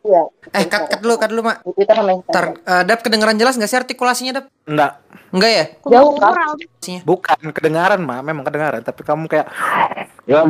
Iya. 0.00 0.22
Eh, 0.56 0.64
cut, 0.64 0.88
cut 0.88 1.00
dulu, 1.04 1.14
cut 1.20 1.28
dulu, 1.28 1.42
Mak. 1.44 1.60
Di 1.60 1.72
Twitter 1.76 1.92
sama 1.92 2.12
Ntar, 2.24 2.46
eh, 2.56 2.82
Dap 2.88 3.00
kedengeran 3.04 3.36
jelas 3.36 3.60
nggak 3.60 3.68
sih 3.68 3.78
artikulasinya, 3.78 4.32
Dap? 4.40 4.46
Enggak, 4.64 4.92
Enggak 5.30 5.50
ya? 5.52 5.64
Jauh, 5.86 6.16
Kak. 6.16 6.34
Bukan 7.04 7.40
kedengaran 7.52 8.00
mah, 8.00 8.24
memang 8.24 8.42
kedengaran, 8.42 8.80
tapi 8.80 9.04
kamu 9.04 9.28
kayak 9.28 9.46
ya 10.24 10.42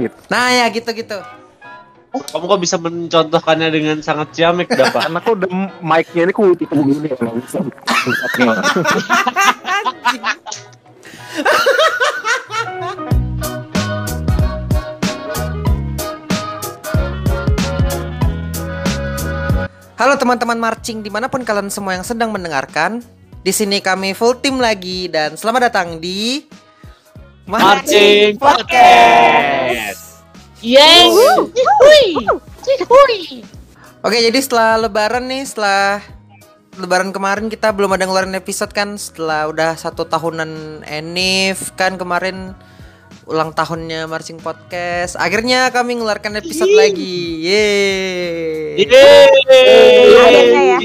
gitu. 0.00 0.16
Nah, 0.32 0.46
ya 0.50 0.64
gitu-gitu. 0.72 1.18
Kamu 2.12 2.44
kok 2.44 2.60
bisa 2.60 2.76
mencontohkannya 2.76 3.68
dengan 3.72 3.96
sangat 4.04 4.36
ciamik, 4.36 4.68
Dapat? 4.68 5.08
Karena 5.08 5.18
aku 5.20 5.32
udah 5.32 5.48
mic-nya 5.80 6.28
ini 6.28 6.32
ku 6.36 6.52
tipe 6.52 6.76
begini 6.76 7.08
bisa. 7.08 7.60
Halo 20.02 20.18
teman-teman 20.18 20.58
marching 20.58 20.98
di 20.98 21.14
mana 21.14 21.30
pun 21.30 21.46
kalian 21.46 21.70
semua 21.70 21.94
yang 21.94 22.02
sedang 22.02 22.34
mendengarkan. 22.34 22.98
Di 23.46 23.54
sini 23.54 23.78
kami 23.78 24.18
full 24.18 24.34
tim 24.42 24.58
lagi 24.58 25.06
dan 25.06 25.38
selamat 25.38 25.70
datang 25.70 26.02
di 26.02 26.42
Marching 27.46 28.34
Podcast. 28.34 30.26
Yeay. 30.58 31.06
Hui. 31.06 31.54
Hui. 32.82 33.46
Oke, 34.02 34.18
jadi 34.18 34.38
setelah 34.42 34.74
lebaran 34.82 35.22
nih, 35.30 35.46
setelah 35.46 36.02
lebaran 36.82 37.14
kemarin 37.14 37.46
kita 37.46 37.70
belum 37.70 37.94
ada 37.94 38.02
ngeluarin 38.02 38.34
episode 38.34 38.74
kan 38.74 38.98
setelah 38.98 39.46
udah 39.54 39.78
satu 39.78 40.02
tahunan 40.02 40.82
Enif 40.82 41.78
kan 41.78 41.94
kemarin 41.94 42.58
ulang 43.26 43.54
tahunnya 43.54 44.10
Marching 44.10 44.42
Podcast. 44.42 45.14
Akhirnya 45.18 45.70
kami 45.70 45.98
ngeluarkan 45.98 46.42
episode 46.42 46.74
lagi. 46.74 47.46
Yeay. 47.46 48.86
Akhirnya 50.22 50.62
ya. 50.62 50.78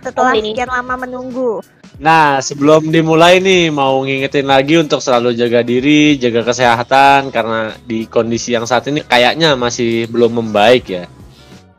Setelah 0.00 0.32
sekian 0.32 0.70
lama 0.72 0.94
menunggu. 0.96 1.60
Nah, 2.00 2.40
sebelum 2.40 2.88
dimulai 2.88 3.44
nih, 3.44 3.68
mau 3.68 4.00
ngingetin 4.00 4.48
lagi 4.48 4.80
untuk 4.80 5.04
selalu 5.04 5.36
jaga 5.36 5.60
diri, 5.60 6.16
jaga 6.16 6.40
kesehatan, 6.48 7.28
karena 7.28 7.76
di 7.84 8.08
kondisi 8.08 8.56
yang 8.56 8.64
saat 8.64 8.88
ini 8.88 9.04
kayaknya 9.04 9.52
masih 9.52 10.08
belum 10.08 10.40
membaik 10.40 10.88
ya. 10.88 11.04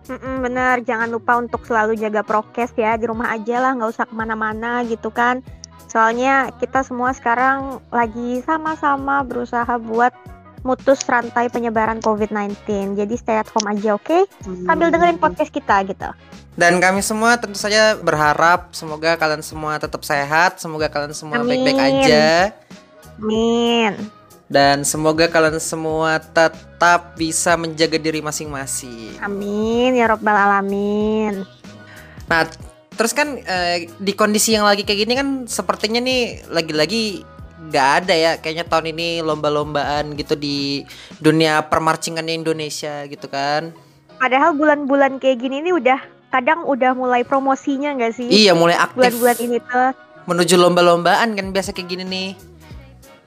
Mm-mm, 0.06 0.46
bener, 0.46 0.86
jangan 0.86 1.10
lupa 1.10 1.42
untuk 1.42 1.66
selalu 1.66 1.98
jaga 1.98 2.22
prokes 2.22 2.70
ya 2.78 3.02
di 3.02 3.10
rumah 3.10 3.34
aja 3.34 3.66
lah, 3.66 3.74
nggak 3.74 3.90
usah 3.98 4.06
ke 4.06 4.14
mana-mana 4.14 4.86
gitu 4.86 5.10
kan. 5.10 5.42
Soalnya 5.92 6.56
kita 6.56 6.88
semua 6.88 7.12
sekarang 7.12 7.84
lagi 7.92 8.40
sama-sama 8.48 9.28
berusaha 9.28 9.76
buat 9.76 10.16
mutus 10.64 11.04
rantai 11.04 11.52
penyebaran 11.52 12.00
COVID-19. 12.00 12.96
Jadi 12.96 13.14
stay 13.20 13.36
at 13.36 13.52
home 13.52 13.76
aja, 13.76 14.00
oke? 14.00 14.24
Sambil 14.64 14.88
dengerin 14.88 15.20
podcast 15.20 15.52
kita 15.52 15.84
gitu. 15.84 16.08
Dan 16.56 16.80
kami 16.80 17.04
semua 17.04 17.36
tentu 17.36 17.60
saja 17.60 18.00
berharap 18.00 18.72
semoga 18.72 19.20
kalian 19.20 19.44
semua 19.44 19.76
tetap 19.84 20.00
sehat, 20.08 20.64
semoga 20.64 20.88
kalian 20.88 21.12
semua 21.12 21.44
baik-baik 21.44 21.80
aja. 21.80 22.56
Amin. 23.20 24.00
Dan 24.48 24.88
semoga 24.88 25.28
kalian 25.28 25.60
semua 25.60 26.24
tetap 26.24 27.20
bisa 27.20 27.60
menjaga 27.60 28.00
diri 28.00 28.24
masing-masing. 28.24 29.20
Amin 29.20 29.92
ya 29.96 30.08
robbal 30.08 30.40
alamin. 30.40 31.44
Nah, 32.32 32.48
terus 32.92 33.16
kan 33.16 33.40
eh, 33.40 33.88
di 33.98 34.14
kondisi 34.14 34.54
yang 34.54 34.68
lagi 34.68 34.84
kayak 34.84 35.00
gini 35.08 35.14
kan 35.16 35.28
sepertinya 35.48 36.04
nih 36.04 36.44
lagi-lagi 36.52 37.24
nggak 37.62 37.88
ada 38.04 38.14
ya 38.14 38.32
kayaknya 38.42 38.66
tahun 38.68 38.92
ini 38.92 39.22
lomba-lombaan 39.22 40.18
gitu 40.18 40.36
di 40.36 40.84
dunia 41.22 41.62
permarcingan 41.66 42.26
Indonesia 42.28 43.06
gitu 43.08 43.30
kan. 43.32 43.72
Padahal 44.18 44.54
bulan-bulan 44.54 45.18
kayak 45.18 45.42
gini 45.42 45.62
nih 45.66 45.74
udah 45.74 46.00
kadang 46.30 46.64
udah 46.66 46.94
mulai 46.94 47.24
promosinya 47.24 47.96
nggak 47.96 48.14
sih? 48.14 48.28
Iya, 48.28 48.54
mulai 48.54 48.76
aktif 48.78 48.98
Bulan-bulan 48.98 49.38
ini 49.42 49.58
tuh 49.62 49.90
menuju 50.22 50.56
lomba-lombaan 50.58 51.34
kan 51.34 51.48
biasa 51.50 51.74
kayak 51.74 51.90
gini 51.90 52.04
nih. 52.06 52.30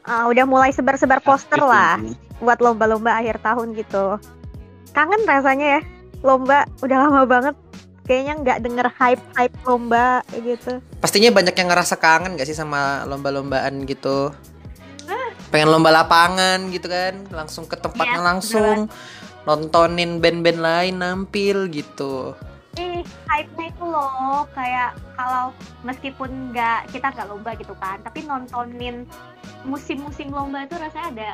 uh, 0.07 0.29
udah 0.31 0.45
mulai 0.45 0.71
sebar-sebar 0.71 1.19
poster 1.25 1.59
Aktif 1.59 1.71
lah 1.73 1.97
ini. 1.99 2.13
buat 2.39 2.61
lomba-lomba 2.61 3.17
akhir 3.17 3.41
tahun 3.41 3.75
gitu. 3.75 4.21
Kangen 4.95 5.25
rasanya 5.27 5.79
ya 5.79 5.81
lomba 6.23 6.65
udah 6.81 6.99
lama 7.09 7.23
banget 7.27 7.55
kayaknya 8.05 8.35
nggak 8.41 8.59
denger 8.61 8.87
hype-hype 9.01 9.57
lomba 9.65 10.21
kayak 10.29 10.43
gitu. 10.57 10.73
Pastinya 11.01 11.31
banyak 11.33 11.57
yang 11.57 11.69
ngerasa 11.73 11.97
kangen 11.97 12.37
gak 12.37 12.49
sih 12.49 12.57
sama 12.57 13.05
lomba-lombaan 13.09 13.89
gitu. 13.89 14.33
Pengen 15.53 15.71
lomba 15.71 15.95
lapangan 15.95 16.67
gitu 16.75 16.91
kan, 16.91 17.15
langsung 17.31 17.65
ke 17.71 17.79
tempatnya 17.79 18.19
Iya, 18.19 18.27
langsung 18.27 18.91
nontonin 19.47 20.19
band-band 20.19 20.61
lain 20.61 20.95
nampil 20.99 21.71
gitu. 21.71 22.35
Eh, 22.75 23.07
hype-nya 23.31 23.71
itu 23.71 23.85
loh 23.87 24.51
kayak 24.51 24.99
kalau 25.15 25.55
meskipun 25.87 26.51
nggak 26.51 26.91
kita 26.91 27.15
nggak 27.15 27.29
lomba 27.31 27.55
gitu 27.55 27.71
kan, 27.79 28.03
tapi 28.03 28.27
nontonin 28.27 29.07
musim-musim 29.63 30.35
lomba 30.35 30.67
itu 30.67 30.75
rasanya 30.75 31.07
ada 31.15 31.31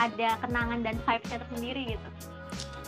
ada 0.00 0.28
kenangan 0.40 0.80
dan 0.80 0.96
vibes-nya 1.04 1.38
tersendiri 1.44 1.82
gitu. 1.92 2.08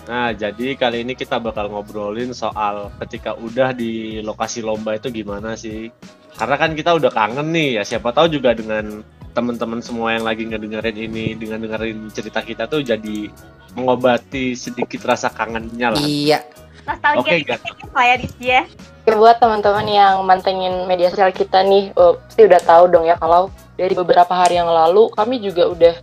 Nah, 0.04 0.36
jadi 0.36 0.76
kali 0.76 1.00
ini 1.00 1.16
kita 1.16 1.40
bakal 1.40 1.72
ngobrolin 1.72 2.36
soal 2.36 2.92
ketika 3.00 3.32
udah 3.40 3.72
di 3.72 4.20
lokasi 4.20 4.60
lomba 4.60 5.00
itu 5.00 5.08
gimana 5.08 5.56
sih? 5.56 5.88
Karena 6.36 6.60
kan 6.60 6.76
kita 6.76 6.92
udah 6.92 7.08
kangen 7.08 7.48
nih 7.54 7.80
ya, 7.80 7.82
siapa 7.86 8.12
tahu 8.12 8.28
juga 8.28 8.52
dengan 8.52 9.00
teman-teman 9.32 9.80
semua 9.80 10.14
yang 10.14 10.28
lagi 10.28 10.46
ngedengerin 10.46 10.98
ini 11.10 11.34
dengan 11.34 11.64
dengerin 11.64 12.06
cerita 12.12 12.44
kita 12.44 12.70
tuh 12.70 12.84
jadi 12.84 13.32
mengobati 13.74 14.54
sedikit 14.54 15.02
rasa 15.08 15.32
kangennya 15.32 15.96
lah. 15.96 16.02
Iya, 16.04 16.44
Nostalgia 16.84 17.20
Oke, 17.24 17.34
dikit 17.42 17.58
Gat. 17.58 17.60
lah 17.96 18.04
ya 18.04 18.16
ya. 18.38 18.62
Ya, 19.04 19.12
buat 19.20 19.36
teman-teman 19.36 19.84
yang 19.84 20.24
mantengin 20.24 20.88
media 20.88 21.12
sosial 21.12 21.28
kita 21.28 21.60
nih, 21.60 21.92
eh, 21.92 22.14
pasti 22.24 22.40
udah 22.44 22.60
tahu 22.64 22.84
dong 22.88 23.04
ya 23.04 23.20
kalau 23.20 23.52
dari 23.76 23.92
beberapa 23.92 24.32
hari 24.32 24.56
yang 24.56 24.70
lalu 24.70 25.12
kami 25.12 25.42
juga 25.44 25.68
udah 25.68 25.94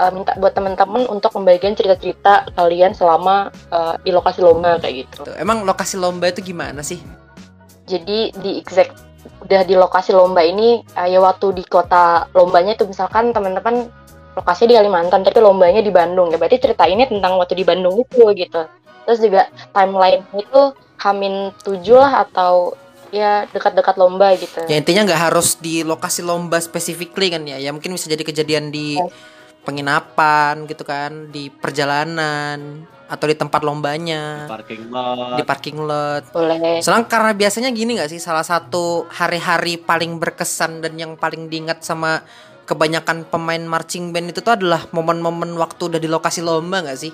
eh, 0.00 0.10
minta 0.10 0.32
buat 0.40 0.56
teman-teman 0.56 1.04
untuk 1.12 1.36
membagikan 1.36 1.76
cerita-cerita 1.76 2.48
kalian 2.56 2.96
selama 2.96 3.52
eh, 3.68 3.94
di 4.00 4.10
lokasi 4.10 4.40
lomba 4.40 4.80
kayak 4.80 4.94
gitu. 5.06 5.28
Tuh, 5.28 5.36
Emang 5.36 5.62
lokasi 5.68 6.00
lomba 6.00 6.32
itu 6.32 6.40
gimana 6.40 6.80
sih? 6.80 6.98
Jadi 7.84 8.32
di 8.40 8.56
exact 8.56 8.96
udah 9.44 9.62
di 9.64 9.76
lokasi 9.76 10.16
lomba 10.16 10.40
ini 10.40 10.80
eh, 10.96 11.08
ya 11.12 11.20
waktu 11.20 11.52
di 11.52 11.64
kota 11.68 12.24
lombanya 12.32 12.72
itu 12.76 12.88
misalkan 12.88 13.36
teman-teman 13.36 13.92
lokasinya 14.38 14.72
di 14.72 14.76
Kalimantan 14.78 15.20
tapi 15.26 15.38
lombanya 15.42 15.82
di 15.84 15.92
Bandung 15.92 16.30
ya 16.30 16.38
berarti 16.38 16.62
cerita 16.62 16.86
ini 16.86 17.04
tentang 17.04 17.36
waktu 17.36 17.58
di 17.58 17.64
Bandung 17.66 18.00
itu 18.00 18.24
gitu. 18.32 18.62
Terus 19.04 19.18
juga 19.20 19.50
timeline 19.74 20.22
itu 20.36 20.62
Hamin 21.00 21.50
tujuh 21.64 21.96
lah 21.96 22.28
atau 22.28 22.76
ya 23.10 23.44
dekat-dekat 23.50 23.98
lomba 23.98 24.36
gitu. 24.38 24.62
Ya 24.70 24.78
intinya 24.78 25.08
nggak 25.08 25.32
harus 25.32 25.58
di 25.58 25.82
lokasi 25.82 26.22
lomba 26.22 26.62
specifically 26.62 27.32
kan 27.32 27.42
ya. 27.42 27.58
Ya 27.58 27.74
mungkin 27.74 27.96
bisa 27.96 28.06
jadi 28.06 28.22
kejadian 28.22 28.70
di 28.70 29.00
Yes. 29.00 29.39
Penginapan 29.70 30.66
gitu 30.66 30.82
kan, 30.82 31.30
di 31.30 31.46
perjalanan 31.48 32.82
atau 33.06 33.26
di 33.26 33.34
tempat 33.34 33.62
lombanya, 33.62 34.46
Parking 34.46 34.86
lot. 34.86 35.34
di 35.34 35.42
parking 35.42 35.78
lot. 35.80 36.22
Boleh. 36.30 36.78
Soalnya 36.78 37.06
karena 37.06 37.32
biasanya 37.32 37.70
gini 37.70 37.98
nggak 37.98 38.10
sih 38.10 38.18
salah 38.18 38.42
satu 38.42 39.06
hari-hari 39.08 39.78
paling 39.78 40.14
berkesan 40.16 40.78
dan 40.78 40.94
yang 40.94 41.14
paling 41.14 41.46
diingat 41.46 41.82
sama 41.82 42.22
kebanyakan 42.62 43.26
pemain 43.26 43.58
marching 43.60 44.10
band 44.10 44.30
itu 44.30 44.38
tuh 44.38 44.54
adalah 44.54 44.86
momen-momen 44.90 45.58
waktu 45.58 45.90
udah 45.90 45.98
di 45.98 46.06
lokasi 46.06 46.38
lomba 46.38 46.82
nggak 46.82 47.00
sih? 47.00 47.10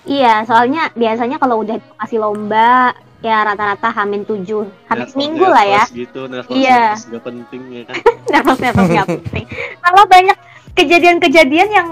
Iya, 0.00 0.46
soalnya 0.46 0.88
biasanya 0.94 1.36
kalau 1.36 1.60
udah 1.60 1.76
kasih 1.98 2.22
lomba 2.22 2.94
ya 3.20 3.44
rata-rata 3.44 3.90
hamin 3.92 4.22
tujuh, 4.22 4.64
hamin 4.86 4.96
Nervous- 4.96 5.12
seminggu 5.12 5.44
lah 5.44 5.64
ya. 5.66 5.82
nervous 5.82 5.92
gitu, 5.92 6.20
nervous, 6.24 6.54
Iya. 6.56 6.78
nervous, 6.94 7.04
nggak 7.04 7.24
penting 7.26 7.62
ya 7.68 7.82
kan. 7.84 7.94
nervous-nervous 8.32 8.88
nggak 8.88 9.08
penting. 9.10 9.44
Kalau 9.76 10.02
banyak 10.06 10.36
kejadian-kejadian 10.74 11.68
yang 11.70 11.88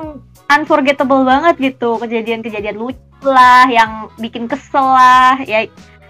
unforgettable 0.48 1.22
banget 1.26 1.74
gitu, 1.74 2.00
kejadian-kejadian 2.00 2.76
lucu 2.78 3.26
lah, 3.26 3.66
yang 3.68 4.08
bikin 4.16 4.46
kesel 4.46 4.84
lah, 4.84 5.38
ya 5.44 5.66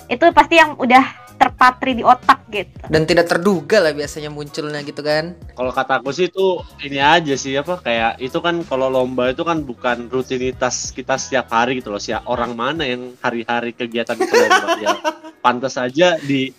itu 0.09 0.25
pasti 0.33 0.57
yang 0.57 0.77
udah 0.81 1.29
terpatri 1.39 1.95
di 1.95 2.03
otak 2.03 2.43
gitu. 2.51 2.75
Dan 2.91 3.07
tidak 3.07 3.31
terduga 3.31 3.79
lah 3.79 3.95
biasanya 3.95 4.29
munculnya 4.29 4.83
gitu 4.83 5.01
kan. 5.07 5.39
Kalau 5.55 5.71
kata 5.71 6.03
aku 6.03 6.11
sih 6.11 6.27
itu 6.27 6.59
ini 6.83 6.99
aja 6.99 7.39
sih 7.39 7.55
apa 7.55 7.79
kayak 7.79 8.19
itu 8.19 8.43
kan 8.43 8.67
kalau 8.67 8.91
lomba 8.91 9.31
itu 9.31 9.47
kan 9.47 9.63
bukan 9.63 10.11
rutinitas 10.11 10.91
kita 10.91 11.15
setiap 11.15 11.47
hari 11.55 11.79
gitu 11.79 11.95
loh. 11.95 12.03
Siap 12.03 12.27
orang 12.27 12.59
mana 12.59 12.83
yang 12.83 13.15
hari-hari 13.23 13.71
kegiatan 13.71 14.19
itu 14.19 14.35
lomba 14.35 14.69
ya. 14.83 14.99
Pantas 15.45 15.79
aja 15.79 16.19
di 16.19 16.51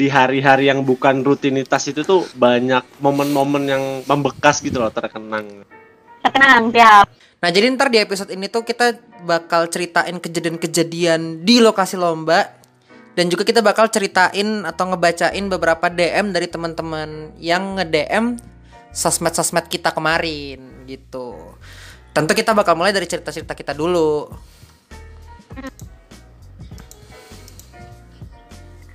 di 0.00 0.08
hari-hari 0.08 0.72
yang 0.72 0.80
bukan 0.80 1.20
rutinitas 1.20 1.84
itu 1.92 2.00
tuh 2.00 2.24
banyak 2.32 2.80
momen-momen 3.04 3.68
yang 3.68 3.84
membekas 4.08 4.64
gitu 4.64 4.80
loh 4.80 4.88
terkenang. 4.88 5.68
Tenang, 6.24 6.72
siap. 6.72 7.04
Nah 7.44 7.48
jadi 7.52 7.68
ntar 7.76 7.92
di 7.92 8.00
episode 8.00 8.32
ini 8.32 8.48
tuh 8.48 8.64
kita 8.64 8.96
bakal 9.28 9.68
ceritain 9.68 10.16
kejadian-kejadian 10.16 11.44
di 11.44 11.60
lokasi 11.60 12.00
lomba 12.00 12.48
dan 13.12 13.28
juga 13.28 13.44
kita 13.44 13.60
bakal 13.60 13.92
ceritain 13.92 14.64
atau 14.64 14.88
ngebacain 14.88 15.44
beberapa 15.52 15.92
DM 15.92 16.32
dari 16.32 16.48
teman-teman 16.48 17.36
yang 17.36 17.76
nge-DM 17.76 18.40
sosmed-sosmed 18.96 19.68
kita 19.68 19.92
kemarin 19.92 20.88
gitu. 20.88 21.36
Tentu 22.16 22.32
kita 22.32 22.56
bakal 22.56 22.72
mulai 22.72 22.96
dari 22.96 23.04
cerita-cerita 23.04 23.52
kita 23.52 23.76
dulu. 23.76 24.32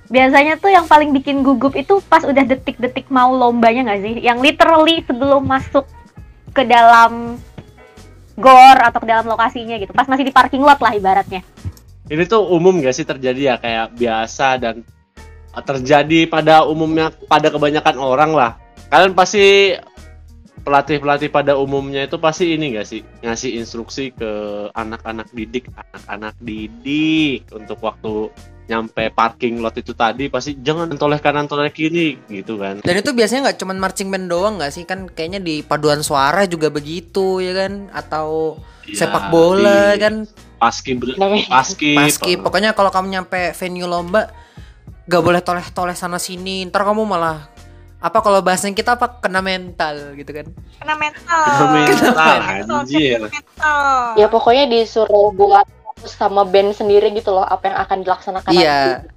Biasanya 0.06 0.58
tuh 0.58 0.70
yang 0.70 0.86
paling 0.86 1.10
bikin 1.14 1.42
gugup 1.42 1.74
itu 1.74 1.98
pas 2.06 2.22
udah 2.22 2.44
detik-detik 2.46 3.10
mau 3.10 3.34
lombanya 3.34 3.90
nggak 3.90 4.00
sih? 4.02 4.14
Yang 4.22 4.38
literally 4.42 5.02
sebelum 5.06 5.42
masuk 5.46 5.86
ke 6.56 6.62
dalam 6.64 7.36
gor 8.36 8.76
atau 8.80 9.00
ke 9.00 9.08
dalam 9.08 9.26
lokasinya 9.26 9.76
gitu. 9.80 9.92
Pas 9.96 10.08
masih 10.08 10.28
di 10.28 10.32
parking 10.32 10.62
lot 10.62 10.80
lah 10.80 10.92
ibaratnya. 10.92 11.40
Ini 12.06 12.22
tuh 12.30 12.46
umum 12.54 12.78
gak 12.78 12.94
sih 12.94 13.02
terjadi 13.02 13.40
ya 13.40 13.54
kayak 13.58 13.98
biasa 13.98 14.62
dan 14.62 14.86
terjadi 15.56 16.30
pada 16.30 16.62
umumnya 16.62 17.10
pada 17.26 17.50
kebanyakan 17.50 17.96
orang 17.98 18.30
lah. 18.36 18.50
Kalian 18.92 19.16
pasti 19.16 19.74
pelatih-pelatih 20.62 21.30
pada 21.34 21.58
umumnya 21.58 22.06
itu 22.06 22.18
pasti 22.22 22.54
ini 22.54 22.78
gak 22.78 22.86
sih 22.86 23.02
ngasih 23.26 23.58
instruksi 23.58 24.14
ke 24.14 24.30
anak-anak 24.70 25.26
didik, 25.34 25.66
anak-anak 25.74 26.34
didik 26.38 27.50
untuk 27.50 27.82
waktu 27.82 28.30
nyampe 28.66 29.14
parking 29.14 29.62
lot 29.62 29.78
itu 29.78 29.94
tadi 29.94 30.26
pasti 30.26 30.58
jangan 30.58 30.90
toleh 30.98 31.22
kanan 31.22 31.46
toleh 31.46 31.70
kiri 31.70 32.18
gitu 32.26 32.58
kan. 32.58 32.82
Dan 32.82 32.94
itu 32.98 33.14
biasanya 33.14 33.50
nggak 33.50 33.58
cuman 33.62 33.78
marching 33.78 34.10
band 34.10 34.26
doang 34.26 34.58
nggak 34.58 34.74
sih? 34.74 34.82
Kan 34.82 35.06
kayaknya 35.06 35.38
di 35.38 35.62
paduan 35.62 36.02
suara 36.02 36.44
juga 36.50 36.66
begitu 36.70 37.38
ya 37.38 37.54
kan? 37.54 37.88
Atau 37.94 38.58
Ya, 38.86 39.02
sepak 39.02 39.34
bola 39.34 39.98
di 39.98 40.02
kan? 40.02 40.14
Paski 40.62 40.94
paski. 41.50 41.92
Paski. 41.98 42.32
Pokoknya 42.38 42.70
kalau 42.70 42.94
kamu 42.94 43.18
nyampe 43.18 43.50
venue 43.58 43.86
lomba 43.90 44.30
gak 45.10 45.22
boleh 45.22 45.42
toleh-toleh 45.42 45.98
sana 45.98 46.22
sini. 46.22 46.62
Ntar 46.70 46.86
kamu 46.86 47.02
malah 47.02 47.50
apa 47.98 48.18
kalau 48.22 48.38
bahasanya 48.46 48.78
kita 48.78 48.94
apa? 48.94 49.18
Kena 49.18 49.42
mental 49.42 50.14
gitu 50.14 50.30
kan? 50.30 50.46
Kena 50.78 50.94
mental. 50.94 51.42
Kena 51.50 51.66
mental, 51.74 52.38
Mental, 52.46 52.78
anjir. 52.86 53.18
mental. 53.26 54.14
Ya 54.14 54.26
pokoknya 54.30 54.64
disuruh 54.70 55.34
buat 55.34 55.66
fokus 55.96 56.12
sama 56.12 56.44
band 56.44 56.76
sendiri 56.76 57.08
gitu 57.16 57.32
loh 57.32 57.42
apa 57.42 57.72
yang 57.72 57.76
akan 57.80 57.96
dilaksanakan 58.04 58.50
iya 58.52 59.00
nanti. 59.00 59.08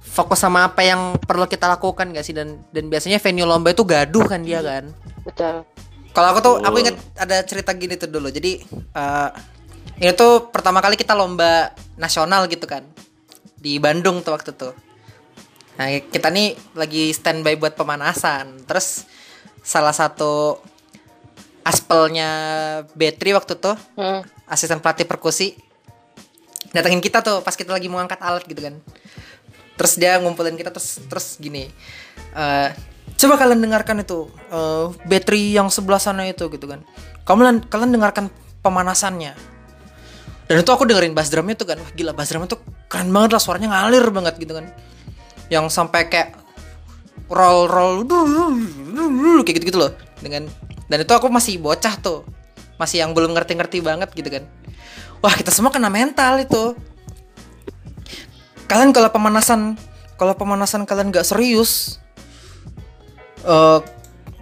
fokus 0.00 0.40
sama 0.40 0.64
apa 0.64 0.80
yang 0.80 1.20
perlu 1.20 1.44
kita 1.44 1.68
lakukan 1.68 2.08
gak 2.10 2.24
sih 2.24 2.32
dan 2.32 2.56
dan 2.72 2.88
biasanya 2.88 3.20
venue 3.20 3.44
lomba 3.44 3.76
itu 3.76 3.84
gaduh 3.84 4.24
kan 4.24 4.40
dia 4.40 4.64
kan 4.64 4.88
Betul. 5.26 5.66
Kalau 6.14 6.28
aku 6.32 6.38
tuh, 6.40 6.54
aku 6.62 6.70
Betul. 6.70 6.82
inget 6.86 6.96
ada 7.18 7.36
cerita 7.42 7.74
gini 7.74 7.98
tuh 7.98 8.06
dulu. 8.08 8.30
Jadi 8.30 8.62
eh 8.94 9.30
ini 9.98 10.14
tuh 10.14 10.48
pertama 10.48 10.78
kali 10.78 10.94
kita 10.94 11.12
lomba 11.12 11.74
nasional 11.98 12.46
gitu 12.46 12.62
kan 12.64 12.86
di 13.58 13.76
Bandung 13.76 14.22
tuh 14.22 14.32
waktu 14.32 14.54
tuh. 14.54 14.70
Nah 15.76 15.90
kita 15.98 16.30
nih 16.30 16.54
lagi 16.72 17.10
standby 17.10 17.58
buat 17.58 17.74
pemanasan. 17.74 18.64
Terus 18.64 19.04
salah 19.60 19.90
satu 19.92 20.62
aspelnya 21.66 22.30
Betri 22.94 23.34
waktu 23.34 23.58
tuh 23.58 23.74
Hmm. 23.98 24.22
asisten 24.46 24.78
pelatih 24.78 25.04
perkusi 25.04 25.58
datengin 26.76 27.00
kita 27.00 27.24
tuh 27.24 27.40
pas 27.40 27.56
kita 27.56 27.72
lagi 27.72 27.88
mau 27.88 27.96
angkat 27.96 28.20
alat 28.20 28.44
gitu 28.44 28.60
kan. 28.60 28.76
Terus 29.76 29.92
dia 29.96 30.20
ngumpulin 30.20 30.56
kita 30.56 30.72
terus 30.72 31.00
terus 31.08 31.36
gini 31.40 31.68
eh, 32.36 32.68
coba 33.16 33.34
kalian 33.40 33.60
dengarkan 33.64 34.04
itu 34.04 34.28
eh, 34.52 34.86
battery 35.08 35.56
yang 35.56 35.72
sebelah 35.72 36.00
sana 36.00 36.28
itu 36.28 36.44
gitu 36.52 36.68
kan. 36.68 36.84
Kamu 37.24 37.66
kalian 37.72 37.90
dengarkan 37.96 38.28
pemanasannya. 38.60 39.32
Dan 40.46 40.62
itu 40.62 40.70
aku 40.70 40.86
dengerin 40.86 41.10
bass 41.10 41.32
drumnya 41.32 41.58
tuh 41.58 41.66
kan 41.74 41.80
wah 41.80 41.90
gila 41.90 42.14
bass 42.14 42.30
drumnya 42.30 42.54
tuh 42.54 42.62
keren 42.86 43.10
banget 43.10 43.34
lah 43.34 43.42
suaranya 43.42 43.68
ngalir 43.72 44.04
banget 44.12 44.36
gitu 44.38 44.52
kan. 44.54 44.70
Yang 45.50 45.74
sampai 45.74 46.06
kayak 46.06 46.46
roll 47.30 47.66
roll 47.66 48.06
kayak 49.42 49.56
gitu 49.58 49.74
gitu 49.74 49.78
loh 49.82 49.92
dengan 50.22 50.46
dan 50.86 50.98
itu 51.02 51.12
aku 51.12 51.26
masih 51.26 51.58
bocah 51.58 51.94
tuh 51.98 52.22
masih 52.78 53.02
yang 53.02 53.10
belum 53.16 53.34
ngerti-ngerti 53.34 53.82
banget 53.82 54.12
gitu 54.14 54.28
kan 54.30 54.44
wah 55.20 55.34
kita 55.34 55.50
semua 55.52 55.72
kena 55.72 55.88
mental 55.92 56.42
itu 56.42 56.76
kalian 58.66 58.90
kalau 58.90 59.10
pemanasan 59.12 59.78
kalau 60.16 60.34
pemanasan 60.34 60.88
kalian 60.88 61.12
gak 61.12 61.26
serius 61.28 62.02
eh 63.46 63.80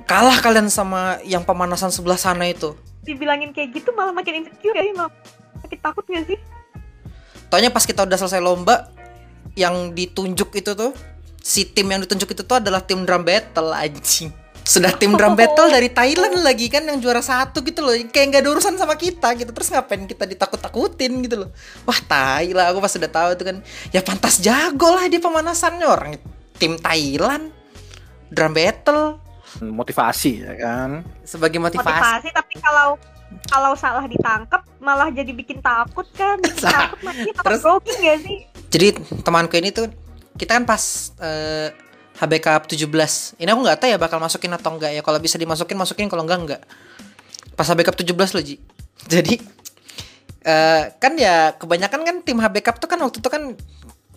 kalah 0.05 0.37
kalian 0.41 0.69
sama 0.69 1.19
yang 1.25 1.45
pemanasan 1.45 1.89
sebelah 1.89 2.21
sana 2.21 2.49
itu 2.49 2.77
Dibilangin 3.05 3.53
kayak 3.53 3.77
gitu 3.77 3.93
malah 3.93 4.17
makin 4.17 4.45
insecure 4.45 4.73
ya, 4.73 4.89
malah 4.97 5.13
makin 5.61 5.79
takut 5.79 6.05
gak 6.09 6.25
sih? 6.25 6.41
Taunya 7.53 7.69
pas 7.69 7.85
kita 7.85 8.09
udah 8.09 8.17
selesai 8.17 8.41
lomba 8.41 8.89
yang 9.55 9.93
ditunjuk 9.93 10.57
itu 10.57 10.73
tuh 10.73 10.97
si 11.45 11.69
tim 11.69 11.85
yang 11.93 12.01
ditunjuk 12.01 12.33
itu 12.33 12.43
tuh 12.43 12.57
adalah 12.57 12.81
tim 12.81 13.05
drum 13.05 13.21
battle 13.21 13.77
anjing. 13.77 14.33
Sudah 14.65 14.97
tim 14.97 15.13
drum 15.13 15.37
battle 15.41 15.69
dari 15.69 15.93
Thailand 15.93 16.41
lagi 16.41 16.73
kan 16.73 16.89
yang 16.89 16.99
juara 16.99 17.21
satu 17.21 17.61
gitu 17.61 17.85
loh. 17.85 17.93
Kayak 18.09 18.27
nggak 18.33 18.43
ada 18.43 18.51
urusan 18.51 18.75
sama 18.81 18.97
kita 18.97 19.37
gitu. 19.37 19.53
Terus 19.53 19.69
ngapain 19.71 20.09
kita 20.09 20.25
ditakut-takutin 20.25 21.13
gitu 21.23 21.47
loh. 21.47 21.51
Wah, 21.85 22.01
tai 22.01 22.51
lah 22.57 22.73
aku 22.73 22.81
pas 22.81 22.93
udah 22.97 23.11
tahu 23.13 23.29
itu 23.37 23.45
kan. 23.45 23.57
Ya 23.93 24.01
pantas 24.01 24.41
jago 24.41 24.97
lah 24.97 25.05
dia 25.07 25.21
pemanasannya 25.21 25.87
orang 25.87 26.17
tim 26.57 26.81
Thailand. 26.81 27.53
Drum 28.33 28.51
battle 28.57 29.21
motivasi 29.63 30.43
ya 30.43 30.53
kan 30.59 31.07
sebagai 31.23 31.63
motivasi. 31.63 31.87
Motivasi 31.87 32.29
tapi 32.35 32.55
kalau 32.59 32.99
kalau 33.51 33.73
salah 33.79 34.05
ditangkap 34.07 34.63
malah 34.79 35.11
jadi 35.11 35.31
bikin 35.31 35.63
takut 35.63 36.07
kan 36.15 36.39
bikin 36.43 36.65
takut 36.75 36.99
mati 37.03 37.31
takut 37.31 37.45
terus- 37.47 37.65
gak 38.03 38.19
sih 38.23 38.39
Jadi 38.75 38.87
temanku 39.23 39.55
ini 39.55 39.71
tuh 39.71 39.87
kita 40.35 40.59
kan 40.59 40.65
pas 40.67 40.83
eh, 41.23 41.71
HBK 42.15 42.47
17. 42.71 43.43
Ini 43.43 43.49
aku 43.51 43.61
nggak 43.67 43.79
tahu 43.83 43.89
ya 43.91 43.99
bakal 43.99 44.23
masukin 44.23 44.55
atau 44.55 44.79
enggak 44.79 44.95
ya. 44.95 45.03
Kalau 45.03 45.19
bisa 45.19 45.35
dimasukin 45.35 45.75
masukin 45.75 46.07
kalau 46.07 46.23
enggak 46.23 46.39
enggak. 46.47 46.63
Pas 47.59 47.67
HBK 47.67 48.07
17 48.07 48.15
loh 48.15 48.43
Ji. 48.43 48.57
Jadi 49.13 49.35
eh, 50.47 50.83
kan 50.95 51.13
ya 51.19 51.59
kebanyakan 51.59 52.01
kan 52.07 52.17
tim 52.23 52.39
HBK 52.39 52.79
tuh 52.79 52.87
kan 52.87 52.99
waktu 53.03 53.19
itu 53.19 53.29
kan 53.29 53.43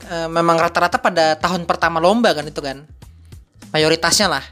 eh, 0.05 0.29
memang 0.29 0.61
rata-rata 0.61 1.01
pada 1.01 1.33
tahun 1.41 1.65
pertama 1.65 1.97
lomba 1.97 2.37
kan 2.37 2.45
itu 2.45 2.61
kan. 2.61 2.85
Mayoritasnya 3.73 4.29
lah. 4.29 4.45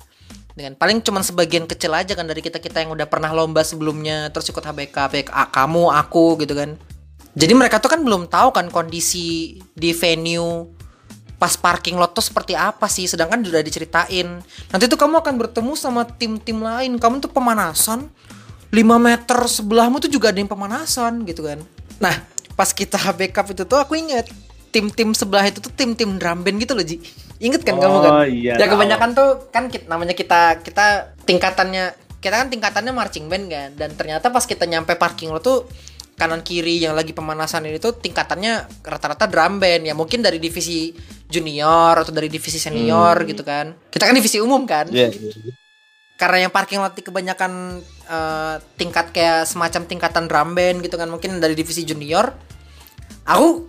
Dengan 0.56 0.74
paling 0.80 1.04
cuman 1.04 1.20
sebagian 1.20 1.68
kecil 1.68 1.92
aja 1.92 2.16
kan 2.16 2.26
dari 2.26 2.40
kita-kita 2.40 2.80
yang 2.80 2.96
udah 2.96 3.12
pernah 3.12 3.30
lomba 3.36 3.60
sebelumnya 3.62 4.32
terus 4.32 4.48
ikut 4.50 4.64
HBK, 4.64 4.96
HBK 4.96 5.30
ah, 5.36 5.52
kamu, 5.52 5.92
aku 5.92 6.40
gitu 6.42 6.56
kan. 6.56 6.80
Jadi 7.36 7.52
mereka 7.52 7.84
tuh 7.84 7.92
kan 7.92 8.00
belum 8.00 8.32
tahu 8.32 8.56
kan 8.56 8.72
kondisi 8.72 9.60
di 9.76 9.92
venue 9.92 10.72
pas 11.36 11.54
parking 11.60 12.00
lot 12.00 12.16
tuh 12.16 12.24
seperti 12.24 12.56
apa 12.56 12.88
sih? 12.88 13.06
Sedangkan 13.06 13.44
udah 13.44 13.62
diceritain. 13.62 14.40
Nanti 14.72 14.86
tuh 14.88 15.00
kamu 15.00 15.20
akan 15.20 15.36
bertemu 15.36 15.74
sama 15.76 16.08
tim-tim 16.08 16.60
lain. 16.60 16.96
Kamu 16.96 17.20
tuh 17.20 17.32
pemanasan. 17.32 18.08
5 18.74 18.82
meter 19.00 19.40
sebelahmu 19.40 20.04
tuh 20.04 20.12
juga 20.12 20.36
ada 20.36 20.40
yang 20.42 20.52
pemanasan 20.52 21.24
gitu 21.24 21.48
kan? 21.48 21.64
Nah 22.04 22.16
pas 22.56 22.72
kita 22.72 23.00
HB 23.00 23.32
Cup 23.32 23.48
itu 23.52 23.64
tuh 23.64 23.80
aku 23.80 23.96
inget 23.96 24.28
tim-tim 24.76 25.16
sebelah 25.16 25.48
itu 25.48 25.64
tuh 25.64 25.72
tim-tim 25.72 26.20
drum 26.20 26.44
band 26.44 26.60
gitu 26.60 26.76
loh 26.76 26.84
Ji. 26.84 27.00
Inget 27.40 27.64
kan 27.64 27.80
kamu 27.80 27.98
kan? 28.04 28.12
Oh, 28.12 28.26
iya, 28.28 28.60
ya 28.60 28.68
tahu. 28.68 28.76
kebanyakan 28.76 29.10
tuh 29.16 29.30
kan 29.52 29.72
kit- 29.72 29.88
namanya 29.88 30.12
kita 30.12 30.60
kita 30.60 31.16
tingkatannya 31.24 31.96
kita 32.20 32.36
kan 32.42 32.48
tingkatannya 32.52 32.92
marching 32.92 33.32
band 33.32 33.48
kan? 33.48 33.70
Dan 33.80 33.96
ternyata 33.96 34.28
pas 34.28 34.44
kita 34.44 34.68
nyampe 34.68 34.92
parking 35.00 35.32
lot 35.32 35.40
tuh 35.40 35.68
kanan 36.16 36.42
kiri 36.42 36.80
yang 36.80 36.96
lagi 36.96 37.12
pemanasan 37.12 37.68
ini 37.68 37.76
tuh 37.80 37.96
tingkatannya 38.00 38.84
rata-rata 38.84 39.28
drum 39.28 39.60
band. 39.60 39.84
Ya 39.84 39.94
mungkin 39.94 40.24
dari 40.24 40.40
divisi 40.40 40.96
junior 41.28 42.00
atau 42.00 42.16
dari 42.16 42.32
divisi 42.32 42.56
senior 42.56 43.20
gitu 43.28 43.44
kan. 43.44 43.76
Kita 43.92 44.08
kan 44.08 44.16
divisi 44.16 44.40
umum 44.40 44.64
kan? 44.64 44.88
Iya, 44.90 45.12
iya. 45.12 45.54
karena 46.16 46.48
yang 46.48 46.52
parking 46.56 46.80
lot 46.80 46.96
kebanyakan 46.96 47.84
eh, 48.08 48.56
tingkat 48.80 49.12
kayak 49.12 49.44
semacam 49.44 49.84
tingkatan 49.84 50.32
drum 50.32 50.56
band 50.56 50.80
gitu 50.80 50.96
kan 50.96 51.12
mungkin 51.12 51.44
dari 51.44 51.54
divisi 51.54 51.84
junior. 51.84 52.32
Aku 53.28 53.68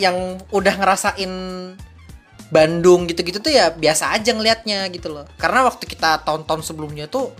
yang 0.00 0.40
udah 0.48 0.74
ngerasain 0.80 1.32
Bandung 2.48 3.10
gitu-gitu 3.10 3.42
tuh 3.42 3.50
ya 3.50 3.74
biasa 3.74 4.16
aja 4.16 4.32
ngelihatnya 4.32 4.88
gitu 4.96 5.12
loh. 5.12 5.28
Karena 5.36 5.68
waktu 5.68 5.84
kita 5.84 6.24
tahun-tahun 6.24 6.64
sebelumnya 6.64 7.04
tuh 7.04 7.34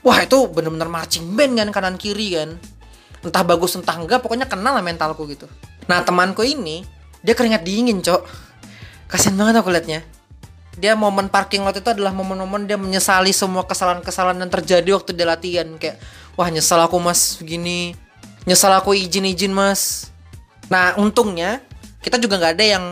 wah 0.00 0.18
itu 0.22 0.48
bener-bener 0.48 0.88
marching 0.88 1.36
band 1.36 1.58
kan 1.58 1.68
kanan 1.74 1.96
kiri 2.00 2.38
kan 2.38 2.56
entah 3.22 3.42
bagus 3.42 3.74
entah 3.74 3.98
enggak 3.98 4.22
pokoknya 4.22 4.46
kenal 4.46 4.78
lah 4.78 4.84
mentalku 4.84 5.26
gitu. 5.26 5.50
Nah 5.90 6.04
temanku 6.06 6.46
ini 6.46 6.86
dia 7.22 7.34
keringat 7.34 7.66
dingin 7.66 7.98
cok. 7.98 8.22
Kasian 9.10 9.34
banget 9.34 9.58
aku 9.58 9.72
liatnya. 9.72 10.04
Dia 10.78 10.94
momen 10.94 11.26
parking 11.26 11.66
lot 11.66 11.74
itu 11.74 11.90
adalah 11.90 12.14
momen-momen 12.14 12.70
dia 12.70 12.78
menyesali 12.78 13.34
semua 13.34 13.66
kesalahan-kesalahan 13.66 14.38
yang 14.38 14.52
terjadi 14.52 14.88
waktu 14.94 15.10
dia 15.16 15.26
latihan. 15.26 15.66
Kayak 15.80 15.98
wah 16.38 16.46
nyesal 16.46 16.78
aku 16.78 17.02
mas 17.02 17.40
begini 17.42 17.98
nyesal 18.46 18.70
aku 18.78 18.94
izin-izin 18.94 19.50
mas. 19.50 20.12
Nah 20.70 20.94
untungnya 20.94 21.58
kita 21.98 22.22
juga 22.22 22.38
nggak 22.38 22.54
ada 22.54 22.64
yang 22.78 22.84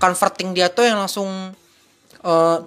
converting 0.00 0.56
dia 0.56 0.72
tuh 0.72 0.88
yang 0.88 0.96
langsung 1.04 1.28
eh, 2.24 2.58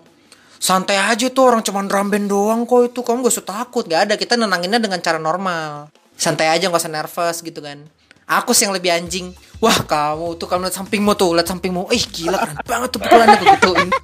santai 0.62 1.02
aja 1.02 1.26
tuh 1.34 1.50
orang 1.50 1.66
cuman 1.66 1.90
drum 1.90 2.14
band 2.14 2.30
doang 2.30 2.62
kok 2.70 2.94
itu. 2.94 3.02
Kamu 3.02 3.26
gak 3.26 3.34
usah 3.34 3.48
takut. 3.48 3.90
Gak 3.90 4.06
ada 4.06 4.14
kita 4.14 4.38
nenanginnya 4.38 4.78
dengan 4.78 5.02
cara 5.02 5.18
normal 5.18 5.90
santai 6.22 6.54
aja 6.54 6.70
gak 6.70 6.78
usah 6.78 6.94
nervous 6.94 7.42
gitu 7.42 7.66
kan. 7.66 7.82
Aku 8.30 8.54
sih 8.54 8.70
yang 8.70 8.78
lebih 8.78 8.94
anjing. 8.94 9.34
Wah 9.58 9.82
kamu 9.84 10.38
tuh 10.38 10.48
kamu 10.48 10.70
lihat 10.70 10.78
sampingmu 10.78 11.12
tuh 11.18 11.34
lihat 11.34 11.50
sampingmu. 11.50 11.90
Ih 11.90 12.06
gila 12.06 12.38
keren 12.40 12.58
banget 12.64 12.90
tuh 12.94 13.00
pukulannya 13.02 13.36
tuh 13.42 13.48
gituin. 13.58 13.90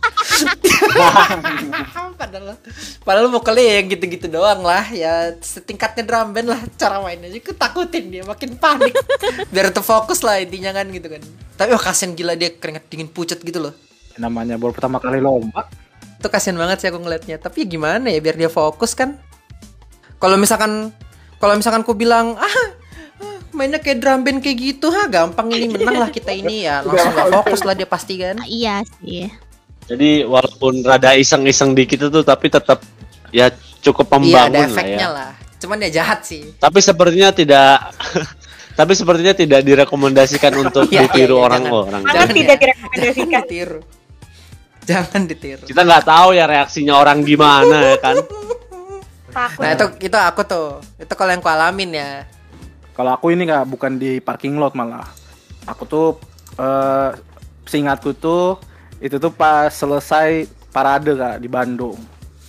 Padahal. 2.19 2.59
Padahal 3.07 3.27
vokalnya 3.31 3.63
ya 3.63 3.73
yang 3.79 3.87
gitu-gitu 3.87 4.27
doang 4.27 4.67
lah. 4.67 4.83
Ya 4.91 5.31
setingkatnya 5.39 6.03
drum 6.03 6.35
band 6.35 6.51
lah. 6.51 6.59
Cara 6.75 6.99
mainnya 6.99 7.31
juga 7.31 7.55
takutin 7.55 8.11
dia 8.11 8.27
makin 8.27 8.59
panik. 8.59 8.91
Biar 9.53 9.71
terfokus 9.71 10.19
lah 10.25 10.43
intinya 10.43 10.75
kan 10.75 10.91
gitu 10.91 11.07
kan. 11.07 11.23
Tapi 11.55 11.69
wah 11.71 11.81
kasian 11.81 12.17
gila 12.17 12.35
dia 12.35 12.51
keringat 12.51 12.91
dingin 12.91 13.07
pucat 13.07 13.39
gitu 13.39 13.63
loh. 13.63 13.73
Namanya 14.19 14.59
baru 14.59 14.75
pertama 14.75 14.99
kali 14.99 15.23
lomba. 15.23 15.71
Itu 16.19 16.27
kasihan 16.27 16.59
banget 16.59 16.83
sih 16.83 16.87
aku 16.91 16.99
ngeliatnya. 16.99 17.39
Tapi 17.39 17.63
ya 17.63 17.79
gimana 17.79 18.11
ya 18.11 18.19
biar 18.19 18.35
dia 18.35 18.51
fokus 18.51 18.91
kan? 18.91 19.15
Kalau 20.19 20.35
misalkan 20.35 20.91
kalau 21.37 21.53
misalkan 21.53 21.81
ku 21.81 21.93
bilang 21.93 22.33
ah 22.35 22.45
ah, 22.45 22.67
mainnya 23.51 23.77
kayak 23.77 23.97
drum 23.97 24.21
band 24.21 24.41
kayak 24.41 24.57
gitu 24.57 24.89
ha 24.89 25.05
gampang 25.05 25.49
ini 25.49 25.69
menang 25.69 25.97
lah 25.97 26.09
kita 26.09 26.29
ini 26.29 26.65
ya 26.65 26.81
langsung 26.81 27.13
gak 27.13 27.29
fokus 27.31 27.61
lah 27.61 27.73
dia 27.73 27.87
pasti 27.87 28.17
kan 28.17 28.37
Ah, 28.37 28.47
iya 28.47 28.75
sih. 29.01 29.29
Jadi 29.87 30.27
walaupun 30.27 30.83
rada 30.83 31.15
iseng-iseng 31.15 31.71
dikit 31.71 32.11
itu 32.11 32.19
tapi 32.21 32.51
tetap 32.51 32.83
ya 33.31 33.47
cukup 33.79 34.03
iya 34.19 34.43
ada 34.43 34.51
pembangun 34.51 34.51
lah 34.51 34.59
ya. 34.59 34.67
efeknya 34.67 35.07
lah 35.07 35.31
cuman 35.57 35.77
ya 35.81 35.89
jahat 35.89 36.19
sih 36.21 36.43
Tapi 36.55 36.79
sepertinya 36.79 37.31
tidak 37.31 37.81
tapi 38.79 38.93
sepertinya 38.93 39.33
tidak 39.33 39.63
direkomendasikan 39.63 40.53
untuk 40.53 40.85
Iya, 40.91 40.91
iya, 40.91 41.01
ditiru 41.07 41.35
iya, 41.39 41.45
orang-orang. 41.49 42.01
Sangat 42.03 42.13
Jangan 42.13 42.29
tidak 42.35 42.55
ya. 42.55 42.61
direkomendasikan. 42.61 43.27
ditiru 43.41 43.79
jangan 44.87 45.21
ditiru 45.23 45.63
Kita 45.65 45.81
nggak 45.83 46.03
tahu 46.05 46.29
ya 46.31 46.45
reaksinya 46.47 46.93
orang 46.95 47.19
gimana 47.23 47.77
ya 47.91 47.97
kan. 47.97 48.15
Takut. 49.37 49.61
nah 49.61 49.69
itu 49.77 49.85
itu 50.09 50.17
aku 50.17 50.41
tuh 50.49 50.81
itu 50.97 51.13
kalau 51.13 51.29
yang 51.29 51.45
ku 51.45 51.49
alamin 51.53 51.93
ya 51.93 52.25
Kalau 52.97 53.13
aku 53.13 53.29
ini 53.29 53.45
nggak 53.45 53.69
bukan 53.69 54.01
di 54.01 54.17
parking 54.17 54.57
lot 54.57 54.73
malah. 54.73 55.05
Aku 55.69 55.85
tuh 55.85 56.17
eh 56.57 57.13
seingatku 57.69 58.17
tuh 58.17 58.57
itu 58.97 59.21
tuh 59.21 59.29
pas 59.29 59.69
selesai 59.69 60.49
parade 60.73 61.13
kak 61.13 61.37
di 61.37 61.45
Bandung. 61.45 61.93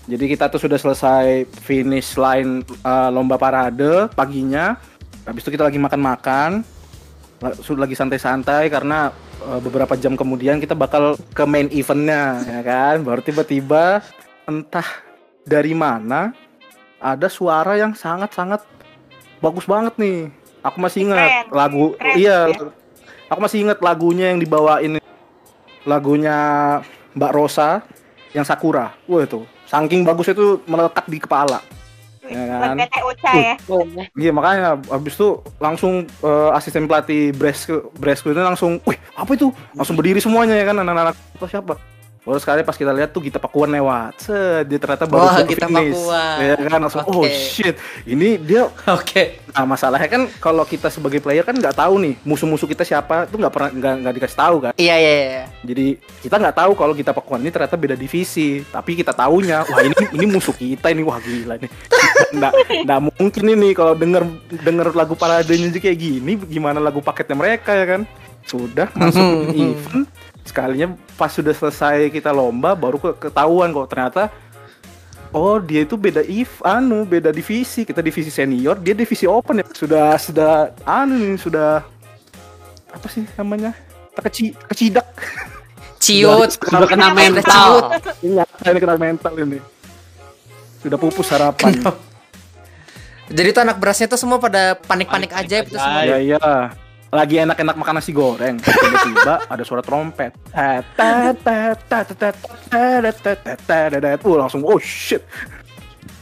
Jadi 0.08 0.24
kita 0.24 0.48
tuh 0.48 0.56
sudah 0.56 0.80
selesai 0.80 1.44
finish 1.52 2.16
line 2.16 2.64
eh, 2.64 3.10
lomba 3.12 3.36
parade 3.36 4.08
paginya. 4.16 4.80
Habis 5.28 5.44
itu 5.44 5.60
kita 5.60 5.68
lagi 5.68 5.76
makan-makan. 5.76 6.64
Sudah 7.60 7.84
lagi 7.84 7.92
santai-santai 7.92 8.72
karena 8.72 9.12
eh, 9.44 9.60
beberapa 9.60 10.00
jam 10.00 10.16
kemudian 10.16 10.64
kita 10.64 10.72
bakal 10.72 11.12
ke 11.36 11.44
main 11.44 11.68
eventnya 11.68 12.40
ya 12.40 12.64
kan. 12.64 13.04
Baru 13.04 13.20
tiba-tiba 13.20 14.00
entah 14.48 14.88
dari 15.44 15.76
mana 15.76 16.47
ada 16.98 17.26
suara 17.30 17.78
yang 17.78 17.94
sangat-sangat 17.94 18.62
bagus 19.38 19.64
banget 19.64 19.94
nih. 19.98 20.30
Aku 20.66 20.82
masih 20.82 21.06
ingat 21.06 21.18
Keren. 21.22 21.46
lagu 21.54 21.84
Keren, 21.94 22.14
iya. 22.18 22.38
ya. 22.50 22.58
Aku 23.30 23.38
masih 23.38 23.62
ingat 23.62 23.78
lagunya 23.78 24.34
yang 24.34 24.42
dibawain 24.42 24.98
lagunya 25.86 26.36
Mbak 27.14 27.32
Rosa 27.32 27.80
yang 28.34 28.44
Sakura. 28.44 28.92
Wah 29.06 29.22
itu, 29.24 29.46
saking 29.70 30.02
bagusnya 30.02 30.34
itu 30.34 30.60
melekat 30.66 31.04
di 31.06 31.18
kepala. 31.22 31.62
Ya 32.28 32.44
kan? 32.44 32.76
Ocha 33.08 33.32
ya. 33.32 33.54
Iya 34.12 34.30
makanya 34.36 34.76
habis 34.92 35.16
itu 35.16 35.40
langsung 35.56 36.04
eh, 36.04 36.50
asisten 36.52 36.84
pelatih 36.84 37.32
Bresku 37.32 37.88
Bresku 37.96 38.36
itu 38.36 38.40
langsung, 38.42 38.76
wih 38.84 38.98
apa 39.16 39.32
itu? 39.32 39.48
Langsung 39.72 39.96
berdiri 39.96 40.20
semuanya 40.20 40.58
ya 40.58 40.68
kan 40.68 40.76
anak-anak 40.76 41.16
apa 41.16 41.46
siapa? 41.48 41.74
Baru 42.28 42.36
sekali 42.44 42.60
pas 42.60 42.76
kita 42.76 42.92
lihat 42.92 43.08
tuh 43.08 43.24
Gita 43.24 43.40
Pakuan 43.40 43.72
lewat, 43.72 44.20
Set, 44.20 44.68
dia 44.68 44.76
ternyata 44.76 45.08
baru 45.08 45.32
Wah, 45.32 45.40
ke 45.40 45.56
Gita 45.56 45.64
finish. 45.64 45.96
Pakuan. 45.96 46.36
Ya 46.44 46.54
kan 46.60 46.80
langsung, 46.84 47.00
oh 47.08 47.24
Oke. 47.24 47.32
shit, 47.32 47.72
ini 48.04 48.36
dia 48.36 48.68
oke 48.84 49.48
Nah 49.56 49.64
masalahnya 49.64 50.12
kan 50.12 50.22
kalau 50.36 50.60
kita 50.68 50.92
sebagai 50.92 51.24
player 51.24 51.40
kan 51.40 51.56
nggak 51.56 51.72
tahu 51.72 51.96
nih 52.04 52.20
musuh-musuh 52.28 52.68
kita 52.68 52.84
siapa 52.84 53.24
itu 53.24 53.40
nggak 53.40 53.48
pernah 53.48 53.70
nggak 53.72 53.94
nggak 54.04 54.14
dikasih 54.20 54.38
tahu 54.44 54.56
kan. 54.60 54.72
iya 54.76 55.00
iya 55.00 55.12
iya 55.16 55.44
Jadi 55.64 55.96
kita 56.20 56.36
nggak 56.36 56.56
tahu 56.60 56.72
kalau 56.76 56.92
kita 56.92 57.16
Pakuan 57.16 57.40
ini 57.40 57.48
ternyata 57.48 57.80
beda 57.80 57.96
divisi. 57.96 58.60
Tapi 58.60 58.92
kita 58.92 59.16
taunya, 59.16 59.64
wah 59.64 59.80
ini 59.80 59.96
ini 60.12 60.26
musuh 60.28 60.52
kita 60.52 60.92
ini 60.92 61.00
wah 61.00 61.16
gila 61.24 61.56
nih. 61.56 61.70
Nggak 62.36 62.52
nggak 62.84 63.00
mungkin 63.08 63.44
ini 63.56 63.68
kalau 63.72 63.96
denger 63.96 64.28
denger 64.52 64.92
lagu 64.92 65.16
paradenya 65.16 65.72
aja 65.72 65.80
kayak 65.80 65.96
gini, 65.96 66.36
gimana 66.44 66.76
lagu 66.76 67.00
paketnya 67.00 67.40
mereka 67.40 67.72
ya 67.72 67.88
kan? 67.88 68.04
Sudah 68.44 68.92
masuk 68.92 69.48
ke 69.48 69.60
event 69.60 70.04
sekalinya 70.48 70.88
pas 71.14 71.28
sudah 71.28 71.52
selesai 71.52 72.08
kita 72.08 72.30
lomba 72.30 72.72
baru 72.72 72.96
ke- 72.98 73.28
ketahuan 73.28 73.68
kok 73.70 73.88
ternyata 73.88 74.24
Oh 75.28 75.60
dia 75.60 75.84
itu 75.84 75.92
beda 75.94 76.24
if 76.24 76.64
anu 76.64 77.04
beda 77.04 77.28
divisi 77.28 77.84
kita 77.84 78.00
divisi 78.00 78.32
senior 78.32 78.74
dia 78.74 78.96
divisi 78.96 79.28
open 79.28 79.60
ya 79.60 79.64
sudah 79.68 80.16
sudah 80.16 80.52
anu 80.82 81.20
nih 81.20 81.36
sudah 81.36 81.84
apa 82.88 83.06
sih 83.06 83.28
namanya 83.36 83.76
keci 84.18 84.56
kecidak 84.66 85.04
ciut 86.00 86.48
Sudah 86.56 86.88
kena 86.88 87.12
Udah 87.12 87.14
mental. 87.14 87.44
ciut. 87.44 88.02
Iya, 88.24 88.44
ini 88.64 88.78
kena 88.78 88.96
mental 88.96 89.32
ini. 89.36 89.58
Sudah 90.78 90.96
pupus 90.96 91.28
harapan. 91.28 91.76
jadi 93.28 93.52
tuh 93.52 93.62
anak 93.62 93.76
berasnya 93.76 94.08
tuh 94.08 94.16
semua 94.16 94.40
pada 94.40 94.80
panik-panik 94.80 95.28
aja 95.30 95.60
itu 95.60 95.76
semua 95.76 96.02
Iya, 96.02 96.16
iya 96.24 96.48
lagi 97.08 97.40
enak-enak 97.40 97.76
makan 97.80 97.94
nasi 97.96 98.12
goreng 98.12 98.60
tiba-tiba 98.60 99.48
ada 99.48 99.62
suara 99.64 99.80
trompet 99.80 100.36
uh 104.20 104.36
langsung 104.36 104.60
oh 104.64 104.76
shit 104.76 105.24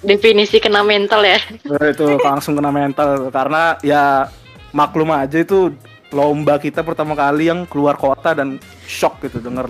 definisi 0.06 0.62
kena 0.62 0.86
mental 0.86 1.26
ya 1.26 1.42
itu 1.66 2.06
langsung 2.22 2.54
kena 2.54 2.70
mental 2.70 3.34
karena 3.34 3.74
ya 3.82 4.30
maklum 4.70 5.10
aja 5.10 5.42
itu 5.42 5.74
lomba 6.14 6.62
kita 6.62 6.86
pertama 6.86 7.18
kali 7.18 7.50
yang 7.50 7.66
keluar 7.66 7.98
kota 7.98 8.30
dan 8.38 8.62
shock 8.86 9.18
gitu 9.26 9.42
denger 9.42 9.66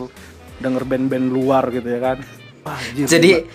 denger 0.61 0.85
band-band 0.85 1.33
luar 1.33 1.65
gitu 1.73 1.89
ya 1.89 2.01
kan 2.13 2.19
Wah, 2.67 2.83
jadi 2.93 3.47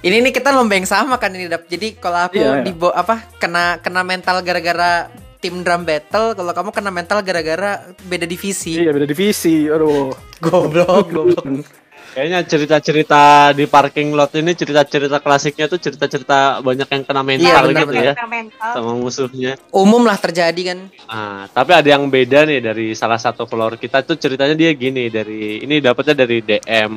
ini 0.00 0.16
nih 0.22 0.32
kita 0.32 0.54
lomba 0.54 0.78
yang 0.78 0.88
sama 0.88 1.20
kan 1.20 1.34
ini 1.34 1.50
dap 1.50 1.68
jadi 1.68 1.98
kalau 1.98 2.30
aku 2.30 2.40
iya, 2.40 2.62
iya. 2.62 2.64
di 2.64 2.72
apa 2.72 3.26
kena 3.36 3.82
kena 3.82 4.00
mental 4.06 4.40
gara-gara 4.40 5.10
tim 5.38 5.60
drum 5.60 5.82
battle 5.82 6.32
kalau 6.32 6.50
kamu 6.50 6.70
kena 6.70 6.90
mental 6.90 7.18
gara-gara 7.20 7.78
beda 8.02 8.24
divisi 8.24 8.74
iya 8.76 8.90
beda 8.90 9.04
divisi. 9.04 9.66
Aduh. 9.66 10.10
goblok 10.38 11.06
goblok 11.14 11.46
Kayaknya 12.08 12.40
cerita-cerita 12.42 13.22
di 13.52 13.64
parking 13.64 14.10
lot 14.10 14.32
ini 14.34 14.50
cerita-cerita 14.50 15.20
klasiknya 15.20 15.66
tuh 15.66 15.78
cerita-cerita 15.78 16.58
banyak 16.58 16.88
yang 16.88 17.02
kena 17.04 17.22
mental 17.22 17.46
Iya, 17.46 17.62
benar, 17.62 17.78
gitu 17.78 17.86
benar. 17.86 18.02
ya 18.02 18.12
Kena 18.12 18.30
mental. 18.32 18.70
sama 18.72 18.92
musuhnya. 18.92 19.52
umum 19.70 20.02
lah 20.02 20.16
terjadi 20.16 20.62
kan 20.64 20.78
Ah, 21.06 21.46
tapi 21.48 21.70
ada 21.72 21.86
yang 21.86 22.08
beda 22.08 22.42
nih 22.42 22.58
dari 22.60 22.86
salah 22.92 23.16
satu 23.16 23.44
follower 23.44 23.76
kita 23.76 24.02
tuh 24.02 24.16
ceritanya 24.16 24.52
dia 24.52 24.72
gini 24.72 25.06
dari 25.08 25.62
ini 25.62 25.78
dapatnya 25.78 26.14
dari 26.18 26.42
DM 26.42 26.92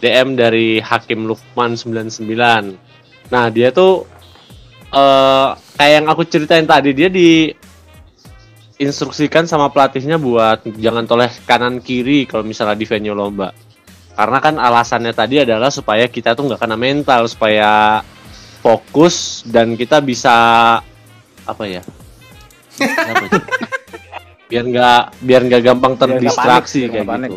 DM 0.00 0.28
dari 0.32 0.80
Hakim 0.80 1.24
Lukman 1.24 1.76
99. 1.76 2.24
Nah, 3.28 3.46
dia 3.48 3.68
tuh 3.68 4.06
eh 4.92 5.48
kayak 5.80 5.92
yang 5.98 6.06
aku 6.12 6.22
ceritain 6.28 6.68
tadi 6.68 6.92
dia 6.92 7.08
di 7.08 7.48
instruksikan 8.76 9.46
sama 9.46 9.70
pelatihnya 9.70 10.18
buat 10.18 10.66
jangan 10.76 11.06
toleh 11.06 11.30
kanan 11.46 11.78
kiri 11.78 12.26
kalau 12.28 12.44
misalnya 12.44 12.76
di 12.76 12.84
venue 12.84 13.16
lomba. 13.16 13.54
Karena 14.12 14.38
kan 14.44 14.60
alasannya 14.60 15.16
tadi 15.16 15.40
adalah 15.40 15.72
supaya 15.72 16.04
kita 16.04 16.36
tuh 16.36 16.52
nggak 16.52 16.60
kena 16.60 16.76
mental, 16.76 17.24
supaya 17.24 18.04
fokus 18.60 19.40
dan 19.48 19.72
kita 19.72 20.04
bisa 20.04 20.34
apa 21.48 21.64
ya? 21.64 21.80
Sih? 22.76 22.84
biar 24.52 24.68
nggak 24.68 25.02
biar 25.24 25.40
nggak 25.48 25.62
gampang 25.64 25.96
Biar 25.96 26.02
terdistraksi 26.12 26.84
panik, 26.84 26.92
kayak 26.92 27.08
gitu. 27.24 27.36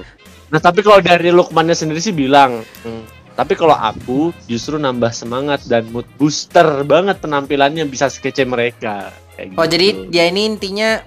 Nah 0.52 0.60
tapi 0.60 0.80
kalau 0.84 1.00
dari 1.00 1.32
Lukmannya 1.32 1.72
sendiri 1.72 2.04
sih 2.04 2.12
bilang, 2.12 2.60
"Hmm, 2.84 3.08
tapi 3.36 3.54
kalau 3.54 3.76
aku 3.76 4.32
justru 4.48 4.80
nambah 4.80 5.12
semangat 5.12 5.68
dan 5.68 5.84
mood 5.92 6.08
booster 6.16 6.88
banget 6.88 7.20
penampilannya 7.20 7.84
bisa 7.84 8.08
skece 8.08 8.48
mereka. 8.48 9.12
Kayak 9.36 9.60
oh 9.60 9.68
gitu. 9.68 9.72
jadi 9.76 9.88
dia 10.08 10.24
ini 10.32 10.48
intinya 10.48 11.04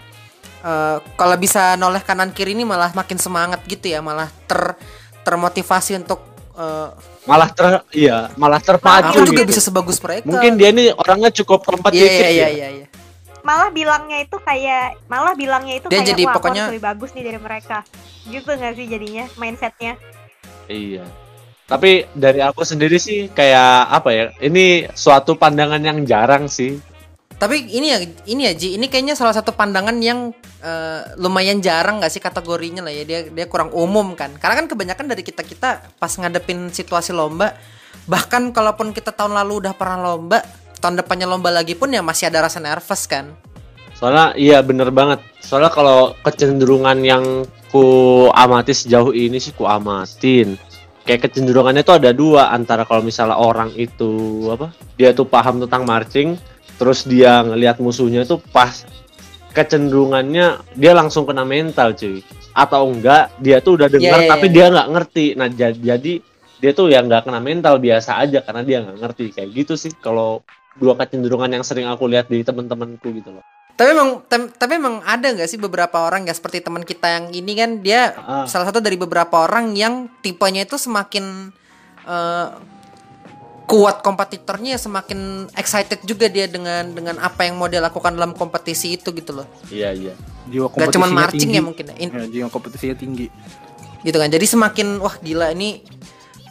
eh, 0.61 0.97
kalau 1.17 1.37
bisa 1.41 1.81
noleh 1.81 2.05
kanan 2.05 2.37
kiri 2.37 2.53
ini 2.53 2.69
malah 2.69 2.93
makin 2.93 3.17
semangat 3.17 3.65
gitu 3.65 3.89
ya 3.89 4.05
malah 4.05 4.29
ter 4.45 4.77
termotivasi 5.25 5.97
untuk 5.97 6.21
eh, 6.53 6.89
malah 7.25 7.49
ter 7.49 7.81
iya 7.97 8.29
malah 8.37 8.61
terpacu 8.61 9.17
aku 9.17 9.33
juga 9.33 9.49
gitu. 9.49 9.51
bisa 9.57 9.61
sebagus 9.65 9.97
mereka 10.05 10.29
Mungkin 10.29 10.61
dia 10.61 10.69
ini 10.69 10.93
orangnya 10.93 11.33
cukup 11.33 11.65
iya 11.65 11.69
kompetitif 11.73 12.13
iya 12.13 12.29
iya 12.29 12.29
ya. 12.29 12.49
iya 12.53 12.69
iya. 12.85 12.87
Malah 13.41 13.73
bilangnya 13.73 14.21
itu 14.21 14.37
kayak 14.45 15.01
malah 15.09 15.33
bilangnya 15.33 15.81
itu 15.81 15.89
Dia 15.89 16.05
kayak 16.05 16.11
jadi 16.13 16.23
wah 16.29 16.35
pokoknya- 16.37 16.69
lebih 16.69 16.85
bagus 16.85 17.17
nih 17.17 17.25
dari 17.25 17.41
mereka. 17.41 17.81
Gitu 18.29 18.45
nggak 18.45 18.73
sih 18.77 18.85
jadinya 18.85 19.25
mindsetnya? 19.41 19.97
Iya. 20.69 21.09
Tapi 21.69 22.09
dari 22.17 22.41
aku 22.41 22.65
sendiri 22.65 22.97
sih 22.97 23.29
kayak 23.29 23.93
apa 23.93 24.09
ya? 24.09 24.25
Ini 24.41 24.89
suatu 24.97 25.37
pandangan 25.37 25.85
yang 25.85 26.09
jarang 26.09 26.49
sih. 26.49 26.81
Tapi 27.39 27.71
ini 27.71 27.87
ya, 27.93 27.99
ini 28.27 28.51
ya 28.51 28.53
Ji, 28.57 28.75
ini 28.75 28.91
kayaknya 28.91 29.15
salah 29.15 29.31
satu 29.37 29.55
pandangan 29.55 29.95
yang 30.01 30.33
eh, 30.65 31.01
lumayan 31.21 31.61
jarang 31.61 32.01
nggak 32.01 32.11
sih 32.11 32.25
kategorinya 32.25 32.81
lah 32.81 32.91
ya. 32.91 33.05
Dia 33.05 33.21
dia 33.29 33.47
kurang 33.47 33.71
umum 33.77 34.17
kan. 34.17 34.33
Karena 34.41 34.65
kan 34.65 34.67
kebanyakan 34.67 35.07
dari 35.13 35.21
kita 35.21 35.45
kita 35.45 35.93
pas 36.01 36.13
ngadepin 36.17 36.73
situasi 36.73 37.13
lomba, 37.13 37.53
bahkan 38.09 38.49
kalaupun 38.51 38.97
kita 38.97 39.13
tahun 39.13 39.37
lalu 39.37 39.69
udah 39.69 39.77
pernah 39.77 40.01
lomba, 40.01 40.41
tahun 40.81 41.05
depannya 41.05 41.29
lomba 41.29 41.53
lagi 41.53 41.77
pun 41.77 41.93
ya 41.93 42.01
masih 42.01 42.33
ada 42.33 42.49
rasa 42.49 42.65
nervous 42.65 43.05
kan. 43.05 43.37
Soalnya 43.93 44.33
iya 44.41 44.59
bener 44.65 44.89
banget. 44.89 45.21
Soalnya 45.45 45.69
kalau 45.69 46.17
kecenderungan 46.25 47.05
yang 47.05 47.25
ku 47.69 47.85
amati 48.33 48.73
sejauh 48.73 49.13
ini 49.13 49.37
sih 49.37 49.53
ku 49.53 49.69
amatin. 49.69 50.57
Kayak 51.09 51.33
kecenderungannya 51.33 51.81
tuh 51.81 51.97
ada 51.97 52.13
dua 52.13 52.53
antara 52.53 52.85
kalau 52.85 53.01
misalnya 53.01 53.41
orang 53.41 53.73
itu 53.75 54.45
apa? 54.53 54.69
Dia 55.01 55.17
tuh 55.17 55.25
paham 55.25 55.65
tentang 55.65 55.89
marching, 55.89 56.37
terus 56.77 57.09
dia 57.09 57.41
ngelihat 57.41 57.81
musuhnya 57.81 58.29
tuh 58.29 58.45
pas 58.53 58.85
kecenderungannya 59.53 60.77
dia 60.77 60.93
langsung 60.93 61.25
kena 61.25 61.43
mental 61.43 61.97
cuy. 61.97 62.21
atau 62.53 62.91
enggak 62.91 63.31
dia 63.39 63.63
tuh 63.63 63.79
udah 63.79 63.87
dengar 63.87 64.19
Iya, 64.19 64.27
iya, 64.27 64.31
tapi 64.35 64.47
dia 64.51 64.67
nggak 64.67 64.89
ngerti 64.91 65.27
nah 65.39 65.47
ja- 65.47 65.71
jadi 65.71 66.13
dia 66.59 66.71
tuh 66.75 66.91
yang 66.91 67.07
nggak 67.07 67.23
kena 67.23 67.39
mental 67.39 67.79
biasa 67.79 68.19
aja 68.19 68.43
karena 68.43 68.67
dia 68.67 68.83
nggak 68.83 68.99
ngerti 68.99 69.25
kayak 69.31 69.49
gitu 69.55 69.79
sih 69.79 69.95
kalau 69.95 70.43
dua 70.75 70.99
kecenderungan 70.99 71.55
yang 71.55 71.63
sering 71.63 71.87
aku 71.87 72.11
lihat 72.11 72.27
di 72.27 72.43
teman-temanku 72.43 73.15
gitu 73.15 73.31
loh 73.31 73.47
Tapi 73.79 73.89
emang 73.89 74.09
tapi 74.51 74.73
emang 74.75 74.99
ada 75.01 75.31
nggak 75.31 75.47
sih 75.47 75.55
beberapa 75.57 76.03
orang 76.03 76.27
ya 76.27 76.35
seperti 76.35 76.59
teman 76.59 76.83
kita 76.83 77.07
yang 77.09 77.25
ini 77.31 77.53
kan 77.55 77.71
dia 77.79 78.11
Ah. 78.19 78.43
salah 78.45 78.67
satu 78.67 78.83
dari 78.83 78.99
beberapa 78.99 79.39
orang 79.39 79.71
yang 79.73 80.11
tipenya 80.19 80.67
itu 80.67 80.75
semakin 80.75 81.55
eh, 82.03 82.47
kuat 83.65 84.01
kompetitornya 84.01 84.75
semakin 84.77 85.47
excited 85.53 86.01
juga 86.03 86.27
dia 86.27 86.49
dengan 86.49 86.89
dengan 86.89 87.21
apa 87.21 87.45
yang 87.45 87.55
mau 87.55 87.69
dia 87.69 87.79
lakukan 87.79 88.11
dalam 88.11 88.33
kompetisi 88.33 88.97
itu 88.97 89.13
gitu 89.13 89.31
loh. 89.33 89.47
iya 89.69 89.93
iya 89.93 90.17
Gak 90.17 90.49
Jiwa 90.49 90.67
kompetisinya 90.67 90.95
cuman 90.97 91.11
marching 91.13 91.39
tinggi. 91.39 91.55
ya 91.55 91.63
mungkin 91.63 91.85
ya. 91.85 91.95
In- 92.01 92.11
Ya, 92.11 92.25
jiwa 92.27 92.49
kompetisinya 92.49 92.97
tinggi. 92.97 93.27
gitu 94.01 94.17
kan. 94.17 94.27
Jadi 94.27 94.47
semakin 94.49 94.99
wah 94.99 95.15
gila 95.19 95.53
ini 95.53 95.85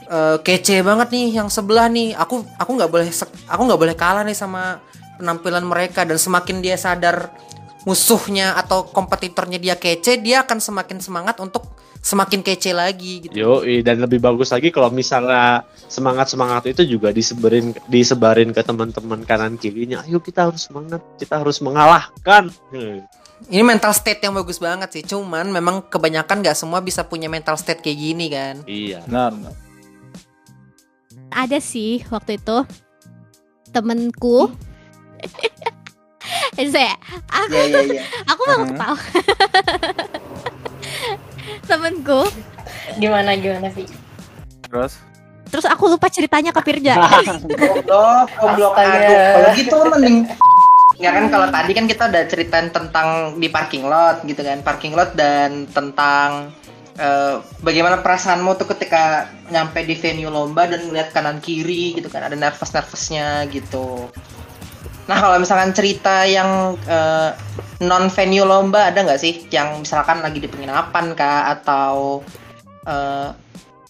eh, 0.08 0.38
kece 0.40 0.80
banget 0.80 1.10
nih 1.10 1.28
yang 1.34 1.50
sebelah 1.50 1.90
nih. 1.90 2.14
Aku 2.14 2.46
aku 2.56 2.72
nggak 2.72 2.88
boleh 2.88 3.10
aku 3.44 3.62
nggak 3.66 3.82
boleh 3.82 3.96
kalah 3.98 4.22
nih 4.22 4.32
sama 4.32 4.78
penampilan 5.18 5.66
mereka 5.66 6.06
dan 6.06 6.22
semakin 6.22 6.62
dia 6.62 6.78
sadar 6.78 7.34
musuhnya 7.88 8.60
atau 8.60 8.84
kompetitornya 8.92 9.56
dia 9.64 9.76
kece, 9.80 10.20
dia 10.20 10.44
akan 10.44 10.60
semakin 10.60 11.00
semangat 11.00 11.40
untuk 11.40 11.64
semakin 12.04 12.44
kece 12.44 12.76
lagi 12.76 13.24
gitu. 13.24 13.32
Yo, 13.32 13.54
dan 13.80 14.04
lebih 14.04 14.20
bagus 14.20 14.52
lagi 14.52 14.76
kalau 14.76 14.92
misalnya 14.92 15.64
semangat 15.88 16.28
semangat 16.28 16.68
itu 16.68 16.84
juga 16.84 17.16
disebarin 17.16 17.72
disebarin 17.88 18.52
ke 18.52 18.60
teman-teman 18.60 19.24
kanan 19.24 19.56
kirinya. 19.56 20.04
Ayo 20.04 20.20
kita 20.20 20.52
harus 20.52 20.68
semangat, 20.68 21.00
kita 21.16 21.40
harus 21.40 21.64
mengalahkan. 21.64 22.52
Hmm. 22.76 23.08
Ini 23.48 23.64
mental 23.64 23.94
state 23.96 24.20
yang 24.20 24.36
bagus 24.36 24.60
banget 24.60 24.92
sih. 24.92 25.04
Cuman 25.08 25.48
memang 25.48 25.88
kebanyakan 25.88 26.44
nggak 26.44 26.58
semua 26.58 26.84
bisa 26.84 27.08
punya 27.08 27.32
mental 27.32 27.56
state 27.56 27.80
kayak 27.80 28.00
gini 28.00 28.26
kan. 28.28 28.56
Iya. 28.68 29.00
Benar. 29.08 29.32
benar. 29.32 29.56
ada 31.28 31.60
sih 31.60 32.02
waktu 32.08 32.40
itu 32.40 32.64
temenku 33.70 34.48
Eh, 34.48 34.67
saya 36.74 36.94
aku 37.30 37.54
Iya 37.54 37.64
iya 37.70 37.82
iya. 37.98 38.04
aku 38.26 38.42
mau 38.44 38.58
Hmm. 38.58 38.70
ketawa 38.74 38.98
temenku 41.70 42.22
Gimana 42.98 43.36
gimana 43.36 43.68
sih? 43.72 43.86
Terus 44.66 44.94
terus 45.48 45.64
aku 45.64 45.88
lupa 45.88 46.12
ceritanya 46.12 46.52
ke 46.52 46.60
Pirja 46.60 46.98
Goblok, 47.00 48.28
goblok 48.36 48.74
aduh. 48.76 49.08
Kalau 49.08 49.50
gitu 49.56 49.78
mending 49.88 50.18
Ya 50.98 51.14
kan 51.14 51.30
kalau 51.30 51.48
tadi 51.48 51.72
kan 51.72 51.86
kita 51.86 52.10
udah 52.10 52.24
ceritain 52.26 52.68
tentang 52.74 53.38
di 53.38 53.48
parking 53.48 53.86
lot 53.86 54.26
gitu 54.26 54.42
kan, 54.42 54.60
parking 54.66 54.92
lot 54.92 55.14
dan 55.14 55.70
tentang 55.70 56.52
eh, 56.98 57.38
bagaimana 57.62 58.02
perasaanmu 58.02 58.58
tuh 58.58 58.66
ketika 58.74 59.30
nyampe 59.48 59.86
di 59.86 59.94
venue 59.94 60.26
lomba 60.26 60.66
dan 60.66 60.90
ngeliat 60.90 61.14
kanan 61.14 61.38
kiri 61.38 61.94
gitu 61.94 62.10
kan, 62.10 62.26
ada 62.26 62.34
nervous 62.34 62.74
nervousnya 62.74 63.46
gitu. 63.46 64.10
Nah 65.08 65.18
kalau 65.24 65.40
misalkan 65.40 65.72
cerita 65.72 66.28
yang 66.28 66.76
non 67.80 68.12
venue 68.12 68.44
lomba 68.44 68.92
ada 68.92 69.04
nggak 69.04 69.20
sih? 69.20 69.48
Yang 69.48 69.88
misalkan 69.88 70.20
lagi 70.20 70.44
di 70.44 70.52
penginapan 70.52 71.16
kah? 71.16 71.56
Atau 71.56 72.24
eh, 72.84 73.32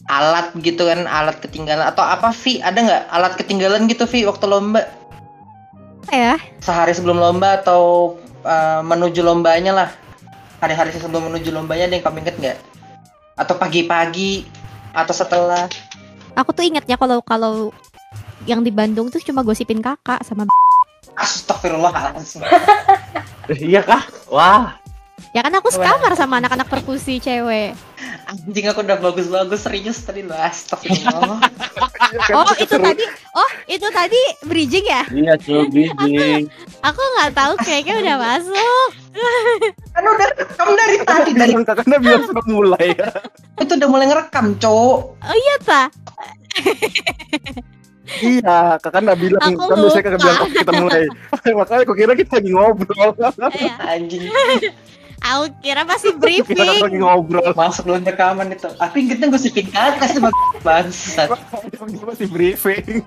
alat 0.08 0.56
gitu 0.64 0.88
kan 0.88 1.04
alat 1.06 1.38
ketinggalan. 1.44 1.84
Atau 1.90 2.06
apa 2.06 2.32
Vi? 2.32 2.64
Ada 2.64 2.80
nggak 2.80 3.04
alat 3.12 3.34
ketinggalan 3.36 3.90
gitu 3.92 4.08
Vi 4.08 4.24
waktu 4.24 4.46
lomba? 4.48 4.88
Ya. 6.08 6.40
Sehari 6.64 6.96
sebelum 6.96 7.20
lomba 7.20 7.60
atau 7.60 8.16
uh, 8.48 8.80
menuju 8.80 9.20
lombanya 9.20 9.76
lah? 9.76 9.90
Hari-hari 10.64 10.96
sebelum 10.96 11.30
menuju 11.30 11.52
lombanya 11.52 11.92
ada 11.92 11.96
yang 12.00 12.06
kamu 12.08 12.18
inget 12.24 12.36
nggak? 12.40 12.58
Atau 13.36 13.60
pagi-pagi? 13.60 14.48
Atau 14.96 15.14
setelah? 15.14 15.68
Aku 16.40 16.56
tuh 16.56 16.64
ingatnya 16.64 16.96
kalau 16.96 17.20
kalau 17.22 17.76
yang 18.48 18.64
di 18.64 18.72
Bandung 18.72 19.12
tuh 19.12 19.20
cuma 19.20 19.44
gosipin 19.44 19.84
kakak 19.84 20.24
sama 20.24 20.48
Astagfirullahaladzim. 21.18 22.46
Iya 23.48 23.80
kah? 23.80 24.04
Wah. 24.28 24.76
ya 25.32 25.40
kan 25.40 25.56
aku 25.56 25.72
sekamar 25.72 26.12
sama 26.20 26.44
anak-anak 26.44 26.68
perkusi 26.68 27.24
cewek. 27.24 27.72
Anjing 28.28 28.68
aku 28.68 28.84
udah 28.84 29.00
bagus-bagus 29.00 29.64
serius 29.64 30.04
tadi 30.04 30.28
lo 30.28 30.36
astagfirullah. 30.36 31.40
Oh 32.32 32.48
itu 32.56 32.76
tadi 32.80 33.04
oh 33.36 33.50
itu 33.68 33.88
tadi 33.92 34.20
bridging 34.48 34.84
ya? 34.84 35.04
Iya 35.12 35.34
cuy, 35.40 35.68
bridging. 35.68 36.48
aku 36.80 37.00
nggak 37.00 37.32
tahu 37.36 37.54
kayaknya 37.64 38.00
udah 38.00 38.16
masuk. 38.20 38.88
Kan 39.96 40.04
udah 40.04 40.28
rekam 40.36 40.70
dari 40.76 40.98
tadi 41.04 41.32
dari 41.36 41.54
Karena 41.64 41.96
biar 42.00 42.20
sudah 42.28 42.46
mulai 42.48 42.88
ya. 42.96 43.10
itu 43.60 43.72
udah 43.76 43.90
mulai 43.92 44.06
ngerekam 44.12 44.56
cowok. 44.60 45.00
Oh 45.24 45.36
iya 45.36 45.56
ta 45.64 45.84
Iya, 48.08 48.80
kakak 48.80 49.04
nggak 49.04 49.20
bilang 49.20 49.52
Aku 49.52 49.68
kan 49.68 49.78
biasanya 49.78 50.04
kakak 50.04 50.22
bilang 50.22 50.38
oh, 50.38 50.50
kita 50.50 50.72
mulai. 50.74 51.04
Makanya 51.60 51.82
aku 51.84 51.94
kira 51.94 52.14
kita 52.16 52.34
lagi 52.40 52.52
ngobrol. 52.52 53.10
Iya. 53.52 53.74
anjing 53.84 54.24
aku 55.18 55.46
kira 55.60 55.82
masih 55.82 56.14
kita 56.14 56.22
briefing 56.22 56.58
lagi 56.62 56.98
ngobrol. 56.98 57.50
masuk 57.52 57.84
belum 57.84 58.06
rekaman 58.06 58.54
itu 58.54 58.70
aku 58.78 58.96
ingetnya 58.96 59.28
gosipin 59.28 59.66
kakak 59.68 60.14
sama 60.14 60.30
bangsat 60.66 61.28
Kita 61.74 62.06
masih 62.06 62.28
briefing. 62.30 63.02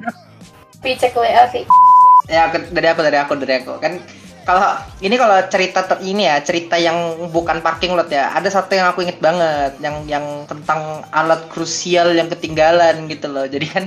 Vi 0.80 0.90
cek 0.96 1.14
WA 1.14 1.44
Vi. 1.48 1.62
ya 2.26 2.46
aku- 2.46 2.70
dari 2.70 2.88
aku 2.88 3.00
dari 3.00 3.18
aku 3.18 3.32
dari 3.36 3.54
aku 3.58 3.72
kan 3.78 3.98
kalau 4.42 4.74
ini 4.98 5.14
kalau 5.14 5.38
cerita 5.46 5.82
ter- 5.82 6.02
ini 6.02 6.26
ya 6.26 6.40
cerita 6.40 6.74
yang 6.74 6.96
bukan 7.30 7.60
parking 7.60 7.94
lot 7.94 8.08
ya 8.08 8.32
ada 8.32 8.46
satu 8.46 8.74
yang 8.74 8.90
aku 8.90 9.02
inget 9.02 9.18
banget 9.18 9.78
yang 9.78 10.02
yang 10.06 10.24
tentang 10.46 11.02
alat 11.10 11.46
krusial 11.46 12.10
yang 12.10 12.26
ketinggalan 12.26 13.06
gitu 13.06 13.26
loh 13.26 13.46
jadi 13.46 13.66
kan 13.66 13.84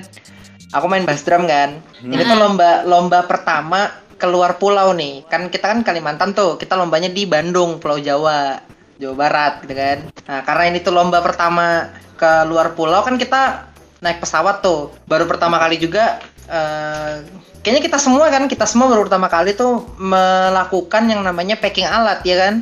aku 0.73 0.85
main 0.89 1.05
bass 1.05 1.21
drum 1.23 1.45
kan. 1.45 1.79
Ini 2.01 2.25
tuh 2.25 2.37
lomba 2.37 2.81
lomba 2.83 3.23
pertama 3.29 3.93
keluar 4.17 4.57
pulau 4.57 4.91
nih. 4.91 5.23
Kan 5.29 5.47
kita 5.53 5.69
kan 5.69 5.79
Kalimantan 5.85 6.33
tuh 6.33 6.57
kita 6.57 6.73
lombanya 6.73 7.13
di 7.13 7.29
Bandung 7.29 7.77
Pulau 7.77 8.01
Jawa 8.01 8.57
Jawa 8.97 9.15
Barat 9.15 9.53
gitu 9.63 9.77
kan. 9.77 9.97
Nah 10.27 10.39
karena 10.43 10.63
ini 10.73 10.79
tuh 10.81 10.91
lomba 10.91 11.21
pertama 11.21 11.93
ke 12.17 12.31
luar 12.49 12.73
pulau 12.73 13.05
kan 13.05 13.15
kita 13.15 13.69
naik 14.01 14.19
pesawat 14.19 14.65
tuh. 14.65 14.91
Baru 15.05 15.29
pertama 15.29 15.61
kali 15.61 15.77
juga 15.77 16.19
eh, 16.49 17.21
kayaknya 17.61 17.81
kita 17.85 17.97
semua 18.01 18.27
kan 18.33 18.49
kita 18.49 18.65
semua 18.65 18.89
baru 18.89 19.05
pertama 19.07 19.29
kali 19.29 19.53
tuh 19.53 19.85
melakukan 20.01 21.03
yang 21.05 21.21
namanya 21.21 21.55
packing 21.61 21.87
alat 21.87 22.25
ya 22.25 22.35
kan? 22.49 22.53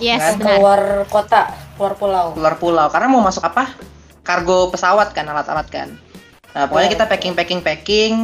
Yes 0.00 0.16
Kan? 0.16 0.40
benar 0.40 0.56
Keluar 0.56 0.82
kota, 1.12 1.42
keluar 1.76 1.92
pulau. 1.98 2.26
keluar 2.32 2.54
pulau. 2.56 2.86
Karena 2.88 3.12
mau 3.12 3.20
masuk 3.20 3.44
apa? 3.44 3.68
Kargo 4.24 4.72
pesawat 4.72 5.12
kan 5.12 5.28
alat-alat 5.28 5.68
kan 5.68 6.09
nah 6.54 6.66
pokoknya 6.66 6.90
kita 6.92 7.04
packing 7.06 7.34
packing 7.34 7.60
packing. 7.62 8.14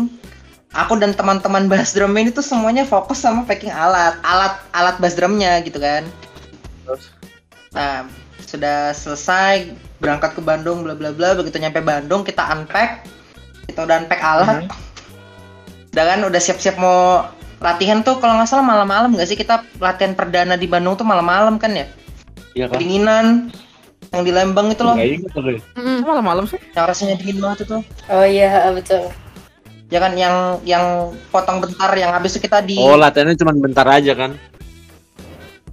Aku 0.74 0.98
dan 1.00 1.16
teman-teman 1.16 1.72
bass 1.72 1.96
drum 1.96 2.12
ini 2.18 2.28
tuh 2.28 2.44
semuanya 2.44 2.84
fokus 2.84 3.22
sama 3.22 3.48
packing 3.48 3.72
alat. 3.72 4.18
Alat 4.20 4.60
alat 4.76 4.96
bass 5.00 5.16
drumnya 5.16 5.62
gitu 5.64 5.80
kan. 5.80 6.04
Terus? 6.84 7.12
nah 7.76 8.08
sudah 8.46 8.96
selesai 8.96 9.74
berangkat 10.00 10.32
ke 10.32 10.42
Bandung 10.44 10.84
bla 10.84 10.92
bla 10.92 11.14
bla. 11.14 11.32
Begitu 11.38 11.56
nyampe 11.62 11.80
Bandung 11.80 12.26
kita 12.26 12.44
unpack. 12.52 13.08
Kita 13.70 13.88
udah 13.88 14.04
unpack 14.04 14.20
alat. 14.20 14.68
Udah 15.96 16.04
kan 16.04 16.20
udah 16.28 16.40
siap-siap 16.42 16.76
mau 16.76 17.24
latihan 17.56 18.04
tuh 18.04 18.20
kalau 18.20 18.36
nggak 18.36 18.50
salah 18.50 18.66
malam-malam 18.66 19.16
nggak 19.16 19.28
sih? 19.32 19.38
Kita 19.38 19.64
latihan 19.80 20.12
perdana 20.12 20.60
di 20.60 20.68
Bandung 20.68 20.98
tuh 20.98 21.08
malam-malam 21.08 21.56
kan 21.56 21.72
ya? 21.72 21.88
Iya 22.56 22.72
kah? 22.72 22.80
kedinginan 22.80 23.52
yang 24.16 24.24
di 24.24 24.32
Lembang 24.32 24.72
itu 24.72 24.80
loh 24.80 24.96
ingat. 24.96 25.28
Mm-mm. 25.76 26.00
Malam-malam 26.08 26.48
sih. 26.48 26.56
yang 26.72 26.88
rasanya 26.88 27.14
dingin 27.20 27.36
banget 27.38 27.68
itu 27.68 27.78
Oh 28.08 28.24
iya 28.24 28.72
betul. 28.72 29.12
ya 29.86 30.02
kan 30.02 30.16
yang 30.18 30.58
yang 30.66 31.14
potong 31.30 31.62
bentar 31.62 31.92
yang 31.94 32.10
habis 32.10 32.34
itu 32.34 32.48
kita 32.48 32.58
di 32.64 32.74
Oh, 32.80 32.96
latihannya 32.98 33.38
cuma 33.38 33.54
bentar 33.54 33.86
aja 33.86 34.18
kan? 34.18 34.34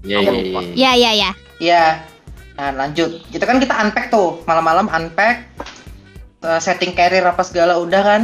Iya, 0.03 0.19
iya, 0.19 0.31
iya. 0.43 0.61
ya 0.75 0.91
ya 0.99 1.11
ya 1.15 1.29
ya 1.63 1.83
nah 2.53 2.69
lanjut 2.69 3.23
itu 3.33 3.41
kan 3.41 3.57
kita 3.57 3.73
unpack 3.73 4.11
tuh 4.11 4.43
malam-malam 4.45 4.85
unpack 4.91 5.47
eh, 6.43 6.59
setting 6.61 6.93
carrier 6.93 7.23
apa 7.23 7.41
segala 7.41 7.79
udah 7.79 8.01
kan 8.03 8.21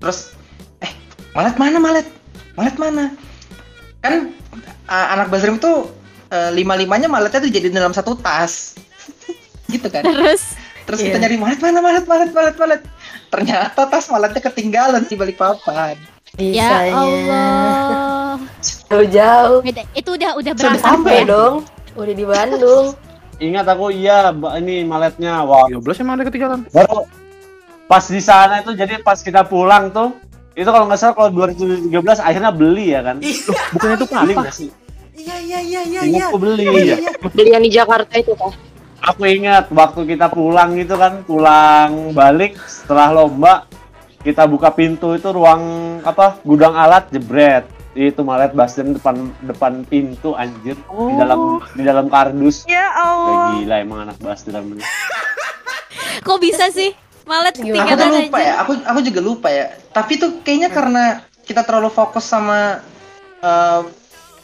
terus 0.00 0.32
eh 0.80 0.88
malet 1.34 1.52
mana 1.60 1.76
malet 1.76 2.06
malet 2.54 2.76
mana 2.78 3.04
kan 4.00 4.30
eh, 4.88 5.06
anak 5.12 5.28
basrim 5.28 5.58
tuh 5.58 5.90
lima 6.54 6.78
limanya 6.78 7.10
maletnya 7.10 7.42
tuh 7.42 7.50
jadi 7.50 7.74
dalam 7.74 7.90
satu 7.90 8.14
tas 8.14 8.78
gitu 9.68 9.86
kan 9.86 10.02
terus 10.02 10.54
terus 10.82 10.98
kita 10.98 11.16
Iya. 11.16 11.22
nyari 11.22 11.36
malet 11.36 11.58
mana 11.58 11.78
malet 11.78 12.04
malet 12.04 12.30
malet 12.30 12.56
malet 12.56 12.80
ternyata 13.28 13.80
tas 13.84 14.06
maletnya 14.06 14.40
ketinggalan 14.40 15.02
di 15.02 15.14
balik 15.14 15.36
papan 15.36 15.94
ya 16.36 16.68
Bisanya. 16.68 16.94
Allah 16.94 18.34
Jauh-jauh. 18.86 19.60
Itu 19.92 20.10
udah 20.14 20.30
udah 20.34 20.52
Sudah 20.52 20.70
berangkat 20.72 20.82
sampai 20.84 21.16
ya? 21.16 21.24
dong. 21.26 21.54
Udah 21.92 22.14
di 22.14 22.24
Bandung. 22.24 22.86
Ingat 23.38 23.66
aku 23.66 23.90
iya, 23.90 24.30
Mbak, 24.30 24.52
ini 24.58 24.76
maletnya. 24.84 25.42
Wah, 25.42 25.66
13 25.66 26.00
emang 26.00 26.14
ada 26.14 26.24
ketinggalan. 26.24 26.60
baru 26.68 27.06
pas 27.84 28.06
di 28.06 28.20
sana 28.20 28.62
itu 28.62 28.70
jadi 28.72 29.00
pas 29.00 29.18
kita 29.18 29.42
pulang 29.42 29.90
tuh 29.90 30.14
itu 30.52 30.64
kalau 30.64 30.86
nggak 30.86 30.94
salah 30.96 31.10
kalau 31.12 31.30
2013 31.32 31.90
akhirnya 32.20 32.50
beli 32.50 32.94
ya 32.94 33.02
kan 33.02 33.18
Bukannya 33.74 33.96
itu 33.96 34.06
beli 34.06 34.30
apa? 34.30 34.40
nggak 34.40 34.54
sih 34.54 34.70
Iya 35.12 35.36
iya 35.36 35.58
iya 35.60 35.80
iya 35.84 36.00
iya. 36.06 36.24
aku 36.24 36.38
beli. 36.38 36.64
Iya, 36.64 36.94
iya. 36.96 37.10
Beli 37.28 37.50
yang 37.50 37.60
di 37.60 37.68
Jakarta 37.68 38.14
itu 38.14 38.32
kan. 38.32 38.54
Aku 39.02 39.24
ingat 39.24 39.72
waktu 39.72 40.04
kita 40.06 40.28
pulang 40.28 40.76
gitu 40.76 40.94
kan, 40.94 41.24
pulang 41.24 42.12
balik 42.12 42.60
setelah 42.62 43.08
lomba, 43.10 43.64
kita 44.20 44.44
buka 44.44 44.68
pintu 44.70 45.16
itu 45.16 45.28
ruang 45.28 45.62
apa 46.02 46.36
gudang 46.42 46.76
alat 46.76 47.08
jebret. 47.08 47.64
Itu 47.90 48.22
malet 48.22 48.54
basden 48.54 48.94
depan 48.94 49.34
depan 49.42 49.82
pintu 49.82 50.30
anjir 50.32 50.78
di 50.78 51.14
dalam 51.16 51.58
di 51.74 51.82
dalam 51.82 52.06
kardus. 52.06 52.62
Ya 52.64 52.86
Kayak 52.86 52.92
Allah. 52.94 53.48
gila 53.56 53.76
emang 53.82 53.98
anak 54.04 54.16
basden 54.20 54.62
bener. 54.62 54.86
Kok 56.26 56.38
bisa 56.38 56.70
sih? 56.70 56.94
Malet 57.26 57.54
Aku 57.54 57.62
tuh 57.62 57.72
ketinggalan 57.72 58.10
lupa 58.26 58.38
aja. 58.38 58.46
ya, 58.46 58.54
aku 58.62 58.72
aku 58.84 59.00
juga 59.02 59.20
lupa 59.20 59.48
ya. 59.50 59.66
Tapi 59.90 60.12
tuh 60.18 60.30
kayaknya 60.42 60.70
karena 60.70 61.04
kita 61.42 61.66
terlalu 61.66 61.90
fokus 61.90 62.22
sama 62.22 62.78
eh, 63.40 63.80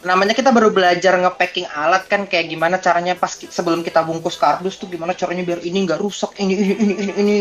namanya 0.07 0.33
kita 0.33 0.55
baru 0.55 0.71
belajar 0.71 1.19
nge-packing 1.19 1.66
alat 1.66 2.07
kan 2.07 2.25
kayak 2.25 2.47
gimana 2.47 2.79
caranya 2.79 3.12
pas 3.12 3.35
ki- 3.35 3.51
sebelum 3.51 3.83
kita 3.83 4.07
bungkus 4.07 4.38
kardus 4.38 4.79
tuh 4.79 4.87
gimana 4.87 5.12
caranya 5.12 5.42
biar 5.42 5.61
ini 5.61 5.83
nggak 5.83 5.99
rusak 5.99 6.38
ini 6.38 6.55
ini 6.55 6.75
ini 6.79 6.95
ini, 6.95 7.12
ini. 7.19 7.38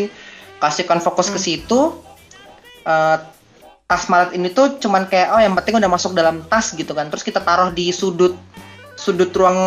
kasihkan 0.58 0.98
fokus 0.98 1.30
ke 1.30 1.38
situ 1.38 2.02
Eh, 2.86 3.18
tas 3.86 4.06
malet 4.10 4.38
ini 4.38 4.50
tuh 4.50 4.78
cuman 4.78 5.10
kayak 5.10 5.34
oh 5.34 5.42
yang 5.42 5.58
penting 5.58 5.78
udah 5.82 5.90
masuk 5.90 6.14
dalam 6.14 6.46
tas 6.46 6.70
gitu 6.70 6.94
kan 6.94 7.10
terus 7.10 7.26
kita 7.26 7.42
taruh 7.42 7.74
di 7.74 7.90
sudut 7.90 8.38
sudut 8.94 9.34
ruang 9.34 9.58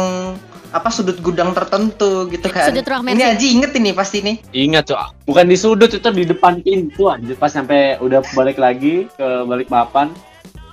apa 0.71 0.87
sudut 0.87 1.19
gudang 1.19 1.51
tertentu 1.51 2.31
gitu 2.31 2.47
kan 2.47 2.71
Sudut 2.71 2.87
ruang 2.87 3.03
ini. 3.11 3.27
Aji 3.27 3.59
inget 3.59 3.75
ini 3.75 3.91
pasti 3.91 4.23
nih 4.23 4.37
Ingat 4.55 4.91
tuh, 4.91 4.99
bukan 5.27 5.51
di 5.51 5.59
sudut 5.59 5.91
itu 5.91 6.09
di 6.15 6.27
depan 6.27 6.63
pintu 6.63 7.11
anjir 7.11 7.35
pas 7.35 7.51
sampai 7.51 7.99
udah 7.99 8.23
balik 8.39 8.59
lagi 8.59 9.11
ke 9.11 9.27
balik 9.47 9.67
papan. 9.67 10.15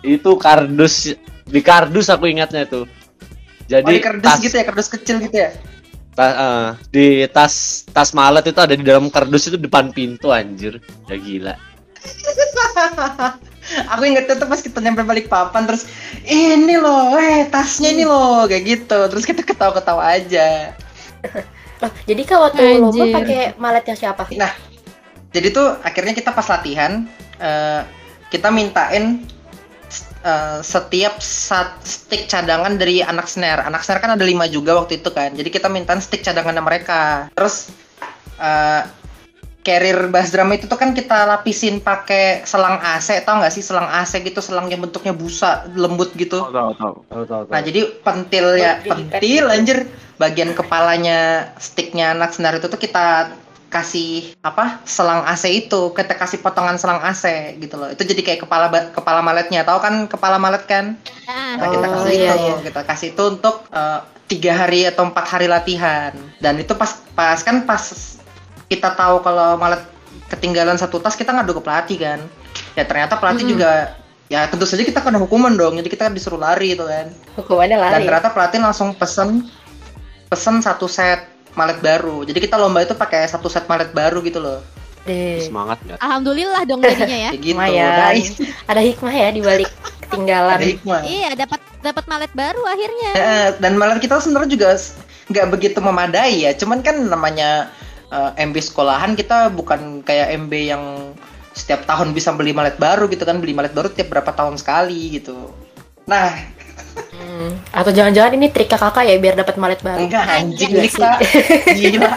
Itu 0.05 0.37
kardus 0.37 1.17
di 1.45 1.61
kardus 1.65 2.13
aku 2.13 2.29
ingatnya 2.29 2.69
tuh. 2.69 2.85
Jadi 3.65 3.89
oh 3.89 3.93
di 3.97 4.01
kardus 4.05 4.29
tas, 4.29 4.39
gitu 4.45 4.55
ya 4.61 4.63
kardus 4.69 4.87
kecil 4.93 5.17
gitu 5.25 5.37
ya 5.41 5.49
ta- 6.15 6.37
eh, 6.37 6.67
di 6.93 7.05
tas 7.33 7.83
tas 7.89 8.13
malet 8.15 8.45
itu 8.47 8.59
ada 8.61 8.77
di 8.77 8.85
dalam 8.85 9.09
kardus 9.11 9.49
itu 9.49 9.57
depan 9.57 9.89
pintu 9.89 10.29
anjir. 10.29 10.77
Ya 11.09 11.17
gila. 11.17 11.53
aku 13.91 14.01
inget 14.05 14.29
tuh 14.29 14.45
pas 14.45 14.61
kita 14.61 14.77
nyampe 14.77 15.01
balik 15.01 15.25
papan 15.25 15.65
terus 15.65 15.89
ini 16.21 16.77
loh 16.77 17.17
eh 17.17 17.49
tasnya 17.49 17.89
ini 17.97 18.05
loh 18.05 18.45
kayak 18.45 18.61
gitu 18.61 18.99
terus 19.09 19.25
kita 19.25 19.41
ketawa-ketawa 19.41 20.21
aja 20.21 20.77
Oh, 21.25 21.89
Loh, 21.89 21.91
jadi 22.05 22.21
kak 22.23 22.39
waktu 22.39 22.63
lomba 22.79 23.03
Anjir. 23.03 23.15
pakai 23.17 23.41
maletnya 23.57 23.95
siapa? 23.97 24.29
jadi 25.33 25.47
tuh 25.51 25.75
akhirnya 25.81 26.13
kita 26.13 26.31
pas 26.31 26.47
latihan 26.47 27.09
eh, 27.41 27.81
kita 28.31 28.53
mintain 28.53 29.25
eh, 30.25 30.59
setiap 30.65 31.21
sat 31.21 31.75
stick 31.85 32.27
cadangan 32.27 32.75
dari 32.75 32.99
anak 33.05 33.29
snare 33.29 33.61
anak 33.63 33.85
snare 33.85 34.01
kan 34.01 34.15
ada 34.15 34.25
lima 34.25 34.49
juga 34.49 34.79
waktu 34.81 34.99
itu 34.99 35.09
kan. 35.13 35.31
Jadi 35.35 35.49
kita 35.53 35.67
mintain 35.71 36.01
stick 36.03 36.25
cadangan 36.25 36.57
mereka. 36.59 37.29
Terus 37.35 37.71
eh, 38.41 38.81
carrier 39.65 40.13
bass 40.13 40.29
drum 40.29 40.53
itu 40.53 40.69
tuh 40.69 40.77
kan 40.77 40.93
kita 40.93 41.25
lapisin 41.25 41.81
pakai 41.81 42.45
selang 42.45 42.77
AC 42.79 43.25
tau 43.25 43.41
nggak 43.41 43.53
sih? 43.53 43.65
Selang 43.65 43.89
AC 43.89 44.21
gitu 44.21 44.39
selang 44.39 44.69
yang 44.69 44.85
bentuknya 44.85 45.11
busa 45.11 45.65
lembut 45.73 46.13
gitu. 46.13 46.45
Tahu 46.45 46.53
tahu 46.53 46.71
tahu. 46.77 46.93
Tahu 47.09 47.23
tahu 47.25 47.41
Nah 47.49 47.61
jadi 47.65 47.81
pentil 48.05 48.45
ya 48.61 48.81
pentil. 48.85 49.45
anjir. 49.49 49.89
Bagian 50.15 50.55
kepalanya 50.55 51.51
sticknya 51.59 52.15
anak 52.15 52.31
senar 52.31 52.55
itu 52.55 52.71
tuh 52.71 52.79
kita 52.79 53.35
kasih 53.75 54.31
apa 54.39 54.79
selang 54.87 55.27
AC 55.27 55.67
itu 55.67 55.91
kita 55.91 56.15
kasih 56.15 56.39
potongan 56.39 56.79
selang 56.79 57.03
AC 57.03 57.27
gitu 57.59 57.75
loh. 57.75 57.91
Itu 57.91 58.07
jadi 58.07 58.23
kayak 58.23 58.47
kepala 58.47 58.71
kepala 58.95 59.19
maletnya. 59.19 59.67
Tahu 59.67 59.79
kan 59.83 60.07
kepala 60.07 60.39
malet 60.39 60.63
kan? 60.63 60.95
Ah, 61.27 61.59
nah 61.59 61.67
kita 61.67 61.85
Oh, 61.91 61.91
kasih 61.99 62.15
iya, 62.15 62.33
itu 62.39 62.47
iya. 62.47 62.55
kita 62.71 62.81
kasih 62.87 63.07
itu 63.11 63.23
untuk 63.35 63.67
eh, 63.75 63.99
tiga 64.31 64.55
hari 64.55 64.87
atau 64.87 65.03
empat 65.11 65.25
hari 65.27 65.51
latihan. 65.51 66.15
Dan 66.39 66.55
itu 66.63 66.71
pas 66.71 67.03
pas 67.11 67.35
kan 67.43 67.67
pas 67.67 67.83
kita 68.71 68.95
tahu 68.95 69.19
kalau 69.19 69.59
malet 69.59 69.83
ketinggalan 70.31 70.79
satu 70.79 71.03
tas 71.03 71.19
kita 71.19 71.35
ngadu 71.35 71.59
ke 71.59 71.61
pelatih 71.61 71.97
kan. 71.99 72.19
Ya 72.79 72.87
ternyata 72.87 73.19
pelatih 73.19 73.43
Mm-mm. 73.43 73.53
juga 73.59 73.71
ya 74.31 74.47
tentu 74.47 74.63
saja 74.63 74.87
kita 74.87 75.03
kena 75.03 75.19
hukuman 75.19 75.51
dong. 75.59 75.75
Jadi 75.83 75.91
kita 75.91 76.07
disuruh 76.15 76.39
lari 76.39 76.79
itu 76.79 76.87
kan. 76.87 77.11
Hukumannya 77.35 77.75
dan 77.75 77.99
lari. 77.99 78.07
ternyata 78.07 78.31
pelatih 78.31 78.63
langsung 78.63 78.95
pesen 78.95 79.51
pesen 80.31 80.63
satu 80.63 80.87
set 80.87 81.34
malet 81.55 81.79
baru 81.79 82.23
jadi 82.23 82.39
kita 82.39 82.55
lomba 82.55 82.83
itu 82.83 82.93
pakai 82.93 83.25
satu 83.25 83.47
set 83.47 83.65
malet 83.65 83.89
baru 83.91 84.19
gitu 84.21 84.39
loh 84.39 84.59
Deh. 85.05 85.37
semangat 85.37 85.77
nggak? 85.85 86.01
Alhamdulillah 86.01 86.61
dong 86.65 86.81
jadinya 86.81 87.29
ya. 87.29 87.29
kayak 87.29 87.41
gitu 87.45 87.53
Lumayan. 87.53 88.13
Itu 88.17 88.41
Ada 88.65 88.81
hikmah 88.81 89.13
ya 89.13 89.27
di 89.29 89.41
balik 89.45 89.69
ketinggalan. 90.01 90.57
ada 90.57 90.65
hikmah 90.65 90.99
Iya, 91.05 91.29
dapat 91.37 91.61
dapat 91.85 92.03
malet 92.09 92.31
baru 92.33 92.65
akhirnya. 92.65 93.11
Eh, 93.13 93.47
dan 93.61 93.77
malet 93.77 94.01
kita 94.01 94.17
sebenarnya 94.17 94.49
juga 94.49 94.69
nggak 95.29 95.47
begitu 95.53 95.77
memadai 95.81 96.45
ya 96.45 96.51
cuman 96.57 96.81
kan 96.81 96.97
namanya 97.05 97.69
eh, 98.09 98.45
MB 98.45 98.55
sekolahan 98.61 99.13
kita 99.13 99.53
bukan 99.53 100.01
kayak 100.05 100.33
MB 100.45 100.53
yang 100.53 100.83
setiap 101.55 101.87
tahun 101.87 102.11
bisa 102.13 102.35
beli 102.35 102.51
malet 102.51 102.77
baru 102.77 103.05
gitu 103.09 103.23
kan 103.25 103.39
beli 103.41 103.53
malet 103.55 103.71
baru 103.73 103.89
tiap 103.89 104.11
berapa 104.11 104.33
tahun 104.33 104.59
sekali 104.59 105.17
gitu 105.17 105.49
nah 106.05 106.33
Hmm. 107.35 107.51
Atau 107.75 107.91
jangan-jangan 107.91 108.31
ini 108.39 108.47
trik 108.47 108.71
kakak 108.71 109.03
ya 109.03 109.19
biar 109.19 109.35
dapat 109.35 109.59
malet 109.59 109.79
baru. 109.83 110.07
enggak 110.07 110.23
anjing 110.23 110.71
nih 110.71 110.87
sih. 110.87 111.03
Kak. 111.03 111.19
gila 111.75 112.11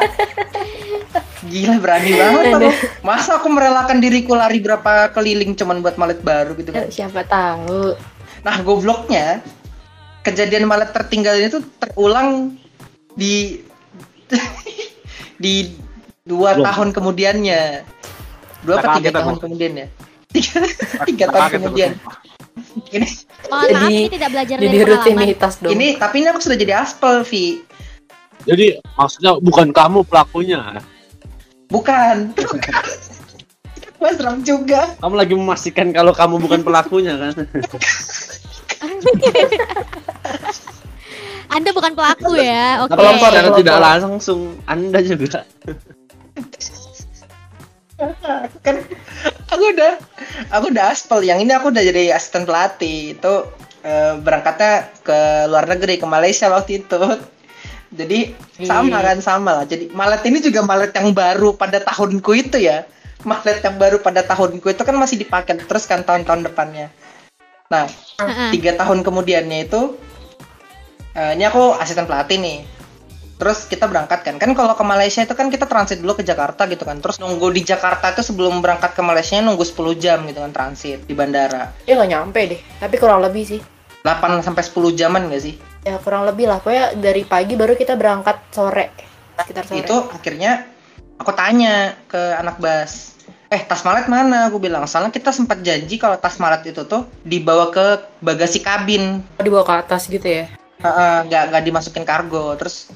gila 1.49 1.75
berani 1.81 2.13
banget 2.13 2.45
aku 2.55 2.71
masa 3.01 3.41
aku 3.41 3.49
merelakan 3.49 3.99
diriku 4.05 4.37
lari 4.37 4.61
berapa 4.61 5.11
keliling 5.17 5.57
cuman 5.57 5.81
buat 5.81 5.97
malet 5.97 6.21
baru 6.21 6.53
gitu 6.55 6.71
kan 6.71 6.87
Siapa 6.93 7.25
tahu. 7.25 7.97
Nah, 8.45 8.57
gobloknya 8.63 9.43
kejadian 10.23 10.69
malet 10.69 10.93
tertinggal 10.95 11.35
ini 11.35 11.49
tuh 11.51 11.65
terulang 11.83 12.55
di 13.17 13.59
di 15.43 15.73
dua 16.23 16.55
Belum. 16.55 16.65
tahun 16.69 16.89
kemudiannya. 16.95 17.63
Dua 18.63 18.75
apa 18.79 19.01
tiga 19.01 19.11
tahun 19.19 19.37
kemudian 19.43 19.73
ya? 19.75 19.87
Tiga, 20.29 20.61
tiga 21.09 21.25
tahun 21.33 21.51
kemudian. 21.59 21.91
Ini, 22.93 23.09
Mohon 23.49 23.65
maaf 23.73 23.89
Jadi- 23.89 23.97
ini 23.97 24.09
tidak 24.13 24.31
belajar 24.33 24.57
dari 24.61 24.69
Jadi 24.69 24.85
rutinitas 24.85 25.55
dong. 25.61 25.73
ini 25.73 25.97
tapi 25.97 26.15
ini 26.21 26.29
aku 26.29 26.41
sudah 26.45 26.59
jadi 26.61 26.73
aspal, 26.85 27.25
Vi. 27.25 27.65
Jadi 28.45 28.67
maksudnya 28.95 29.33
bukan 29.41 29.73
kamu 29.73 30.05
pelakunya. 30.07 30.79
Bukan. 31.69 32.17
Mas 33.99 34.15
Ram 34.23 34.47
juga. 34.47 34.95
Kamu 35.03 35.15
lagi 35.19 35.35
memastikan 35.35 35.91
kalau 35.91 36.15
kamu 36.15 36.39
bukan 36.39 36.63
pelakunya 36.63 37.19
kan? 37.19 37.35
Anda 41.49 41.73
bukan 41.75 41.99
pelaku 41.99 42.39
ya. 42.39 42.87
Oke. 42.87 42.95
Kalau 42.95 43.11
secara 43.19 43.51
pelopor. 43.51 43.59
tidak 43.59 43.79
langsung 43.83 44.55
Anda 44.71 45.03
juga. 45.03 45.43
kan 48.67 48.77
aku 49.51 49.65
udah 49.75 49.93
aku 50.55 50.65
udah 50.71 50.85
aspal. 50.95 51.21
Yang 51.23 51.49
ini 51.49 51.53
aku 51.55 51.75
udah 51.75 51.83
jadi 51.83 52.15
asisten 52.15 52.47
pelatih. 52.47 53.19
Itu 53.19 53.51
eh, 53.83 54.15
berangkatnya 54.23 54.91
ke 55.03 55.19
luar 55.51 55.67
negeri 55.67 55.99
ke 55.99 56.07
Malaysia 56.07 56.51
waktu 56.51 56.85
itu. 56.87 56.99
Jadi 57.89 58.37
sama 58.69 59.01
kan 59.01 59.19
sama 59.25 59.51
lah. 59.61 59.65
Jadi 59.65 59.89
malet 59.97 60.21
ini 60.29 60.45
juga 60.45 60.61
malet 60.61 60.93
yang 60.93 61.17
baru 61.17 61.57
pada 61.57 61.81
tahunku 61.81 62.37
itu 62.37 62.61
ya. 62.61 62.85
Malet 63.25 63.65
yang 63.65 63.81
baru 63.81 63.97
pada 64.05 64.21
tahunku 64.21 64.69
itu 64.69 64.83
kan 64.85 64.93
masih 64.93 65.17
dipakai 65.17 65.57
terus 65.57 65.89
kan 65.89 66.05
tahun-tahun 66.05 66.53
depannya. 66.53 66.93
Nah 67.73 67.89
tiga 68.53 68.77
tahun 68.77 69.01
kemudiannya 69.01 69.73
itu 69.73 69.97
eh, 71.17 71.33
ini 71.33 71.49
aku 71.49 71.81
asisten 71.81 72.05
pelatih 72.05 72.37
nih 72.37 72.78
terus 73.39 73.71
kita 73.71 73.87
berangkat 73.87 74.27
kan 74.27 74.35
kan 74.37 74.51
kalau 74.51 74.75
ke 74.75 74.83
Malaysia 74.83 75.23
itu 75.23 75.31
kan 75.39 75.47
kita 75.47 75.71
transit 75.71 76.03
dulu 76.03 76.19
ke 76.19 76.27
Jakarta 76.27 76.67
gitu 76.67 76.83
kan 76.83 76.99
terus 76.99 77.23
nunggu 77.23 77.55
di 77.55 77.63
Jakarta 77.63 78.11
itu 78.11 78.27
sebelum 78.27 78.59
berangkat 78.59 78.99
ke 78.99 79.03
Malaysia 79.03 79.39
nunggu 79.39 79.63
10 79.63 79.95
jam 79.95 80.27
gitu 80.27 80.43
kan 80.43 80.51
transit 80.51 81.07
di 81.07 81.15
bandara 81.15 81.71
Ya 81.87 81.95
nggak 81.95 82.11
nyampe 82.11 82.41
deh. 82.51 82.61
Tapi 82.83 82.95
kurang 82.99 83.23
lebih 83.23 83.47
sih. 83.47 83.61
8 84.03 84.43
sampai 84.43 84.63
10 84.67 84.99
jaman 84.99 85.31
gak 85.31 85.43
sih 85.43 85.55
Ya 85.87 86.03
kurang 86.03 86.27
lebih 86.27 86.51
lah. 86.51 86.59
Pokoknya 86.59 86.99
dari 86.99 87.23
pagi 87.23 87.55
baru 87.55 87.79
kita 87.79 87.95
berangkat 87.95 88.51
sore. 88.51 88.91
Sekitar 89.39 89.65
sore. 89.71 89.87
itu 89.87 89.97
akhirnya 90.11 90.67
aku 91.23 91.31
tanya 91.31 91.95
ke 92.11 92.19
anak 92.35 92.59
bas 92.59 93.15
eh 93.49 93.63
tas 93.65 93.81
malet 93.81 94.05
mana 94.13 94.53
aku 94.53 94.61
bilang 94.61 94.85
soalnya 94.85 95.09
kita 95.09 95.33
sempat 95.33 95.65
janji 95.65 95.97
kalau 95.97 96.21
tas 96.21 96.37
malet 96.37 96.69
itu 96.69 96.85
tuh 96.85 97.09
dibawa 97.25 97.73
ke 97.73 98.05
bagasi 98.21 98.61
kabin 98.61 99.25
dibawa 99.41 99.65
ke 99.65 99.75
atas 99.79 100.11
gitu 100.11 100.27
ya. 100.27 100.45
Nggak 101.25 101.43
nggak 101.55 101.63
dimasukin 101.65 102.05
kargo 102.05 102.59
terus 102.59 102.91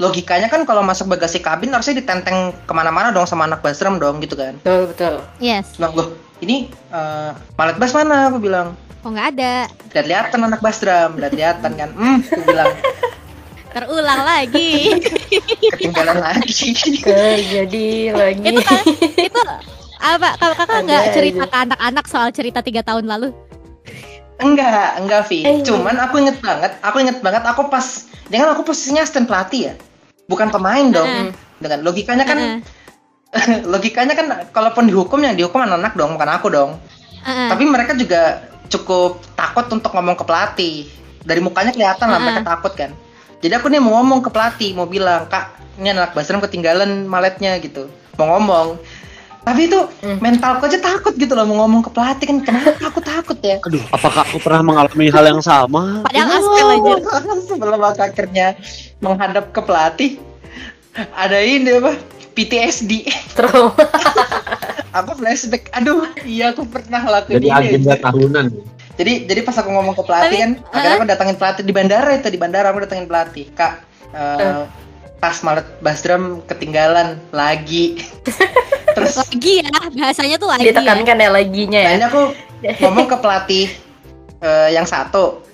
logikanya 0.00 0.48
kan 0.48 0.64
kalau 0.64 0.80
masuk 0.80 1.06
bagasi 1.06 1.38
kabin 1.38 1.68
harusnya 1.68 1.94
ditenteng 1.94 2.56
ke 2.56 2.72
mana-mana 2.72 3.12
dong 3.12 3.24
sama 3.24 3.44
anak 3.44 3.60
basrem 3.60 4.00
dong 4.00 4.18
gitu 4.18 4.32
kan 4.32 4.56
Betul 4.58 4.88
betul. 4.88 5.14
Yes. 5.38 5.76
bilang 5.76 5.92
loh 5.92 6.08
ini 6.40 6.56
eh, 6.88 7.30
malet 7.54 7.76
bas 7.76 7.92
mana 7.92 8.26
aku 8.26 8.40
bilang 8.40 8.72
Oh 9.00 9.08
nggak 9.08 9.32
ada. 9.34 9.64
lihat-lihatan 9.92 10.40
anak 10.42 10.60
basdram 10.60 11.16
lihat-lihatan 11.16 11.72
kan 11.74 11.90
hmm 11.90 12.18
aku 12.26 12.42
bilang 12.42 12.72
Terulang 13.70 14.26
lagi. 14.26 14.98
ketinggalan 15.72 16.18
lagi 16.18 16.74
Kejadi 16.98 17.88
lagi. 18.10 18.42
itu 18.42 18.60
kan 18.60 18.82
itu 19.14 19.40
apa 20.00 20.28
kalau 20.34 20.54
kakak 20.54 20.80
nggak 20.84 21.04
cerita 21.12 21.44
aja. 21.44 21.48
ke 21.48 21.56
anak-anak 21.60 22.04
soal 22.08 22.28
cerita 22.30 22.60
tiga 22.60 22.80
tahun 22.80 23.04
lalu 23.04 23.30
Enggak, 24.40 24.96
enggak 24.96 25.28
Vi. 25.28 25.44
Eh. 25.44 25.60
Cuman 25.60 26.00
aku 26.00 26.16
inget 26.16 26.40
banget, 26.40 26.72
aku 26.80 26.96
inget 26.98 27.20
banget 27.20 27.44
aku 27.44 27.68
pas 27.68 27.84
dengan 28.26 28.48
aku 28.50 28.64
posisinya 28.64 29.04
asisten 29.04 29.28
pelatih 29.28 29.68
ya. 29.68 29.74
Bukan 30.30 30.54
pemain 30.54 30.86
dong. 30.94 31.10
Heeh. 31.10 31.34
Dengan 31.58 31.78
logikanya 31.82 32.22
kan 32.22 32.38
Heeh. 32.38 32.58
logikanya 33.72 34.14
kan 34.14 34.26
kalaupun 34.54 34.86
dihukum 34.86 35.18
yang 35.22 35.34
dihukum 35.34 35.62
anak-anak 35.62 35.98
dong, 35.98 36.14
bukan 36.14 36.30
aku 36.30 36.46
dong. 36.54 36.70
Heeh. 37.26 37.50
Tapi 37.50 37.64
mereka 37.66 37.98
juga 37.98 38.46
cukup 38.70 39.18
takut 39.34 39.66
untuk 39.74 39.90
ngomong 39.90 40.14
ke 40.14 40.22
pelatih. 40.22 40.76
Dari 41.26 41.42
mukanya 41.42 41.74
kelihatan 41.74 42.06
lah 42.06 42.22
Heeh. 42.22 42.26
mereka 42.30 42.40
takut 42.46 42.72
kan. 42.78 42.90
Jadi 43.42 43.52
aku 43.58 43.66
nih 43.72 43.82
mau 43.82 43.98
ngomong 43.98 44.20
ke 44.22 44.30
pelatih, 44.30 44.70
mau 44.76 44.86
bilang, 44.86 45.26
"Kak, 45.26 45.58
ini 45.80 45.90
anak 45.90 46.12
Basram 46.14 46.44
ketinggalan 46.44 47.08
maletnya 47.08 47.56
gitu." 47.58 47.88
Mau 48.20 48.36
ngomong. 48.36 48.76
Tapi 49.50 49.66
itu 49.66 49.80
Hmm. 49.98 50.18
mentalku 50.22 50.62
aja 50.64 50.78
takut 50.78 51.10
gitu 51.18 51.34
loh 51.34 51.42
mau 51.42 51.66
ngomong 51.66 51.82
ke 51.82 51.90
pelatih 51.90 52.30
kan. 52.30 52.38
Kenapa 52.38 52.70
aku 52.86 53.02
takut 53.02 53.38
ya? 53.42 53.58
Aduh, 53.66 53.82
apakah 53.90 54.22
aku 54.22 54.38
pernah 54.38 54.62
mengalami 54.62 55.10
hal 55.10 55.24
yang 55.26 55.42
sama? 55.42 56.06
Padahal 56.06 56.38
aspel 56.38 56.68
aja. 56.70 56.92
Sebelum 57.50 57.80
aku 57.82 57.98
akhirnya 57.98 58.54
menghadap 59.02 59.50
ke 59.50 59.60
pelatih, 59.60 60.10
ada 61.12 61.42
ini 61.42 61.82
apa? 61.82 61.98
PTSD. 62.30 63.10
Trauma. 63.34 63.74
Aku 65.02 65.14
flashback. 65.14 65.70
Aduh, 65.70 66.02
iya 66.22 66.50
aku 66.50 66.66
pernah 66.66 66.98
lakuin 66.98 67.38
Jadi 67.38 67.46
ini. 67.46 67.54
agenda 67.54 67.94
tahunan. 68.00 68.46
Jadi 68.98 69.12
jadi 69.24 69.40
pas 69.40 69.54
aku 69.54 69.70
ngomong 69.70 69.94
ke 69.94 70.02
pelatih 70.02 70.26
Tapi, 70.26 70.42
kan, 70.42 70.50
akhirnya 70.66 70.94
aku 70.94 71.06
datangin 71.06 71.36
pelatih 71.38 71.62
di 71.62 71.72
bandara 71.72 72.10
itu 72.12 72.26
di 72.26 72.38
bandara 72.38 72.66
aku 72.70 72.78
datangin 72.82 73.06
pelatih. 73.06 73.46
Kak, 73.54 73.86
eh, 74.10 74.66
tas 75.20 75.44
malet 75.44 75.68
Basdram 75.78 76.40
ketinggalan 76.48 77.20
lagi. 77.30 78.00
Terus 78.96 79.22
Lagi 79.22 79.62
ya, 79.62 79.70
bahasanya 79.94 80.36
tuh 80.36 80.50
lagi 80.50 80.66
ya. 80.66 80.74
Ditekankan 80.74 81.16
ya 81.22 81.28
laginya 81.30 81.78
ya. 81.78 82.10
aku 82.10 82.34
ngomong 82.82 83.06
ke 83.06 83.16
pelatih 83.22 83.66
eh, 84.42 84.68
yang 84.74 84.82
satu 84.82 85.46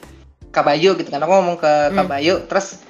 Kak 0.48 0.64
Bayu 0.64 0.96
gitu 0.96 1.12
kan. 1.12 1.20
Aku 1.20 1.32
ngomong 1.36 1.60
ke 1.60 1.72
Kak 1.92 2.00
Hmm. 2.00 2.08
Bayu, 2.08 2.40
terus 2.48 2.80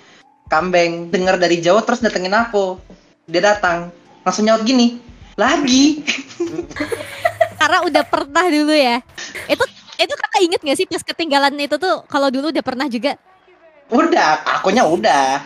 Kambeng 0.46 1.10
dengar 1.10 1.42
dari 1.42 1.58
jauh 1.58 1.82
terus 1.82 1.98
datengin 1.98 2.30
aku. 2.30 2.78
Dia 3.26 3.42
datang, 3.42 3.90
langsung 4.22 4.46
nyaut 4.46 4.62
gini. 4.62 5.02
Lagi. 5.34 6.06
Karena 7.60 7.82
udah 7.82 8.02
pernah 8.06 8.46
dulu 8.46 8.70
ya. 8.70 9.02
Itu 9.50 9.66
itu 9.96 10.12
kakak 10.14 10.40
inget 10.44 10.60
gak 10.62 10.76
sih 10.78 10.86
pas 10.86 11.02
ketinggalan 11.02 11.56
itu 11.58 11.74
tuh 11.74 12.06
kalau 12.06 12.28
dulu 12.30 12.52
udah 12.54 12.60
pernah 12.62 12.86
juga 12.86 13.16
Udah, 13.88 14.44
akunya 14.44 14.84
udah. 14.84 15.40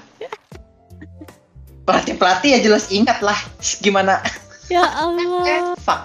Pelatih-pelatih 1.82 2.50
ya 2.54 2.60
jelas 2.60 2.88
ingat 2.88 3.18
lah 3.20 3.36
gimana. 3.78 4.20
Ya 4.68 4.84
Allah. 4.86 5.74
Fuck. 5.78 6.00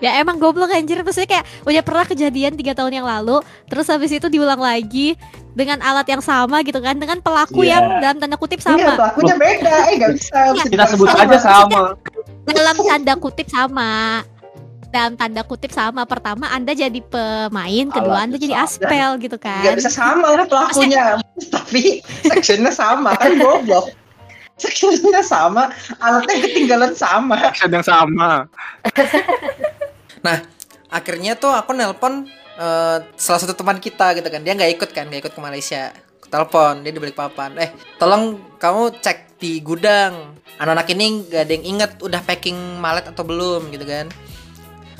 Ya 0.00 0.16
emang 0.16 0.40
goblok 0.40 0.72
anjir 0.72 0.96
Maksudnya 1.04 1.28
kayak 1.28 1.46
udah 1.60 1.84
pernah 1.84 2.08
kejadian 2.08 2.56
tiga 2.56 2.72
tahun 2.72 2.88
yang 2.88 3.04
lalu 3.04 3.44
Terus 3.68 3.84
habis 3.84 4.08
itu 4.08 4.32
diulang 4.32 4.56
lagi 4.56 5.12
Dengan 5.52 5.76
alat 5.84 6.08
yang 6.08 6.24
sama 6.24 6.64
gitu 6.64 6.80
kan 6.80 6.96
Dengan 6.96 7.20
pelaku 7.20 7.68
Iya. 7.68 7.76
yang 7.76 7.84
dalam 8.00 8.16
tanda 8.16 8.40
kutip 8.40 8.64
sama 8.64 8.96
pelakunya 8.96 9.36
beda. 9.36 9.74
Eh, 9.92 10.00
nggak 10.00 10.12
bisa. 10.16 10.38
Iya. 10.56 10.62
Kita 10.72 10.84
sebut 10.88 11.04
aja 11.12 11.36
sama. 11.36 12.00
Dalam 12.48 12.76
tanda 12.80 13.12
kutip 13.20 13.44
sama 13.52 14.24
Dalam 14.88 15.20
tanda 15.20 15.44
kutip 15.44 15.68
sama 15.68 16.08
Pertama 16.08 16.48
anda 16.48 16.72
jadi 16.72 17.00
pemain 17.04 17.86
Kedua 17.92 18.08
Alat 18.16 18.24
anda 18.24 18.36
jadi 18.40 18.56
sama. 18.56 18.64
aspel 18.72 19.08
gitu 19.20 19.36
Nggak 19.36 19.60
kan 19.68 19.76
bisa 19.76 19.90
sama 19.92 20.26
lah 20.32 20.46
pelakunya. 20.48 21.04
Tapi 21.52 22.00
sectionnya 22.24 22.72
sama 22.72 23.12
kan 23.20 23.36
goblok. 23.36 23.92
Sectionnya 24.60 25.24
sama, 25.24 25.72
alatnya 25.96 26.36
ketinggalan 26.44 26.92
sama. 26.92 27.48
Action 27.48 27.72
yang 27.72 27.86
sama. 27.86 28.44
akhirnya 30.90 31.38
tuh 31.38 31.48
aku 31.48 31.72
nelpon 31.72 32.28
eh, 32.60 32.98
salah 33.16 33.40
satu 33.40 33.56
teman 33.56 33.80
kita 33.80 34.12
gitu 34.20 34.28
kan. 34.28 34.44
Dia 34.44 34.52
nggak 34.52 34.72
ikut 34.76 34.90
kan 34.92 35.08
nggak 35.08 35.24
ikut 35.24 35.32
ke 35.32 35.40
Malaysia. 35.40 35.96
Telepon 36.28 36.84
dia 36.84 36.92
di 36.92 37.00
balik 37.00 37.16
papan. 37.16 37.56
Eh 37.56 37.72
tolong 37.96 38.36
kamu 38.60 39.00
cek 39.00 39.40
di 39.40 39.64
gudang. 39.64 40.36
Anak-anak 40.60 40.92
ini 40.92 41.24
gak 41.24 41.48
ada 41.48 41.52
yang 41.56 41.64
inget 41.64 41.92
udah 42.04 42.20
packing 42.20 42.76
malet 42.76 43.08
atau 43.08 43.24
belum 43.24 43.72
gitu 43.72 43.88
kan. 43.88 44.12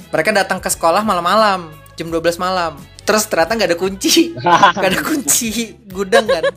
Mereka 0.09 0.33
datang 0.33 0.57
ke 0.57 0.73
sekolah 0.73 1.05
malam-malam 1.05 1.68
jam 2.01 2.09
12 2.09 2.40
malam. 2.40 2.81
Terus 3.05 3.29
ternyata 3.29 3.61
nggak 3.61 3.70
ada 3.75 3.79
kunci. 3.79 4.33
Nggak 4.81 4.90
ada 4.96 5.01
kunci 5.05 5.77
gudang 5.90 6.25
kan. 6.25 6.49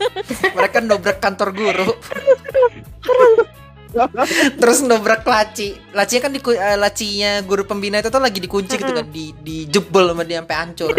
Mereka 0.56 0.86
dobrak 0.88 1.18
kantor 1.20 1.52
guru 1.52 1.92
terus 4.58 4.82
dobrak 4.82 5.22
laci. 5.22 5.78
Lacinya 5.94 6.26
kan 6.26 6.32
di 6.34 6.40
eh, 6.42 6.78
lacinya 6.78 7.38
guru 7.46 7.62
pembina 7.62 8.02
itu 8.02 8.10
tuh 8.10 8.18
lagi 8.18 8.42
dikunci 8.42 8.74
gitu 8.74 8.90
kan. 8.90 9.06
Di 9.06 9.30
dijebol 9.38 10.10
sama 10.10 10.26
dia 10.26 10.42
sampai 10.42 10.56
hancur. 10.58 10.92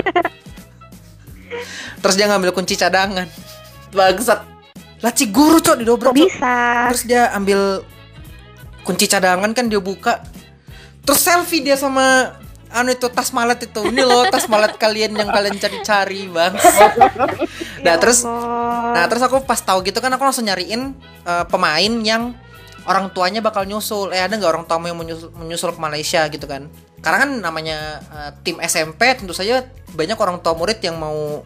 Terus 1.99 2.15
dia 2.15 2.27
ngambil 2.31 2.51
kunci 2.55 2.75
cadangan. 2.79 3.27
Bangsat. 3.91 4.39
Laci 5.03 5.27
guru 5.29 5.59
cok 5.59 5.75
didobrak 5.77 6.11
Kok 6.11 6.17
cok. 6.17 6.23
bisa? 6.23 6.55
terus 6.89 7.03
dia 7.05 7.29
ambil 7.35 7.83
kunci 8.87 9.05
cadangan 9.05 9.51
kan 9.51 9.67
dia 9.67 9.81
buka. 9.83 10.23
Terus 11.03 11.19
selfie 11.21 11.61
dia 11.61 11.75
sama 11.77 12.33
anu 12.75 12.91
itu 12.91 13.07
tas 13.07 13.31
malet 13.31 13.57
itu 13.63 13.81
ini 13.87 14.03
loh 14.03 14.27
tas 14.27 14.51
malet 14.51 14.75
kalian 14.75 15.15
yang 15.15 15.31
kalian 15.31 15.55
cari-cari 15.55 16.27
bang 16.27 16.53
nah 17.85 17.95
Ya 17.95 18.01
terus 18.01 18.27
Allah. 18.27 18.91
Nah 18.91 19.03
terus 19.07 19.23
aku 19.23 19.47
pas 19.47 19.59
tahu 19.63 19.79
gitu 19.87 20.03
kan 20.03 20.11
aku 20.11 20.23
langsung 20.27 20.43
nyariin 20.43 20.91
eh, 21.23 21.45
pemain 21.47 21.93
yang 22.03 22.35
orang 22.85 23.09
tuanya 23.15 23.39
bakal 23.39 23.63
nyusul. 23.63 24.11
Eh 24.11 24.19
ada 24.19 24.35
nggak 24.35 24.51
orang 24.51 24.65
tuamu 24.67 24.91
yang 24.91 24.99
menyusul, 24.99 25.31
menyusul 25.31 25.71
ke 25.71 25.79
Malaysia 25.79 26.27
gitu 26.27 26.45
kan? 26.45 26.67
Karena 26.99 27.17
kan 27.23 27.31
namanya 27.39 28.03
eh, 28.11 28.31
tim 28.43 28.59
SMP 28.59 29.07
tentu 29.15 29.31
saja 29.31 29.63
banyak 29.95 30.19
orang 30.19 30.43
tua 30.43 30.53
murid 30.53 30.83
yang 30.83 30.99
mau 30.99 31.41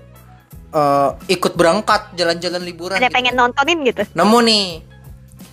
eh, 0.73 1.09
ikut 1.29 1.53
berangkat 1.53 2.17
jalan-jalan 2.17 2.61
liburan. 2.65 2.97
ada 2.97 3.07
gitu. 3.07 3.15
pengen 3.15 3.37
nontonin 3.37 3.79
gitu. 3.85 4.03
Nemu 4.17 4.39
nih. 4.41 4.67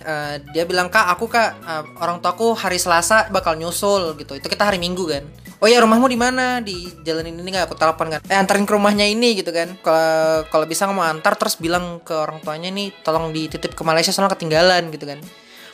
Eh, 0.05 0.35
dia 0.53 0.63
bilang 0.69 0.93
kak 0.93 1.09
aku 1.17 1.25
kak 1.25 1.49
eh, 1.57 1.83
orang 1.97 2.21
tuaku 2.21 2.53
hari 2.53 2.77
Selasa 2.77 3.29
bakal 3.33 3.57
nyusul 3.57 4.13
gitu. 4.21 4.37
Itu 4.37 4.47
kita 4.47 4.69
hari 4.69 4.77
Minggu 4.77 5.09
kan. 5.09 5.25
Oh 5.57 5.65
ya 5.65 5.81
rumahmu 5.81 6.05
di 6.05 6.19
mana? 6.19 6.61
Di 6.61 6.85
jalan 7.01 7.33
ini 7.33 7.41
nggak 7.41 7.71
aku 7.71 7.75
telepon 7.75 8.13
kan. 8.13 8.21
Eh 8.29 8.37
antarin 8.37 8.69
ke 8.69 8.73
rumahnya 8.77 9.09
ini 9.09 9.33
gitu 9.41 9.49
kan. 9.49 9.73
Kalau 9.81 10.45
kalau 10.53 10.65
bisa 10.69 10.85
kamu 10.85 11.01
antar 11.01 11.33
terus 11.33 11.57
bilang 11.57 11.97
ke 12.05 12.13
orang 12.13 12.37
tuanya 12.45 12.69
nih 12.69 12.93
tolong 13.01 13.33
dititip 13.33 13.73
ke 13.73 13.81
Malaysia 13.81 14.13
soalnya 14.13 14.37
ketinggalan 14.37 14.93
gitu 14.93 15.09
kan. 15.09 15.17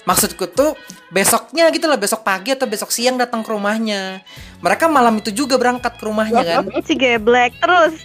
Maksudku 0.04 0.52
tuh 0.52 0.76
besoknya 1.12 1.72
gitu 1.72 1.88
lah 1.88 1.96
besok 1.96 2.28
pagi 2.28 2.52
atau 2.52 2.68
besok 2.68 2.92
siang 2.96 3.20
datang 3.20 3.44
ke 3.44 3.52
rumahnya. 3.52 4.24
Mereka 4.64 4.88
malam 4.88 5.20
itu 5.20 5.36
juga 5.36 5.60
berangkat 5.60 6.00
ke 6.00 6.04
rumahnya 6.08 6.44
kan. 6.44 6.64
Si 6.88 6.96
geblek 6.96 7.60
terus. 7.60 8.00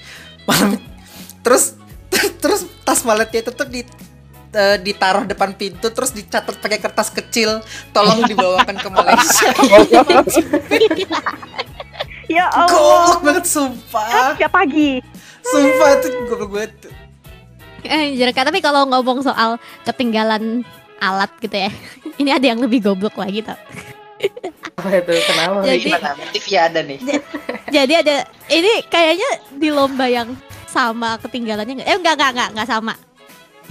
malam 0.49 0.81
terus 1.45 1.77
terus 2.43 2.65
tas 2.83 3.05
maletnya 3.05 3.45
itu 3.45 3.53
tuh 3.53 3.69
di 3.69 3.85
eh, 4.51 4.77
ditaruh 4.79 5.25
depan 5.25 5.53
pintu 5.53 5.89
terus 5.89 6.11
dicatat 6.11 6.57
pakai 6.57 6.79
kertas 6.79 7.11
kecil 7.11 7.61
tolong 7.91 8.25
dibawakan 8.25 8.77
ke 8.77 8.89
Malaysia 8.89 9.49
Ya 12.29 12.45
Allah. 12.53 13.17
banget 13.25 13.49
sumpah 13.49 14.37
Setiap 14.37 14.53
pagi. 14.53 15.01
sumpah 15.41 15.89
itu 15.97 16.09
goblok 16.29 16.51
banget 16.53 16.73
Eh, 17.79 18.21
tapi 18.35 18.61
kalau 18.61 18.85
ngomong 18.85 19.23
soal 19.23 19.57
ketinggalan 19.87 20.61
alat 20.99 21.31
gitu 21.41 21.57
ya 21.57 21.71
Ini 22.21 22.37
ada 22.37 22.47
yang 22.47 22.61
lebih 22.61 22.85
goblok 22.85 23.17
lagi 23.17 23.41
tau 23.41 23.57
Apa 24.77 24.99
itu? 24.99 25.15
Kenapa? 25.25 25.63
Jadi- 25.63 25.95
ada 26.53 26.81
nih. 26.83 26.99
Jadi 27.71 27.93
ada 27.95 28.15
Ini 28.51 28.85
kayaknya 28.91 29.31
di 29.55 29.71
lomba 29.71 30.05
yang 30.05 30.35
sama 30.69 31.17
ketinggalannya 31.19 31.81
nggak? 31.81 31.89
Eh 31.89 31.97
enggak, 31.97 32.15
enggak, 32.19 32.31
enggak, 32.35 32.49
enggak 32.53 32.69
sama 32.69 32.95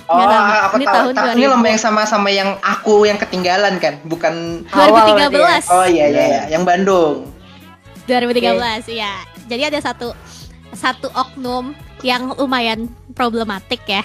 Oh, 0.07 0.17
lama. 0.17 0.55
aku 0.65 0.75
Ini 0.77 0.85
tahu. 0.85 0.95
tahun 0.95 1.13
Ta- 1.13 1.35
Ini 1.35 1.43
2000. 1.43 1.51
lomba 1.51 1.67
yang 1.67 1.81
sama-sama 1.81 2.29
yang 2.29 2.49
aku 2.59 3.03
yang 3.03 3.15
ketinggalan 3.15 3.75
kan, 3.75 3.99
bukan 4.03 4.63
2013 4.65 5.67
Oh 5.67 5.83
iya 5.83 6.05
iya 6.07 6.23
iya, 6.25 6.41
yang 6.49 6.63
Bandung. 6.63 7.27
2013 8.05 8.55
ya. 8.89 9.19
Jadi 9.45 9.63
ada 9.63 9.79
satu 9.79 10.15
satu 10.71 11.11
oknum 11.11 11.75
yang 12.01 12.31
lumayan 12.33 12.87
problematik 13.11 13.83
ya. 13.83 14.03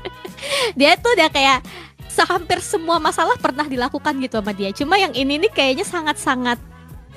dia 0.78 0.96
tuh 0.96 1.12
udah 1.12 1.28
kayak 1.28 1.64
sehampir 2.06 2.60
semua 2.60 2.98
masalah 2.98 3.36
pernah 3.36 3.64
dilakukan 3.64 4.20
gitu 4.20 4.36
sama 4.36 4.52
dia. 4.52 4.68
Cuma 4.70 4.96
yang 4.96 5.14
ini 5.14 5.40
nih 5.40 5.50
kayaknya 5.50 5.84
sangat-sangat 5.84 6.60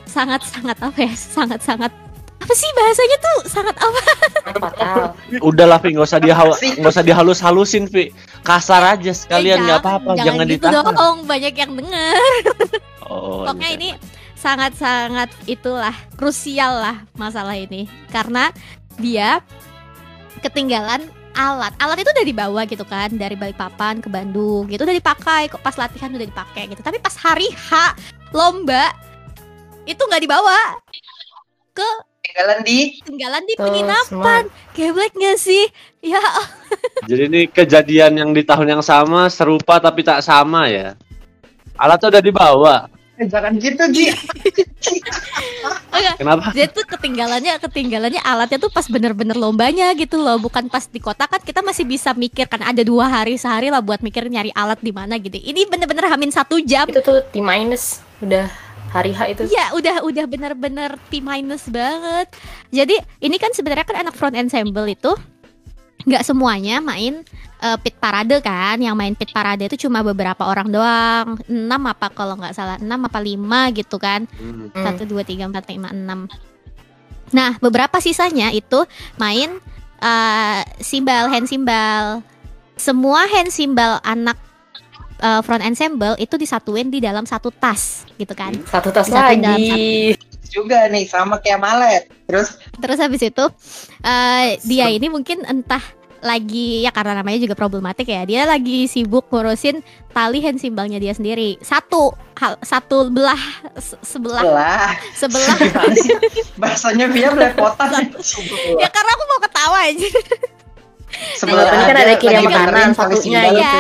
sangat-sangat 0.06 0.78
apa 0.80 1.00
ya? 1.02 1.12
Sangat-sangat 1.12 1.92
apa 2.44 2.54
sih 2.54 2.70
bahasanya 2.76 3.18
tuh 3.18 3.38
sangat 3.48 3.76
apa? 3.80 4.02
Fatal. 4.60 5.04
Udahlah, 5.40 5.80
Vi, 5.80 5.96
nggak 5.96 6.06
usah 6.06 6.20
Vi. 6.20 6.30
nggak 6.78 6.92
usah 6.92 7.02
dihalus-halusin, 7.02 7.88
Vi. 7.88 8.12
Kasar 8.44 8.84
aja 8.84 9.12
sekalian 9.12 9.58
Eh, 9.58 9.64
nggak 9.64 9.80
apa-apa, 9.80 10.20
jangan, 10.20 10.46
gitu 10.46 10.68
ditahan. 10.68 10.94
dong, 10.94 11.18
banyak 11.24 11.54
yang 11.56 11.72
denger. 11.74 12.22
Oh, 13.04 13.44
Pokoknya 13.44 13.68
iya. 13.68 13.78
ini 13.78 13.90
sangat-sangat 14.34 15.28
itulah 15.46 15.92
krusial 16.16 16.80
lah 16.80 17.04
masalah 17.14 17.54
ini 17.54 17.86
karena 18.10 18.50
dia 18.96 19.44
ketinggalan 20.40 21.04
alat. 21.34 21.76
Alat 21.78 22.00
itu 22.00 22.10
udah 22.10 22.26
dibawa 22.26 22.62
gitu 22.64 22.88
kan 22.88 23.12
dari 23.14 23.36
Balikpapan 23.36 24.00
ke 24.00 24.08
Bandung 24.08 24.66
gitu 24.66 24.88
udah 24.88 24.96
dipakai 24.96 25.52
kok 25.52 25.62
pas 25.62 25.76
latihan 25.76 26.10
udah 26.10 26.26
dipakai 26.26 26.72
gitu. 26.72 26.80
Tapi 26.80 26.98
pas 26.98 27.14
hari 27.20 27.52
H 27.52 27.94
lomba 28.32 28.96
itu 29.84 30.00
nggak 30.00 30.24
dibawa 30.24 30.58
ke 31.76 31.90
Ketinggalan 32.24 32.60
di 32.64 32.80
Ketinggalan 33.04 33.44
di 33.44 33.54
penginapan. 33.60 34.44
Geblek 34.72 35.12
gak 35.12 35.36
sih? 35.36 35.68
Ya 36.00 36.24
Jadi 37.12 37.24
ini 37.28 37.42
kejadian 37.52 38.16
yang 38.16 38.32
di 38.32 38.48
tahun 38.48 38.80
yang 38.80 38.84
sama 38.84 39.28
serupa 39.28 39.84
tapi 39.84 40.08
tak 40.08 40.24
sama 40.24 40.72
ya. 40.72 40.96
Alatnya 41.76 42.16
udah 42.16 42.24
dibawa. 42.24 42.76
eh, 43.20 43.28
jangan 43.28 43.60
gitu 43.60 43.84
Ji. 43.92 44.08
enggak. 46.00 46.16
Kenapa? 46.16 46.56
Dia 46.56 46.72
tuh 46.72 46.88
ketinggalannya 46.88 47.60
ketinggalannya 47.60 48.22
alatnya 48.24 48.56
tuh 48.56 48.72
pas 48.72 48.88
bener-bener 48.88 49.36
lombanya 49.36 49.92
gitu 49.94 50.16
loh, 50.16 50.40
bukan 50.40 50.72
pas 50.72 50.88
di 50.88 51.04
kota 51.04 51.28
kan 51.28 51.44
kita 51.44 51.60
masih 51.60 51.84
bisa 51.84 52.16
mikir 52.16 52.48
kan 52.48 52.64
ada 52.64 52.82
dua 52.88 53.12
hari 53.12 53.36
sehari 53.36 53.68
lah 53.68 53.84
buat 53.84 54.00
mikir 54.00 54.32
nyari 54.32 54.56
alat 54.56 54.80
di 54.80 54.96
mana 54.96 55.20
gitu. 55.20 55.36
Ini 55.36 55.68
bener-bener 55.68 56.08
hamin 56.08 56.32
satu 56.32 56.58
jam. 56.64 56.88
Itu 56.88 57.04
tuh 57.04 57.20
T 57.20 57.44
minus 57.44 58.00
udah 58.24 58.48
hari 58.94 59.12
H 59.12 59.22
itu. 59.34 59.44
Iya, 59.50 59.74
udah 59.74 59.96
udah 60.06 60.26
bener-bener 60.30 60.96
T 61.10 61.18
minus 61.20 61.66
banget. 61.68 62.30
Jadi 62.70 62.96
ini 63.26 63.36
kan 63.42 63.50
sebenarnya 63.50 63.86
kan 63.90 64.06
anak 64.06 64.14
front 64.14 64.38
ensemble 64.38 64.86
itu 64.86 65.12
nggak 66.04 66.24
semuanya 66.28 66.84
main 66.84 67.26
eh, 67.66 67.78
pit 67.82 67.98
parade 67.98 68.38
kan. 68.46 68.78
Yang 68.78 68.96
main 68.96 69.14
pit 69.18 69.34
parade 69.34 69.66
itu 69.66 69.90
cuma 69.90 70.06
beberapa 70.06 70.46
orang 70.46 70.70
doang. 70.70 71.42
6 71.50 71.50
apa 71.66 72.08
kalau 72.14 72.38
nggak 72.38 72.54
salah 72.54 72.78
6 72.78 72.86
apa 72.86 73.20
5 73.20 73.80
gitu 73.82 73.98
kan. 73.98 74.30
Hmm. 74.38 74.54
Hmm. 74.74 74.84
satu 74.84 75.06
dua 75.06 75.22
tiga 75.22 75.46
empat 75.46 75.70
lima 75.70 75.94
enam 75.94 76.26
nah 77.34 77.58
beberapa 77.58 77.98
sisanya 77.98 78.54
itu 78.54 78.86
main 79.18 79.58
eh, 80.02 80.62
simbal 80.82 81.30
hand 81.30 81.50
simbal 81.50 82.22
semua 82.78 83.26
hand 83.30 83.50
simbal 83.50 83.98
anak 84.06 84.38
eh, 85.24 85.42
front 85.42 85.64
ensemble 85.64 86.14
itu 86.18 86.36
disatuin 86.36 86.88
di 86.88 87.00
dalam 87.00 87.24
satu 87.24 87.48
tas 87.50 88.04
gitu 88.14 88.34
kan 88.34 88.52
Satu 88.66 88.92
tas 88.92 89.08
Disatuin 89.08 89.40
dalam 89.40 89.56
lagi. 89.56 90.20
juga 90.46 90.86
nih 90.86 91.08
sama 91.08 91.40
kayak 91.40 91.58
Malet. 91.58 92.04
Terus 92.26 92.60
terus 92.76 93.00
habis 93.00 93.24
itu 93.24 93.46
eh, 94.02 94.60
dia 94.62 94.86
ini 94.88 95.08
mungkin 95.08 95.42
entah 95.44 95.82
lagi 96.20 96.80
ya 96.80 96.88
karena 96.90 97.20
namanya 97.20 97.36
juga 97.38 97.52
problematik 97.54 98.08
ya 98.08 98.24
dia 98.24 98.46
lagi 98.46 98.86
sibuk 98.86 99.28
ngurusin 99.28 99.84
tali 100.10 100.40
hand 100.40 100.56
simbalnya 100.56 100.96
dia 100.96 101.12
sendiri 101.12 101.60
satu 101.60 102.16
hal 102.34 102.56
satu 102.64 103.12
belah 103.12 103.36
se- 103.76 104.00
sebelah 104.02 104.40
lah. 104.40 104.96
sebelah 105.12 105.52
Gimana 105.58 105.92
sih? 105.94 106.16
Bahasanya 106.62 107.12
Via 107.12 107.28
belepotan. 107.28 108.08
ya 108.82 108.88
karena 108.88 109.12
aku 109.12 109.24
mau 109.28 109.40
ketawa 109.42 109.78
aja 109.84 110.10
Sebelah 111.38 111.65
kan 111.69 111.97
ada 111.97 112.15
kiri 112.17 112.36
sama 112.39 112.52
kanan, 112.52 112.89
satunya. 112.95 113.41
Iya, 113.54 113.76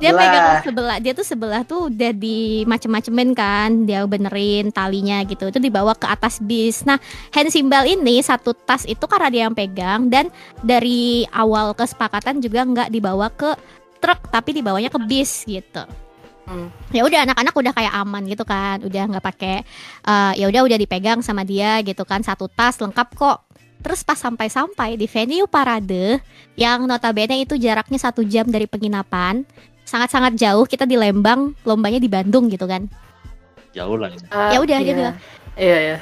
dia 0.00 0.10
Sebelah. 0.10 0.20
pegang 0.20 0.48
sebelah. 0.64 0.96
Dia 1.00 1.12
tuh 1.12 1.26
sebelah 1.26 1.62
tuh 1.64 1.80
udah 1.92 2.12
di 2.16 2.64
macem-macemin 2.64 3.30
kan, 3.36 3.84
dia 3.84 4.04
benerin 4.08 4.72
talinya 4.72 5.20
gitu. 5.24 5.48
Itu 5.52 5.60
dibawa 5.60 5.92
ke 5.92 6.08
atas 6.08 6.40
bis. 6.40 6.82
Nah, 6.88 6.96
hand 7.32 7.52
simbal 7.52 7.84
ini 7.84 8.20
satu 8.24 8.56
tas 8.56 8.88
itu 8.88 9.04
karena 9.04 9.28
dia 9.28 9.42
yang 9.48 9.56
pegang 9.56 10.08
dan 10.08 10.32
dari 10.64 11.28
awal 11.32 11.76
kesepakatan 11.76 12.40
juga 12.40 12.64
nggak 12.64 12.88
dibawa 12.92 13.28
ke 13.32 13.52
truk 14.00 14.32
tapi 14.32 14.56
dibawanya 14.56 14.88
ke 14.88 14.98
bis 15.04 15.44
gitu. 15.44 15.84
Hmm. 16.48 16.66
Ya 16.90 17.06
udah 17.06 17.30
anak-anak 17.30 17.54
udah 17.54 17.72
kayak 17.76 17.94
aman 17.94 18.22
gitu 18.26 18.42
kan, 18.42 18.82
udah 18.82 19.02
nggak 19.06 19.22
pakai 19.22 19.56
eh, 20.08 20.32
ya 20.34 20.50
udah 20.50 20.66
udah 20.66 20.78
dipegang 20.80 21.20
sama 21.22 21.46
dia 21.46 21.78
gitu 21.84 22.02
kan 22.02 22.24
satu 22.24 22.50
tas 22.50 22.80
lengkap 22.80 23.08
kok. 23.14 23.49
Terus 23.80 24.04
pas 24.04 24.16
sampai-sampai 24.16 25.00
di 25.00 25.08
venue 25.08 25.48
parade 25.48 26.20
yang 26.56 26.84
notabene 26.84 27.40
itu 27.40 27.56
jaraknya 27.56 27.96
satu 27.96 28.20
jam 28.20 28.44
dari 28.44 28.68
penginapan, 28.68 29.42
sangat-sangat 29.88 30.36
jauh. 30.36 30.68
Kita 30.68 30.84
di 30.84 31.00
Lembang, 31.00 31.56
lombanya 31.64 31.96
di 31.96 32.08
Bandung 32.08 32.52
gitu 32.52 32.68
kan. 32.68 32.84
Jauh 33.70 33.96
lah 33.96 34.10
ini. 34.10 34.26
Ah, 34.28 34.50
Ya 34.52 34.58
udah, 34.60 34.78
dia 34.82 34.86
iya. 34.86 34.94
bilang. 34.98 35.16
Iya, 35.60 35.76
iya. 35.76 35.96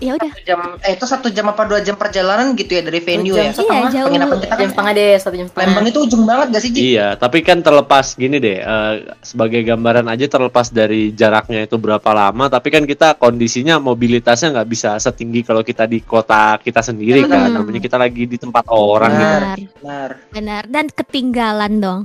Ya 0.00 0.12
udah, 0.16 0.30
Satu 0.32 0.42
jam 0.48 0.60
eh 0.80 0.92
itu 0.96 1.04
satu 1.04 1.28
jam 1.28 1.46
apa 1.52 1.68
dua 1.68 1.84
jam 1.84 2.00
perjalanan 2.00 2.56
gitu 2.56 2.80
ya 2.80 2.82
dari 2.82 2.96
venue 3.04 3.36
jam 3.36 3.44
ya. 3.44 3.52
setengah. 3.52 3.76
Iya, 3.76 3.92
jauh. 3.92 4.06
Penginapan 4.08 4.36
kita 4.40 4.48
Jam 4.48 4.56
kan 4.56 4.68
setengah 4.72 4.92
deh, 4.96 5.12
satu 5.20 5.34
jam 5.36 5.46
setengah. 5.52 5.66
Lembang 5.68 5.86
itu 5.92 5.98
ujung 6.00 6.22
banget 6.24 6.46
gak 6.48 6.62
sih 6.64 6.70
Ji? 6.72 6.80
Iya, 6.96 7.08
tapi 7.20 7.38
kan 7.44 7.58
terlepas 7.60 8.06
gini 8.16 8.36
deh, 8.40 8.58
eh, 8.64 8.92
sebagai 9.20 9.60
gambaran 9.68 10.08
aja 10.08 10.24
terlepas 10.32 10.66
dari 10.72 11.12
jaraknya 11.12 11.68
itu 11.68 11.76
berapa 11.76 12.10
lama, 12.16 12.48
tapi 12.48 12.72
kan 12.72 12.88
kita 12.88 13.20
kondisinya 13.20 13.76
mobilitasnya 13.76 14.56
nggak 14.56 14.70
bisa 14.72 14.96
setinggi 14.96 15.44
kalau 15.44 15.60
kita 15.60 15.84
di 15.84 16.00
kota 16.00 16.56
kita 16.56 16.80
sendiri 16.80 17.28
kan, 17.28 17.52
namanya 17.52 17.84
kita 17.84 18.00
lagi 18.00 18.24
di 18.24 18.40
tempat 18.40 18.64
orang 18.72 19.12
gitu. 19.12 19.20
benar, 19.28 19.42
Benar. 19.60 20.10
benar. 20.32 20.62
Dan 20.72 20.86
ketinggalan 20.88 21.72
dong. 21.84 22.00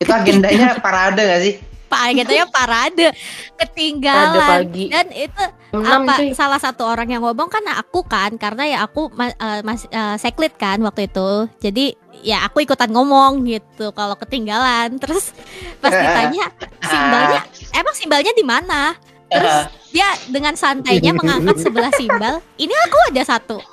Itu 0.00 0.08
agendanya 0.14 0.78
parade 0.80 1.20
gak 1.20 1.42
sih? 1.44 1.54
Pak 1.88 2.04
gitu 2.20 2.32
ya 2.36 2.44
parade, 2.46 3.10
ketinggalan. 3.56 4.68
pagi. 4.68 4.84
Dan 4.92 5.08
itu 5.10 5.44
apa 5.68 6.14
cuy. 6.16 6.32
salah 6.32 6.56
satu 6.56 6.88
orang 6.88 7.12
yang 7.12 7.20
ngomong 7.20 7.48
kan 7.52 7.60
aku 7.76 8.00
kan 8.04 8.36
karena 8.40 8.64
ya 8.64 8.78
aku 8.88 9.12
eh, 9.20 9.60
mas 9.60 9.84
eh, 9.88 10.16
seklit 10.16 10.56
kan 10.56 10.80
waktu 10.80 11.12
itu 11.12 11.44
jadi 11.60 11.92
ya 12.24 12.48
aku 12.48 12.64
ikutan 12.64 12.88
ngomong 12.88 13.44
gitu 13.44 13.92
kalau 13.92 14.16
ketinggalan 14.16 14.96
terus 14.96 15.36
pas 15.84 15.92
ditanya 15.92 16.48
simbalnya 16.90 17.40
emang 17.76 17.94
simbalnya 17.94 18.32
di 18.32 18.44
mana 18.44 18.96
terus 19.28 19.68
dia 19.92 20.08
dengan 20.32 20.56
santainya 20.56 21.12
mengangkat 21.18 21.60
sebelah 21.60 21.92
simbal 21.94 22.40
ini 22.56 22.72
aku 22.88 22.96
ada 23.12 23.22
satu 23.28 23.58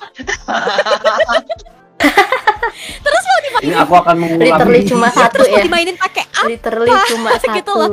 terus 2.98 3.22
mau 3.22 3.38
Ini 3.58 3.74
aku 3.74 3.94
akan 3.94 4.14
Literally 4.16 4.42
mengulangi. 4.44 4.82
cuma 4.86 5.08
satu 5.08 5.32
terus 5.32 5.48
mau 5.48 5.56
ya. 5.56 5.64
dimainin 5.64 5.96
pakai 5.96 6.24
apa? 6.26 6.46
Literally 6.46 6.92
cuma 7.08 7.30
Gitu 7.38 7.48
satu. 7.48 7.72
loh. 7.76 7.90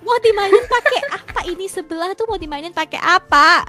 mau 0.00 0.16
dimainin 0.18 0.64
pakai 0.64 1.00
apa 1.10 1.40
ini? 1.44 1.66
Sebelah 1.66 2.10
tuh 2.12 2.24
mau 2.24 2.36
dimainin 2.36 2.70
pakai 2.70 2.98
apa? 2.98 3.66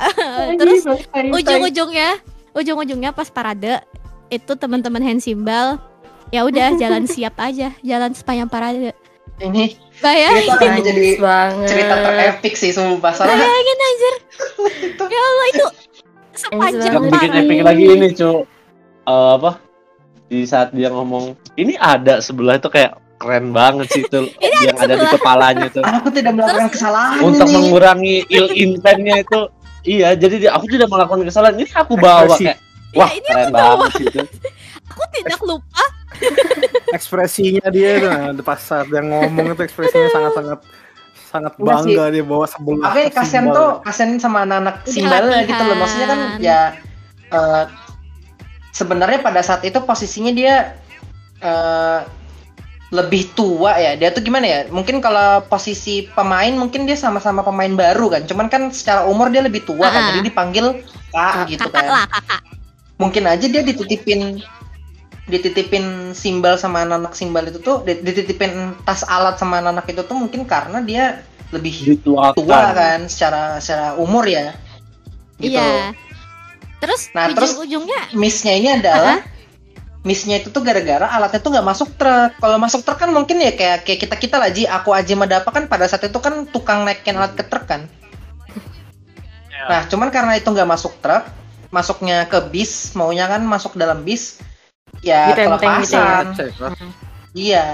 Terus 0.54 0.86
ujung-ujungnya 1.28 2.22
ujung-ujungnya 2.54 3.12
pas 3.12 3.28
parade 3.28 3.82
itu 4.28 4.52
teman-teman 4.54 5.02
hand 5.02 5.20
simbal. 5.20 5.82
Ya 6.28 6.44
udah 6.44 6.76
jalan 6.76 7.08
siap 7.10 7.36
aja. 7.38 7.74
Jalan 7.82 8.12
sepanjang 8.12 8.48
parade. 8.48 8.94
Ini 9.38 9.70
bayangin. 9.98 10.50
itu 10.50 10.50
akan 10.52 11.18
banget. 11.20 11.68
cerita 11.68 11.96
terepik 11.96 12.54
sih 12.54 12.70
sumpah. 12.70 13.12
Soalnya 13.12 13.38
bayangin 13.38 13.78
anjir. 13.80 14.14
Ya 15.08 15.22
Allah 15.22 15.48
itu 15.48 15.66
sepanjang 16.34 16.74
Yang 16.80 16.86
Yang 16.88 17.04
bikin 17.08 17.30
parade. 17.30 17.40
epic 17.44 17.60
lagi 17.62 17.84
ini, 17.88 18.08
cu. 18.12 18.32
Eh, 19.08 19.32
apa? 19.34 19.52
Di 20.28 20.44
saat 20.44 20.76
dia 20.76 20.92
ngomong, 20.92 21.40
ini 21.56 21.80
ada 21.80 22.20
sebelah 22.20 22.60
itu 22.60 22.68
kayak 22.68 23.00
keren 23.18 23.50
banget 23.50 23.88
sih 23.90 24.04
itu 24.06 24.30
yang 24.68 24.78
ada 24.78 24.94
di 24.94 25.02
sebelah. 25.02 25.14
kepalanya 25.18 25.66
itu. 25.72 25.82
aku 25.82 26.08
tidak 26.14 26.38
melakukan 26.38 26.70
kesalahan 26.70 27.18
Untuk 27.26 27.48
ini. 27.50 27.56
mengurangi 27.56 28.16
ill 28.30 28.50
intentnya 28.54 29.24
itu 29.26 29.42
Iya, 29.88 30.20
jadi 30.20 30.36
dia, 30.44 30.52
aku 30.52 30.68
tidak 30.68 30.92
melakukan 30.92 31.24
kesalahan. 31.24 31.56
Ini 31.64 31.72
aku 31.72 31.96
bawa 31.96 32.28
Ekspresi. 32.28 32.44
kayak, 32.44 32.58
ya 32.92 33.00
wah 33.00 33.10
ini 33.16 33.28
keren 33.32 33.52
banget 33.56 33.90
sih 33.96 34.06
itu. 34.12 34.20
aku 34.92 35.04
tidak 35.16 35.40
lupa 35.48 35.84
Ekspresinya 36.98 37.66
dia 37.72 37.90
itu 37.96 38.08
nah, 38.10 38.34
pas 38.44 38.60
saat 38.60 38.90
dia 38.92 39.00
ngomong 39.00 39.54
itu 39.54 39.62
ekspresinya 39.64 40.10
sangat-sangat 40.12 40.60
sangat 41.28 41.54
bangga 41.56 42.06
dia 42.12 42.24
bawa 42.26 42.46
sebelah. 42.52 42.90
Tapi 42.92 43.02
kasihan 43.16 43.48
simbal. 43.48 43.56
tuh 43.56 43.70
kasihan 43.86 44.10
sama 44.20 44.38
anak-anak 44.44 44.76
simbalnya 44.84 45.40
gitu 45.48 45.62
loh. 45.62 45.76
Maksudnya 45.78 46.08
kan 46.08 46.20
ya 46.44 46.60
eh, 47.32 47.64
sebenarnya 48.78 49.26
pada 49.26 49.42
saat 49.42 49.66
itu 49.66 49.82
posisinya 49.82 50.30
dia 50.30 50.78
eh, 51.42 52.00
lebih 52.94 53.34
tua 53.34 53.76
ya. 53.76 53.98
Dia 53.98 54.14
tuh 54.14 54.22
gimana 54.22 54.46
ya? 54.46 54.60
Mungkin 54.70 55.02
kalau 55.02 55.44
posisi 55.50 56.08
pemain 56.14 56.54
mungkin 56.54 56.86
dia 56.86 56.96
sama-sama 56.96 57.42
pemain 57.42 57.74
baru 57.74 58.14
kan. 58.14 58.24
Cuman 58.30 58.48
kan 58.48 58.70
secara 58.70 59.10
umur 59.10 59.34
dia 59.34 59.42
lebih 59.42 59.66
tua 59.66 59.90
kan. 59.90 60.02
Ah. 60.02 60.08
Jadi 60.14 60.30
dipanggil 60.30 60.66
kak 61.12 61.50
gitu 61.50 61.66
kakak 61.68 61.84
kan. 61.84 61.92
lah 61.92 62.06
kakak 62.06 62.42
Mungkin 62.98 63.24
aja 63.30 63.46
dia 63.46 63.62
dititipin 63.62 64.42
dititipin 65.28 66.16
simbal 66.16 66.56
sama 66.56 66.88
anak-anak 66.88 67.12
simbal 67.12 67.44
itu 67.44 67.60
tuh 67.60 67.84
dit- 67.84 68.00
dititipin 68.00 68.72
tas 68.88 69.04
alat 69.12 69.36
sama 69.36 69.60
anak-anak 69.60 69.86
itu 69.92 70.02
tuh 70.08 70.16
mungkin 70.16 70.48
karena 70.48 70.80
dia 70.80 71.20
lebih 71.52 72.00
tua 72.00 72.32
Dituakan. 72.32 72.72
kan 72.72 73.00
secara 73.12 73.44
secara 73.60 74.00
umur 74.00 74.24
ya 74.24 74.56
gitu 75.36 75.60
iya 75.60 75.92
terus 76.78 77.10
Nah, 77.12 77.34
terus- 77.34 77.54
ujung-ujungnya? 77.58 78.14
missnya 78.14 78.54
ini 78.54 78.70
adalah 78.78 79.22
missnya 80.06 80.40
itu 80.40 80.48
tuh 80.54 80.64
gara-gara 80.64 81.04
alatnya 81.04 81.42
tuh 81.42 81.52
nggak 81.52 81.68
masuk 81.68 81.90
truk. 82.00 82.32
Kalau 82.40 82.58
masuk 82.58 82.82
truk 82.82 82.96
kan 82.96 83.10
mungkin 83.12 83.42
ya 83.42 83.52
kayak 83.52 83.84
kayak 83.84 84.00
kita 84.08 84.16
kita 84.16 84.36
lah 84.40 84.48
Ji. 84.48 84.64
Aku 84.64 84.96
aja 84.96 85.14
Madapa 85.14 85.52
kan 85.52 85.68
pada 85.68 85.84
saat 85.84 86.06
itu 86.06 86.16
kan 86.22 86.48
tukang 86.48 86.88
naikin 86.88 87.18
alat 87.18 87.36
ke 87.36 87.44
truk 87.44 87.68
kan. 87.68 87.90
Nah 89.68 89.84
cuman 89.90 90.08
karena 90.08 90.38
itu 90.38 90.48
nggak 90.48 90.70
masuk 90.70 90.96
truk 91.02 91.28
masuknya 91.68 92.24
ke 92.32 92.40
bis 92.48 92.96
maunya 92.96 93.28
kan 93.28 93.44
masuk 93.44 93.76
dalam 93.76 94.00
bis 94.00 94.40
ya 95.04 95.36
Ditenteng 95.36 95.84
gitu 95.84 96.00
ya. 96.00 96.24
kelepasan 96.24 96.26
iya 97.36 97.66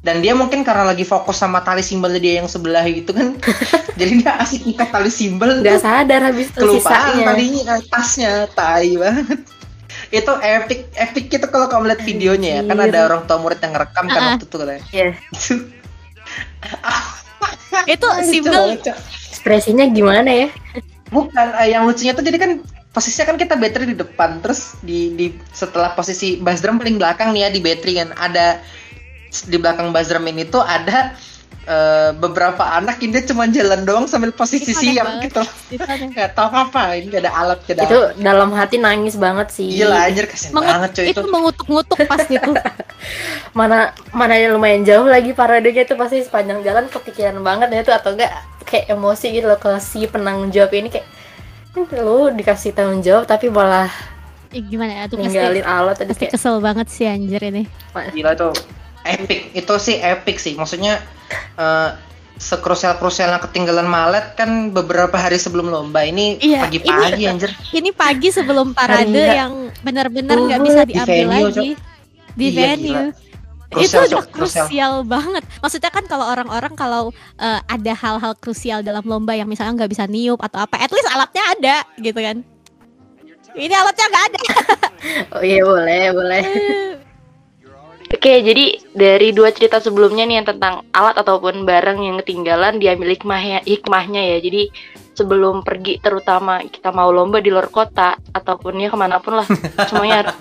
dan 0.00 0.18
dia 0.18 0.32
mungkin 0.32 0.64
karena 0.64 0.82
lagi 0.82 1.04
fokus 1.04 1.36
sama 1.36 1.60
tali 1.60 1.80
simbalnya 1.80 2.16
dia 2.16 2.34
yang 2.40 2.48
sebelah 2.48 2.84
gitu 2.84 3.12
kan 3.12 3.36
jadi 4.00 4.12
dia 4.16 4.32
asik 4.38 4.64
ikat 4.66 4.88
tali 4.88 5.08
simbal 5.08 5.60
Nggak 5.60 5.78
sadar 5.78 6.20
habis 6.24 6.48
itu 6.48 6.56
kelupaan 6.56 6.80
sisanya. 7.12 7.24
tadinya 7.28 7.62
eh, 7.70 7.80
tasnya 7.86 8.32
tai 8.50 8.96
banget 8.96 9.40
itu 10.18 10.32
epic 10.40 10.80
epic 10.94 11.24
gitu 11.28 11.46
kalau 11.46 11.66
kamu 11.66 11.84
lihat 11.86 12.02
videonya 12.02 12.50
ya 12.50 12.62
kan 12.64 12.78
ada 12.80 12.98
orang 13.06 13.22
tua 13.24 13.38
murid 13.38 13.60
yang 13.60 13.72
ngerekam 13.72 14.04
kan 14.06 14.16
Ah. 14.16 14.28
waktu 14.32 14.44
itu 14.44 14.56
katanya 14.56 14.82
Iya. 14.90 15.08
itu 17.86 18.06
Cak. 18.82 18.96
Ekspresinya 19.30 19.84
gimana 19.86 20.28
ya? 20.28 20.48
bukan 21.10 21.46
eh, 21.58 21.74
yang 21.74 21.84
lucunya 21.84 22.14
tuh 22.14 22.22
jadi 22.22 22.38
kan 22.38 22.50
posisinya 22.90 23.26
kan 23.26 23.36
kita 23.36 23.54
battery 23.54 23.86
di 23.88 23.98
depan 23.98 24.38
terus 24.38 24.78
di 24.80 25.10
di 25.12 25.26
setelah 25.50 25.90
posisi 25.90 26.38
bass 26.38 26.62
drum 26.62 26.78
paling 26.78 26.96
belakang 26.96 27.34
nih 27.34 27.44
ya 27.44 27.50
di 27.50 27.58
battery 27.58 27.98
kan 27.98 28.14
ada 28.14 28.62
di 29.30 29.56
belakang 29.56 29.94
ini 30.26 30.42
tuh 30.44 30.60
ada 30.60 31.14
eh, 31.62 32.10
beberapa 32.12 32.66
anak 32.66 32.98
ini 32.98 33.14
dia 33.14 33.24
cuma 33.26 33.46
jalan 33.46 33.84
doang 33.84 34.06
sambil 34.06 34.32
posisi 34.32 34.72
siap 34.72 35.06
banget. 35.06 35.30
gitu 35.30 35.42
Sisanya. 35.70 36.06
nggak 36.08 36.30
tahu 36.34 36.48
apa 36.50 36.82
ini 36.96 37.06
gak 37.08 37.22
ada 37.26 37.32
alat 37.36 37.58
gak 37.62 37.74
ada 37.76 37.82
Itu 37.86 37.98
dalam 38.18 38.50
hati 38.50 38.76
nangis 38.76 39.14
banget 39.14 39.48
sih. 39.50 39.68
gila 39.70 39.96
anjir 40.02 40.26
kasian 40.26 40.50
Mengut- 40.50 40.72
banget 40.72 40.90
cuy 40.90 41.04
itu 41.06 41.10
itu 41.16 41.28
mengutuk-ngutuk 41.28 41.98
pas 42.06 42.22
gitu. 42.32 42.50
Mana 43.50 43.78
mana 44.10 44.34
yang 44.34 44.54
lumayan 44.54 44.82
jauh 44.82 45.06
lagi 45.06 45.30
paradenya 45.30 45.82
itu 45.84 45.94
pasti 45.94 46.22
sepanjang 46.22 46.62
jalan 46.62 46.86
kepikiran 46.86 47.38
banget 47.40 47.68
ya 47.70 47.80
tuh 47.82 47.94
atau 47.94 48.10
enggak 48.14 48.30
kayak 48.64 48.86
emosi 48.88 49.26
gitu 49.30 49.46
loh 49.46 49.58
kalau 49.58 49.78
si 49.78 50.06
penanggung 50.06 50.50
jawab 50.50 50.70
ini 50.72 50.88
kayak 50.88 51.06
"Hmm, 51.70 51.86
lu 51.98 52.30
dikasih 52.34 52.74
tanggung 52.74 52.98
jawab 53.00 53.26
tapi 53.26 53.46
malah 53.46 53.90
Ih, 54.50 54.66
gimana 54.66 54.90
ya? 54.90 55.02
Tuh 55.06 55.14
pasti, 55.14 55.30
ninggalin 55.30 55.62
alat 55.62 55.94
tadi 55.94 56.10
pasti 56.10 56.26
kayak 56.26 56.34
kesel 56.34 56.58
banget 56.58 56.86
sih 56.90 57.06
anjir 57.06 57.38
ini. 57.40 57.70
gila 58.10 58.34
tuh 58.34 58.50
epic 59.02 59.52
itu 59.52 59.74
sih 59.76 59.96
epic 59.98 60.36
sih 60.36 60.54
maksudnya 60.54 61.00
eh 61.56 61.90
sekrusial 62.40 62.96
krusialnya 62.96 63.36
ketinggalan 63.36 63.84
malet 63.84 64.32
kan 64.32 64.72
beberapa 64.72 65.12
hari 65.12 65.36
sebelum 65.36 65.68
lomba 65.68 66.00
ini 66.00 66.40
Iya, 66.40 66.64
pagi-pagi 66.64 67.28
anjir 67.28 67.52
Ini 67.78 67.92
pagi 67.92 68.32
sebelum 68.32 68.72
parade 68.72 69.12
yang 69.12 69.68
benar-benar 69.84 70.40
nggak 70.40 70.56
Uh, 70.56 70.64
bisa 70.64 70.80
di 70.88 70.96
diambil 70.96 71.28
venue, 71.28 71.44
lagi 71.52 71.68
di 72.32 72.46
Iya, 72.48 72.56
venue. 72.56 72.80
gila. 72.80 73.02
itu 73.70 73.86
Krusial, 73.92 74.02
udah 74.08 74.22
krusial. 74.26 74.66
krusial 74.66 74.92
banget. 75.04 75.44
Maksudnya 75.60 75.90
kan 75.92 76.04
kalau 76.04 76.26
orang-orang 76.26 76.74
kalau 76.74 77.02
eh, 77.36 77.60
ada 77.62 77.92
hal-hal 77.94 78.32
krusial 78.34 78.80
dalam 78.80 79.04
lomba 79.04 79.36
yang 79.36 79.46
misalnya 79.46 79.84
nggak 79.84 79.92
bisa 79.92 80.08
niup 80.08 80.40
atau 80.40 80.58
apa, 80.58 80.80
at 80.80 80.90
least 80.90 81.06
alatnya 81.06 81.44
ada 81.44 81.76
gitu 82.00 82.18
kan. 82.18 82.42
Ini 83.52 83.70
alatnya 83.70 84.06
nggak 84.08 84.24
ada. 84.26 84.40
oh 85.38 85.42
iya 85.44 85.62
boleh 85.62 86.02
boleh 86.10 86.42
Oke, 88.20 88.44
jadi 88.44 88.76
dari 88.92 89.32
dua 89.32 89.48
cerita 89.48 89.80
sebelumnya 89.80 90.28
nih 90.28 90.44
yang 90.44 90.48
tentang 90.52 90.84
alat 90.92 91.16
ataupun 91.24 91.64
barang 91.64 92.04
yang 92.04 92.20
ketinggalan 92.20 92.76
diambil 92.76 93.16
hikmahnya, 93.16 93.64
hikmahnya 93.64 94.36
ya. 94.36 94.44
Jadi 94.44 94.68
sebelum 95.16 95.64
pergi 95.64 96.04
terutama 96.04 96.60
kita 96.68 96.92
mau 96.92 97.08
lomba 97.08 97.40
di 97.40 97.48
luar 97.48 97.72
kota 97.72 98.20
ataupun 98.36 98.76
ya 98.76 98.92
ke 98.92 98.98
mana 99.00 99.24
pun 99.24 99.40
lah, 99.40 99.48
semuanya 99.88 100.28
harus 100.28 100.36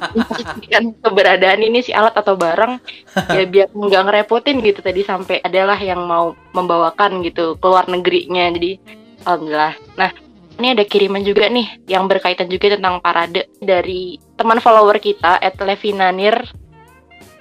keberadaan 0.99 1.63
ini 1.63 1.79
si 1.79 1.95
alat 1.95 2.19
atau 2.19 2.35
barang 2.35 2.83
ya 3.39 3.47
biar 3.47 3.71
nggak 3.71 4.03
ngerepotin 4.11 4.59
gitu 4.59 4.83
tadi 4.83 5.07
sampai 5.07 5.39
adalah 5.39 5.79
yang 5.79 6.03
mau 6.03 6.35
membawakan 6.51 7.23
gitu 7.23 7.55
keluar 7.63 7.87
negerinya. 7.87 8.59
Jadi 8.59 8.75
alhamdulillah. 9.23 9.79
Nah 9.95 10.11
ini 10.59 10.75
ada 10.75 10.83
kiriman 10.83 11.23
juga 11.23 11.47
nih 11.47 11.87
yang 11.87 12.11
berkaitan 12.11 12.51
juga 12.51 12.75
tentang 12.75 12.99
parade 12.99 13.47
dari 13.63 14.19
teman 14.35 14.59
follower 14.59 14.99
kita 14.99 15.39
@levinanir 15.63 16.43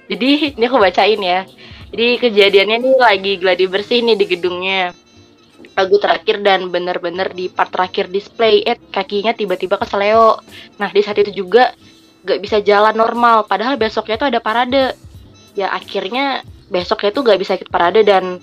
jadi 0.09 0.57
ini 0.57 0.65
aku 0.65 0.77
bacain 0.77 1.21
ya. 1.21 1.45
Jadi 1.89 2.07
kejadiannya 2.19 2.77
nih 2.79 2.95
lagi 2.97 3.33
gladi 3.37 3.65
bersih 3.65 4.01
nih 4.01 4.13
di 4.13 4.25
gedungnya. 4.25 4.93
Lagu 5.73 5.95
terakhir 5.97 6.41
dan 6.41 6.67
bener-bener 6.67 7.29
di 7.29 7.47
part 7.47 7.69
terakhir 7.69 8.07
display, 8.07 8.61
eh 8.61 8.77
kakinya 8.89 9.31
tiba-tiba 9.31 9.75
keseleo. 9.75 10.41
Nah 10.75 10.89
di 10.89 11.01
saat 11.01 11.17
itu 11.17 11.31
juga 11.35 11.73
gak 12.21 12.39
bisa 12.39 12.59
jalan 12.59 12.93
normal. 12.93 13.45
Padahal 13.45 13.75
besoknya 13.75 14.17
tuh 14.17 14.27
ada 14.27 14.37
parade. 14.37 14.93
Ya 15.53 15.69
akhirnya 15.69 16.41
besoknya 16.67 17.09
tuh 17.09 17.21
gak 17.23 17.39
bisa 17.39 17.55
ikut 17.55 17.69
parade 17.69 18.03
dan 18.03 18.37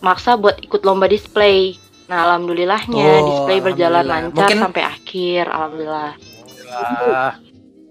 maksa 0.00 0.36
buat 0.36 0.60
ikut 0.60 0.82
lomba 0.82 1.06
display. 1.06 1.78
Nah 2.08 2.28
alhamdulillahnya 2.28 3.08
Oh, 3.08 3.24
display 3.26 3.58
berjalan 3.58 4.04
alhamdulillah. 4.04 4.20
lancar 4.28 4.36
Mungkin- 4.52 4.60
sampai 4.60 4.82
akhir. 4.84 5.44
Alhamdulillah. 5.48 6.10
Ah, 6.68 7.32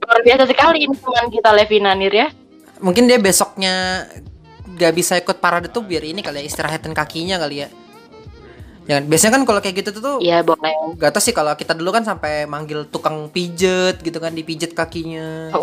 Luar 0.01 0.21
biasa 0.21 0.43
sekali 0.45 0.77
ini 0.83 0.93
teman 0.93 1.27
kita 1.29 1.49
Levina 1.51 1.93
Nir 1.93 2.13
ya. 2.13 2.27
Mungkin 2.81 3.05
dia 3.05 3.21
besoknya 3.21 4.05
gak 4.75 4.93
bisa 4.97 5.13
ikut 5.15 5.37
parade 5.37 5.69
tuh 5.69 5.85
biar 5.85 6.01
ini 6.01 6.25
kali 6.25 6.41
ya 6.41 6.43
istirahatin 6.49 6.91
kakinya 6.91 7.37
kali 7.37 7.63
ya. 7.65 7.69
Jangan 8.89 9.03
biasanya 9.05 9.31
kan 9.37 9.43
kalau 9.45 9.59
kayak 9.61 9.75
gitu 9.85 10.01
tuh 10.01 10.17
Iya 10.19 10.41
boleh. 10.41 10.73
gak 10.97 11.13
tau 11.13 11.21
sih 11.21 11.31
kalau 11.31 11.53
kita 11.53 11.77
dulu 11.77 11.93
kan 11.93 12.01
sampai 12.01 12.49
manggil 12.49 12.89
tukang 12.89 13.29
pijet 13.29 14.01
gitu 14.01 14.17
kan 14.17 14.33
dipijet 14.33 14.73
kakinya. 14.73 15.53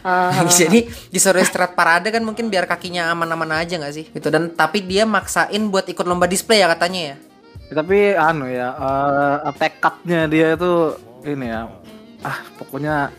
Ah. 0.00 0.32
Jadi 0.48 0.88
disuruh 1.12 1.44
istirahat 1.44 1.76
parade 1.76 2.08
kan 2.08 2.24
mungkin 2.24 2.48
biar 2.48 2.64
kakinya 2.64 3.12
aman-aman 3.12 3.60
aja 3.60 3.76
nggak 3.76 3.92
sih? 3.92 4.08
Gitu 4.08 4.32
dan 4.32 4.48
tapi 4.48 4.80
dia 4.80 5.04
maksain 5.04 5.60
buat 5.68 5.84
ikut 5.92 6.08
lomba 6.08 6.24
display 6.24 6.64
ya 6.64 6.72
katanya 6.72 7.12
ya. 7.12 7.16
tapi 7.70 8.16
anu 8.16 8.48
ya, 8.48 8.72
eh 9.44 9.52
tekadnya 9.60 10.24
dia 10.24 10.56
itu 10.56 10.96
ini 11.22 11.52
ya, 11.52 11.68
ah 12.24 12.40
pokoknya 12.56 13.12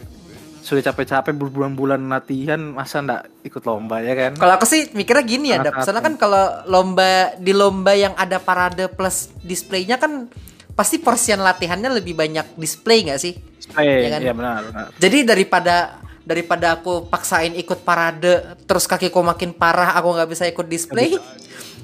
sudah 0.71 0.87
capek-capek 0.87 1.35
berbulan-bulan 1.35 1.99
latihan 2.07 2.71
masa 2.71 3.03
ndak 3.03 3.27
ikut 3.43 3.59
lomba 3.67 3.99
ya 3.99 4.15
kan? 4.15 4.39
Kalau 4.39 4.53
aku 4.55 4.63
sih 4.63 4.87
mikirnya 4.95 5.23
gini 5.27 5.51
ya, 5.51 5.59
Dap. 5.59 5.83
Soalnya 5.83 6.07
kan 6.07 6.15
kalau 6.15 6.63
lomba 6.71 7.35
di 7.35 7.51
lomba 7.51 7.91
yang 7.91 8.15
ada 8.15 8.39
parade 8.39 8.87
plus 8.87 9.27
displaynya 9.43 9.99
kan 9.99 10.31
pasti 10.71 11.03
porsian 11.03 11.43
latihannya 11.43 11.91
lebih 11.91 12.15
banyak 12.15 12.55
display 12.55 13.03
nggak 13.03 13.19
sih? 13.19 13.35
Eh, 13.75 14.07
ya 14.07 14.09
kan? 14.15 14.19
iya 14.23 14.31
benar, 14.31 14.59
benar. 14.71 14.87
Jadi 14.95 15.17
daripada 15.27 15.75
daripada 16.23 16.79
aku 16.79 17.11
paksain 17.11 17.51
ikut 17.59 17.83
parade 17.83 18.55
terus 18.63 18.87
kakiku 18.87 19.19
makin 19.19 19.51
parah 19.51 19.99
aku 19.99 20.15
nggak 20.15 20.29
bisa 20.31 20.47
ikut 20.47 20.71
display, 20.71 21.19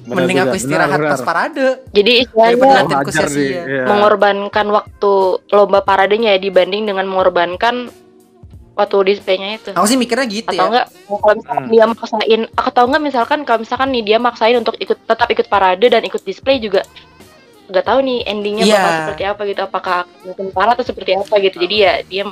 Benar 0.08 0.24
mending 0.24 0.38
juga, 0.40 0.48
aku 0.48 0.56
istirahat 0.56 0.96
benar, 0.96 1.10
pas 1.12 1.20
benar. 1.20 1.28
parade. 1.28 1.66
Jadi 1.92 2.12
istilahnya 2.24 2.96
iya. 3.36 3.84
mengorbankan 3.84 4.66
waktu 4.72 5.12
lomba 5.52 5.84
paradenya 5.84 6.32
ya 6.32 6.40
dibanding 6.40 6.88
dengan 6.88 7.04
mengorbankan 7.04 8.07
waktu 8.78 8.96
displaynya 9.04 9.58
itu. 9.58 9.70
Aku 9.74 9.84
sih 9.84 9.98
mikirnya 9.98 10.24
gitu 10.24 10.46
Atau 10.48 10.62
ya. 10.62 10.66
enggak 10.70 10.86
kalau 11.10 11.34
misalkan 11.34 11.58
Hmm. 11.58 11.68
dia 11.68 11.84
maksain 11.84 12.42
atau 12.54 12.82
enggak 12.86 13.02
misalkan 13.02 13.38
kalau 13.42 13.58
misalkan 13.60 13.88
nih 13.90 14.02
dia 14.04 14.18
maksain 14.18 14.54
untuk 14.54 14.78
ikut 14.78 14.98
tetap 15.02 15.26
ikut 15.26 15.46
parade 15.46 15.82
dan 15.84 16.00
ikut 16.00 16.22
display 16.22 16.56
juga 16.56 16.86
nggak 17.68 17.84
tahu 17.84 17.98
nih 18.00 18.18
endingnya 18.24 18.64
Iya. 18.64 18.74
bakal 18.74 18.92
seperti 19.02 19.24
apa 19.26 19.42
gitu 19.44 19.60
apakah 19.60 19.98
mungkin 20.22 20.46
parah 20.48 20.72
atau 20.72 20.86
seperti 20.86 21.10
apa 21.12 21.34
gitu 21.36 21.56
jadi 21.58 21.76
ya 21.76 21.92
dia 22.02 22.22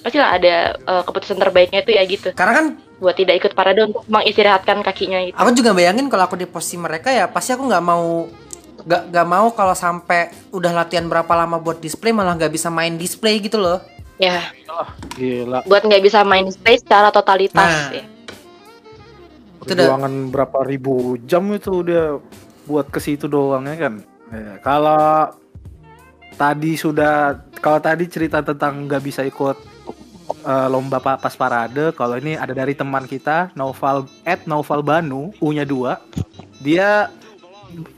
pastilah 0.00 0.30
ada 0.32 0.54
eh, 0.72 1.02
keputusan 1.04 1.36
terbaiknya 1.36 1.82
itu 1.82 1.92
ya 1.92 2.02
gitu 2.02 2.28
Karena 2.32 2.52
kan 2.54 2.66
buat 2.96 3.12
tidak 3.12 3.34
ikut 3.36 3.52
parade 3.52 3.80
untuk 3.82 4.04
mengistirahatkan 4.06 4.80
kakinya 4.80 5.20
gitu. 5.22 5.36
aku 5.36 5.50
juga 5.52 5.72
bayangin 5.72 6.06
kalau 6.06 6.24
aku 6.24 6.36
di 6.36 6.46
posisi 6.46 6.76
mereka 6.76 7.10
ya 7.10 7.26
pasti 7.26 7.52
aku 7.52 7.66
nggak 7.66 7.82
mau 7.82 8.24
nggak 8.80 9.02
nggak 9.12 9.26
mau 9.26 9.52
kalau 9.52 9.76
sampai 9.76 10.20
udah 10.48 10.72
latihan 10.74 11.04
berapa 11.04 11.28
lama 11.28 11.58
buat 11.58 11.76
display 11.76 12.16
malah 12.16 12.32
nggak 12.32 12.48
bisa 12.48 12.68
main 12.68 12.96
display 12.96 13.36
gitu 13.36 13.60
loh. 13.60 13.84
Ya, 14.20 14.52
Gila. 15.16 15.64
buat 15.64 15.80
nggak 15.80 16.04
bisa 16.04 16.20
main 16.22 16.44
display 16.44 16.76
secara 16.76 17.08
totalitas 17.08 17.56
Nah. 17.56 17.88
ya. 17.90 18.04
Itu 19.60 19.72
Perjuangan 19.72 20.28
berapa 20.28 20.60
ribu 20.64 21.16
jam 21.24 21.48
itu 21.52 21.80
dia 21.80 22.20
buat 22.64 22.88
ke 22.88 23.00
situ 23.00 23.24
doang 23.26 23.64
ya 23.64 23.76
kan. 23.76 23.94
Ya, 24.28 24.60
kalau 24.60 25.32
tadi 26.36 26.76
sudah 26.76 27.40
kalau 27.60 27.80
tadi 27.80 28.08
cerita 28.08 28.40
tentang 28.40 28.84
nggak 28.84 29.02
bisa 29.02 29.24
ikut 29.24 29.56
eh, 30.40 30.68
lomba 30.68 31.00
pa- 31.00 31.18
pas 31.18 31.34
parade, 31.34 31.90
kalau 31.92 32.16
ini 32.16 32.36
ada 32.36 32.52
dari 32.52 32.72
teman 32.72 33.04
kita 33.04 33.50
Noval 33.52 34.04
at 34.22 34.44
Noval 34.44 34.80
Banu 34.80 35.32
U-nya 35.40 35.64
dua, 35.64 35.96
dia 36.60 37.08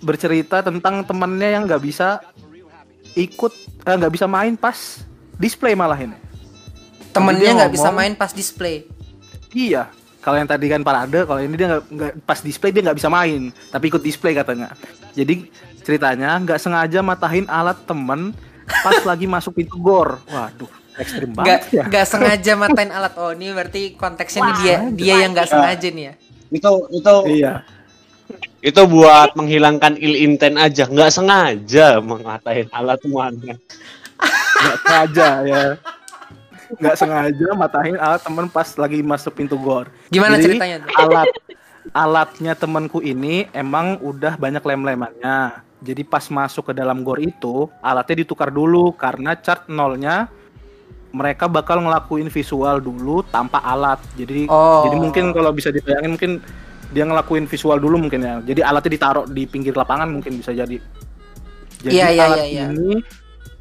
bercerita 0.01 0.63
tentang 0.63 1.03
temannya 1.03 1.59
yang 1.59 1.67
nggak 1.67 1.83
bisa 1.83 2.23
ikut 3.15 3.53
eh, 3.85 3.95
nggak 3.95 4.13
bisa 4.13 4.27
main 4.27 4.55
pas 4.55 5.03
display 5.37 5.73
malah 5.73 5.97
ini. 5.97 6.17
Temennya 7.13 7.41
dia 7.45 7.59
nggak 7.59 7.73
bisa 7.73 7.89
main 7.89 8.13
pas 8.13 8.33
display. 8.33 8.89
Iya. 9.53 9.93
Kalau 10.19 10.39
yang 10.39 10.47
tadi 10.47 10.71
kan 10.71 10.81
parade, 10.81 11.27
kalau 11.27 11.43
ini 11.43 11.59
dia 11.59 11.83
nggak 11.83 12.23
pas 12.23 12.39
display 12.39 12.71
dia 12.71 12.81
nggak 12.81 12.95
bisa 12.97 13.11
main, 13.11 13.51
tapi 13.69 13.91
ikut 13.91 13.99
display 13.99 14.33
katanya. 14.33 14.71
Jadi 15.13 15.51
ceritanya 15.83 16.39
nggak 16.39 16.63
sengaja 16.63 17.03
matahin 17.03 17.45
alat 17.51 17.75
temen 17.85 18.31
pas 18.81 19.03
lagi 19.11 19.27
masuk 19.27 19.59
pintu 19.59 19.77
gor. 19.77 20.23
Waduh, 20.31 20.71
ekstrim 20.95 21.35
Nggak 21.35 21.37
banget 21.37 21.63
ya. 21.75 21.85
nggak 21.91 22.07
sengaja 22.07 22.53
matain 22.55 22.91
alat. 22.95 23.13
Oh 23.19 23.35
ini 23.35 23.51
berarti 23.51 23.99
konteksnya 23.99 24.41
nih 24.47 24.55
dia 24.63 24.77
dia 24.95 25.15
yang 25.27 25.35
nggak 25.35 25.51
sengaja 25.51 25.89
nih 25.91 26.05
ya. 26.07 26.15
Itu 26.49 26.71
itu 26.95 27.15
Iya. 27.43 27.55
itu 28.63 28.79
buat 28.87 29.35
menghilangkan 29.35 29.99
ill 29.99 30.15
intent 30.15 30.55
aja, 30.55 30.87
nggak 30.87 31.11
sengaja 31.11 31.99
mengatain 31.99 32.71
alat 32.71 33.03
mana. 33.05 33.59
Nggak 34.63 34.79
sengaja 34.79 35.29
ya. 35.43 35.65
Nggak 36.73 36.97
sengaja 36.97 37.49
matahin 37.53 37.97
alat 38.01 38.21
temen 38.23 38.47
pas 38.49 38.69
lagi 38.79 38.99
masuk 39.03 39.33
pintu 39.37 39.61
gor. 39.61 39.91
Gimana 40.09 40.41
Jadi, 40.41 40.57
ceritanya? 40.57 40.77
tuh? 40.81 40.97
Alat 40.97 41.29
alatnya 41.91 42.53
temanku 42.55 43.03
ini 43.03 43.51
emang 43.51 43.99
udah 43.99 44.39
banyak 44.39 44.63
lem-lemannya. 44.63 45.61
Jadi 45.83 46.07
pas 46.07 46.23
masuk 46.31 46.71
ke 46.71 46.73
dalam 46.73 47.03
gor 47.03 47.19
itu, 47.19 47.67
alatnya 47.83 48.23
ditukar 48.23 48.55
dulu 48.55 48.95
karena 48.95 49.35
chart 49.35 49.67
nolnya 49.67 50.31
mereka 51.11 51.51
bakal 51.51 51.83
ngelakuin 51.83 52.31
visual 52.31 52.79
dulu 52.79 53.21
tanpa 53.27 53.59
alat. 53.61 53.99
Jadi 54.15 54.47
Oh. 54.47 54.87
jadi 54.87 54.97
mungkin 54.97 55.25
kalau 55.35 55.51
bisa 55.51 55.69
dibayangin 55.69 56.15
mungkin 56.15 56.33
dia 56.95 57.05
ngelakuin 57.05 57.45
visual 57.51 57.77
dulu 57.83 57.99
mungkin 57.99 58.23
ya. 58.23 58.39
Jadi 58.47 58.61
alatnya 58.63 58.93
ditaruh 58.97 59.25
di 59.27 59.43
pinggir 59.45 59.75
lapangan 59.75 60.09
mungkin 60.09 60.39
bisa 60.39 60.55
jadi. 60.55 60.79
Jadi 61.83 61.93
Iya, 61.99 62.07
iya, 62.15 62.23
alat 62.25 62.39
iya, 62.39 62.47
iya. 62.47 62.65
ini 62.71 63.03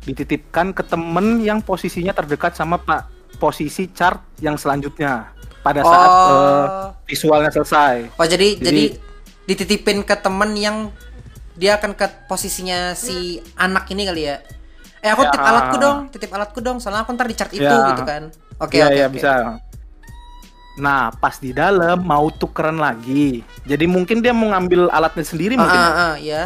dititipkan 0.02 0.74
ke 0.74 0.82
temen 0.82 1.40
yang 1.40 1.62
posisinya 1.62 2.12
terdekat 2.12 2.54
sama 2.54 2.78
pak 2.78 3.06
posisi 3.38 3.90
chart 3.90 4.22
yang 4.42 4.58
selanjutnya 4.58 5.30
pada 5.62 5.82
saat 5.82 6.10
Oh. 6.10 6.30
eh, 6.30 6.66
visualnya 7.06 7.50
selesai. 7.50 8.10
Oh 8.18 8.26
jadi, 8.26 8.58
Jadi- 8.58 8.66
jadi 8.66 8.84
dititipin 9.46 10.02
ke 10.02 10.18
temen 10.18 10.58
yang 10.58 10.90
dia 11.54 11.78
akan 11.78 11.94
ke 11.94 12.10
posisinya 12.26 12.94
si 12.94 13.38
anak 13.54 13.86
ini 13.90 14.06
kali 14.06 14.22
ya. 14.26 14.42
Eh 15.02 15.10
aku 15.10 15.26
Ya. 15.26 15.30
titip 15.30 15.42
alatku 15.44 15.76
dong, 15.78 15.98
titip 16.10 16.32
alatku 16.32 16.60
dong, 16.62 16.78
soalnya 16.78 17.06
aku 17.06 17.14
ntar 17.14 17.30
di 17.30 17.36
chart 17.38 17.54
itu 17.54 17.62
Ya. 17.62 17.94
gitu 17.94 18.02
kan. 18.02 18.30
Oke 18.58 18.78
Iya, 18.78 18.86
oke 18.90 18.96
iya, 18.96 19.06
oke. 19.06 19.14
bisa. 19.18 19.34
Nah, 20.72 21.12
pas 21.12 21.36
di 21.36 21.52
dalam 21.52 22.00
mau 22.00 22.32
tukeran 22.32 22.80
lagi. 22.80 23.44
Jadi 23.68 23.86
mungkin 23.86 24.24
dia 24.24 24.32
mau 24.32 24.50
ngambil 24.50 24.88
alatnya 24.90 25.26
sendiri 25.26 25.54
Ah, 25.58 25.62
mungkin. 25.62 25.78
ah, 25.78 25.94
ah, 25.94 26.14
ya. 26.18 26.42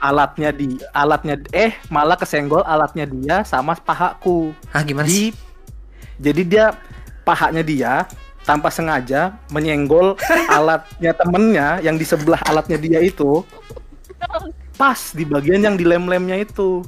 Alatnya 0.00 0.48
di 0.50 0.80
alatnya 0.90 1.36
eh 1.50 1.76
malah 1.86 2.16
kesenggol 2.16 2.64
alatnya 2.64 3.04
dia 3.04 3.36
sama 3.42 3.76
pahaku. 3.76 4.56
Ah 4.68 4.80
gimana 4.80 5.04
sih? 5.04 5.30
Di 5.30 5.36
jadi 6.18 6.42
dia 6.42 6.64
pahanya 7.20 7.60
dia 7.60 7.92
tanpa 8.42 8.68
sengaja 8.68 9.36
menyenggol 9.48 10.16
alatnya 10.50 11.12
temennya 11.12 11.68
yang 11.80 11.94
di 11.94 12.02
sebelah 12.02 12.40
alatnya 12.42 12.76
dia 12.76 12.98
itu 12.98 13.44
pas 14.74 15.12
di 15.12 15.24
bagian 15.24 15.60
yang 15.60 15.76
di 15.76 15.84
lem-lemnya 15.84 16.36
itu 16.38 16.80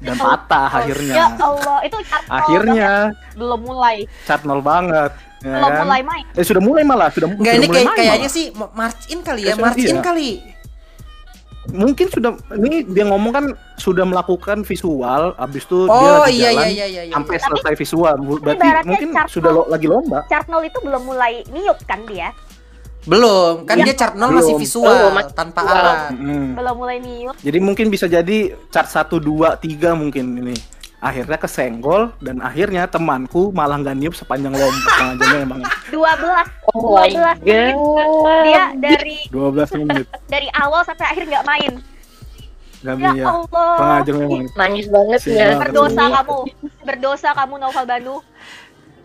dan 0.00 0.16
patah 0.16 0.68
Ya 0.68 0.78
akhirnya 0.80 1.14
Allah, 1.38 1.78
itu 1.80 1.96
nol 1.96 2.24
akhirnya 2.28 2.90
banget. 3.08 3.36
belum 3.36 3.60
mulai, 3.62 3.96
cat 4.24 4.40
nol 4.42 4.60
banget 4.60 5.12
ya 5.38 5.52
belum 5.54 5.70
kan? 5.70 5.84
mulai 5.84 6.02
main. 6.02 6.24
eh 6.32 6.40
sudah 6.42 6.62
mulai 6.62 6.82
malah 6.82 7.08
sudah 7.08 7.28
Enggak 7.30 7.44
sudah 7.46 7.54
ini 7.54 7.66
mulai 7.66 7.76
kayak 7.76 7.84
main 7.86 7.98
kayaknya 7.98 8.20
malah. 8.22 8.32
sih 8.32 8.46
ma- 8.52 8.72
march 8.74 9.02
in 9.06 9.20
kali 9.20 9.40
Ya, 9.40 9.46
ya, 9.46 9.54
march 9.54 9.78
in 9.78 9.88
iya. 9.90 10.00
kali. 10.00 10.30
Mungkin 11.66 12.06
sudah 12.06 12.30
ini 12.54 12.84
dia 12.84 13.04
ngomong 13.04 13.32
kan 13.32 13.44
sudah 13.74 14.02
melakukan 14.02 14.60
visual 14.62 15.32
habis 15.34 15.62
itu 15.62 15.86
dia 15.86 15.96
Oh 15.96 16.20
lagi 16.20 16.34
iya 16.34 16.50
jalan 16.50 16.60
iya 16.60 16.68
iya 16.68 16.86
iya. 16.86 17.02
iya. 17.04 17.12
sampai 17.12 17.36
selesai 17.38 17.72
visual 17.74 18.14
berarti 18.36 18.66
mungkin 18.84 19.08
chart 19.10 19.28
sudah 19.30 19.50
lo- 19.50 19.68
lagi 19.68 19.86
lomba 19.86 20.18
Chart 20.26 20.44
nol 20.46 20.60
itu 20.62 20.78
belum 20.78 21.02
mulai 21.04 21.40
niup 21.48 21.78
kan 21.84 22.04
dia, 22.04 22.28
Belum, 23.04 23.64
kan 23.64 23.76
Iya. 23.76 23.84
dia 23.86 23.94
chart 23.94 24.14
nol 24.14 24.32
masih 24.32 24.56
visual 24.56 24.88
Belum, 24.88 25.12
masih 25.12 25.32
tanpa 25.32 25.60
alat. 25.60 26.16
Belum 26.56 26.74
mulai 26.74 26.96
niup. 26.98 27.36
Jadi 27.36 27.58
mungkin 27.60 27.86
bisa 27.88 28.08
jadi 28.08 28.56
chart 28.68 28.88
1, 28.88 29.20
2, 29.20 29.60
3 29.60 29.92
mungkin 29.92 30.24
ini. 30.40 30.56
Akhirnya 31.04 31.36
kesenggol 31.36 32.16
dan 32.18 32.40
akhirnya 32.40 32.88
temanku 32.88 33.52
malah 33.52 33.76
nggak 33.76 33.92
niup 33.92 34.16
sepanjang 34.16 34.56
lomba 34.56 34.72
setengah 34.80 35.14
jamnya 35.20 35.40
emang 35.44 35.60
12 35.92 36.72
Oh 36.72 36.96
my 36.96 37.10
12 37.12 37.44
menit 37.44 37.76
dia 38.40 38.64
dari 38.74 39.16
12 39.28 39.84
menit 39.84 40.06
dari 40.32 40.48
awal 40.56 40.80
sampai 40.80 41.04
akhir 41.06 41.24
nggak 41.28 41.44
main. 41.44 41.72
nggak 42.80 42.96
Ya 42.96 43.10
ya. 43.14 43.24
Allah. 43.26 43.72
Setengah 43.76 44.00
jam 44.02 44.14
memang. 44.18 44.44
Nangis 44.54 44.86
banget 44.88 45.18
Sial. 45.20 45.36
ya. 45.36 45.48
Berdosa 45.58 46.02
kamu, 46.10 46.38
berdosa 46.82 47.28
kamu 47.32 47.54
Novel 47.58 47.84
Banu. 47.84 48.16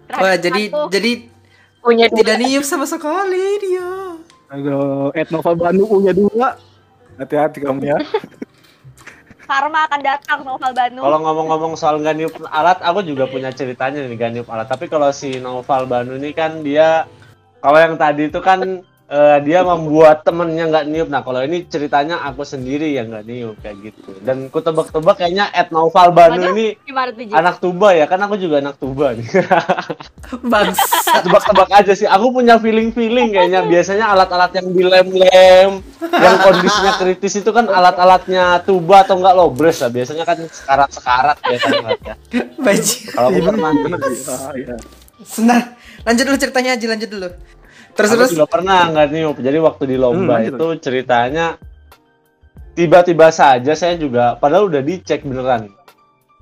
Terhadap 0.07 0.23
Wah, 0.23 0.35
jadi 0.35 0.61
temanku. 0.65 0.87
jadi 0.89 1.11
Punya 1.79 2.05
dua. 2.07 2.17
tidak 2.17 2.35
niup 2.39 2.63
sama 2.63 2.83
sekali 2.83 3.45
dia. 3.59 3.91
Aduh, 4.49 5.11
Ed 5.13 5.27
Nova 5.29 5.51
Bandung 5.53 5.87
punya 5.89 6.11
dua. 6.11 6.59
Hati-hati 7.15 7.59
kamu 7.59 7.83
ya. 7.85 7.97
karma 9.49 9.89
akan 9.89 10.01
datang 10.05 10.39
Novel 10.45 10.71
Banu. 10.77 11.01
Kalau 11.01 11.19
ngomong-ngomong 11.25 11.73
soal 11.73 11.97
nggak 11.97 12.15
niup 12.21 12.33
alat, 12.53 12.77
aku 12.85 13.01
juga 13.01 13.25
punya 13.25 13.49
ceritanya 13.49 14.05
nih 14.05 14.13
nggak 14.13 14.31
niup 14.37 14.47
alat. 14.53 14.69
Tapi 14.69 14.85
kalau 14.85 15.09
si 15.09 15.41
Noval 15.41 15.89
Banu 15.89 16.13
ini 16.21 16.29
kan 16.37 16.61
dia, 16.61 17.09
kalau 17.57 17.81
yang 17.81 17.97
tadi 17.97 18.29
itu 18.29 18.37
kan 18.45 18.85
eh, 19.09 19.37
dia 19.41 19.65
membuat 19.65 20.21
temennya 20.21 20.69
nggak 20.69 20.85
niup. 20.85 21.09
Nah 21.09 21.25
kalau 21.25 21.41
ini 21.41 21.65
ceritanya 21.65 22.21
aku 22.21 22.45
sendiri 22.45 22.93
yang 22.93 23.09
nggak 23.09 23.25
niup 23.25 23.55
kayak 23.59 23.77
gitu. 23.89 24.13
Dan 24.21 24.53
ku 24.53 24.61
tebak-tebak 24.61 25.17
kayaknya 25.17 25.49
Ed 25.49 25.73
Noval 25.73 26.13
Banu 26.13 26.53
ini 26.53 26.77
anak 27.33 27.57
tuba 27.57 27.97
ya, 27.97 28.05
kan 28.05 28.21
aku 28.21 28.37
juga 28.37 28.61
anak 28.61 28.77
tuba 28.77 29.17
nih. 29.17 29.27
Bangsa. 30.53 30.99
tebak-tebak 31.25 31.69
aja 31.73 31.93
sih. 31.97 32.05
Aku 32.05 32.29
punya 32.29 32.61
feeling-feeling 32.61 33.33
kayaknya 33.33 33.65
biasanya 33.65 34.05
alat-alat 34.13 34.51
yang 34.61 34.67
dilem-lem, 34.69 35.71
yang 35.99 36.35
kondisinya 36.45 36.93
kritis 37.01 37.33
itu 37.41 37.49
kan 37.49 37.65
alat-alatnya 37.65 38.61
tuba 38.63 39.01
atau 39.01 39.17
enggak 39.17 39.35
lobres 39.35 39.81
lah. 39.81 39.89
Biasanya 39.89 40.23
kan 40.23 40.37
sekarat-sekarat 40.45 41.37
biasanya 41.41 41.89
ya. 42.05 42.15
Kalau 43.09 43.27
aku 43.33 43.41
pernah. 43.41 43.71
Ah, 44.29 44.53
iya. 44.53 44.75
Sebentar. 45.25 45.75
Lanjut 46.07 46.23
dulu 46.31 46.37
ceritanya 46.39 46.71
aja, 46.79 46.85
lanjut 46.87 47.09
dulu. 47.11 47.29
Terus 47.95 48.09
aku 48.13 48.19
terus. 48.25 48.31
juga 48.35 48.45
pernah 48.47 48.89
nggak 48.89 49.07
niup. 49.11 49.37
Jadi 49.39 49.57
waktu 49.59 49.83
di 49.89 49.97
lomba 49.99 50.41
Hmm, 50.41 50.49
itu 50.49 50.65
ceritanya 50.79 51.59
tiba-tiba 52.77 53.27
saja 53.33 53.75
saya 53.75 53.99
juga 53.99 54.39
padahal 54.39 54.71
udah 54.71 54.81
dicek 54.83 55.27
beneran. 55.27 55.71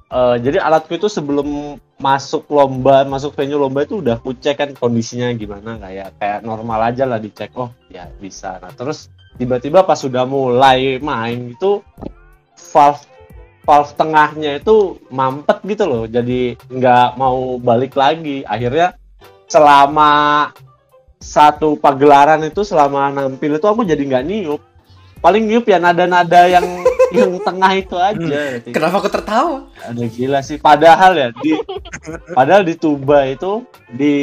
Eh, 0.08 0.36
jadi 0.39 0.64
alatku 0.64 0.95
itu 0.95 1.12
sebelum 1.12 1.76
masuk 2.00 2.48
lomba, 2.48 3.04
masuk 3.04 3.36
venue 3.36 3.60
lomba 3.60 3.84
itu 3.84 4.00
udah 4.00 4.16
aku 4.16 4.39
cek 4.39 4.56
kan 4.56 4.70
kondisinya 4.78 5.28
gimana 5.36 5.76
kayak 5.82 6.16
kayak 6.16 6.39
normal 6.48 6.80
aja 6.80 7.04
lah 7.04 7.20
dicek. 7.20 7.52
Oh, 7.60 7.74
ya 7.91 8.08
bisa. 8.22 8.56
Nah, 8.64 8.72
terus 8.72 9.12
tiba-tiba 9.36 9.84
pas 9.84 10.00
sudah 10.00 10.24
mulai 10.24 11.02
main 11.04 11.52
itu 11.52 11.84
valve 12.72 13.04
valve 13.68 13.91
tengahnya 14.00 14.64
itu 14.64 14.95
mampet 15.12 15.60
gitu 15.68 15.84
loh. 15.84 16.04
Jadi 16.08 16.56
nggak 16.72 17.20
mau 17.20 17.60
balik 17.60 18.00
lagi. 18.00 18.48
Akhirnya 18.48 18.95
selama 19.52 20.48
satu 21.18 21.76
pagelaran 21.78 22.45
itu 22.45 22.61
selama 22.61 23.09
nampil 23.09 23.57
itu 23.57 23.65
aku 23.65 23.82
jadi 23.84 24.01
nggak 24.01 24.26
niup. 24.26 24.61
Paling 25.18 25.49
niup 25.49 25.65
ya 25.65 25.82
nada-nada 25.82 26.45
yang 26.45 26.65
yang 27.18 27.39
tengah 27.39 27.72
itu 27.80 27.95
aja 27.95 28.59
Kenapa 28.68 28.99
aku 28.99 29.09
tertawa? 29.09 29.63
ada 29.80 30.03
gila 30.11 30.43
sih 30.43 30.59
padahal 30.59 31.15
ya 31.15 31.30
di 31.39 31.55
padahal 32.38 32.68
di 32.68 32.76
tuba 32.76 33.24
itu 33.26 33.63
di 33.88 34.13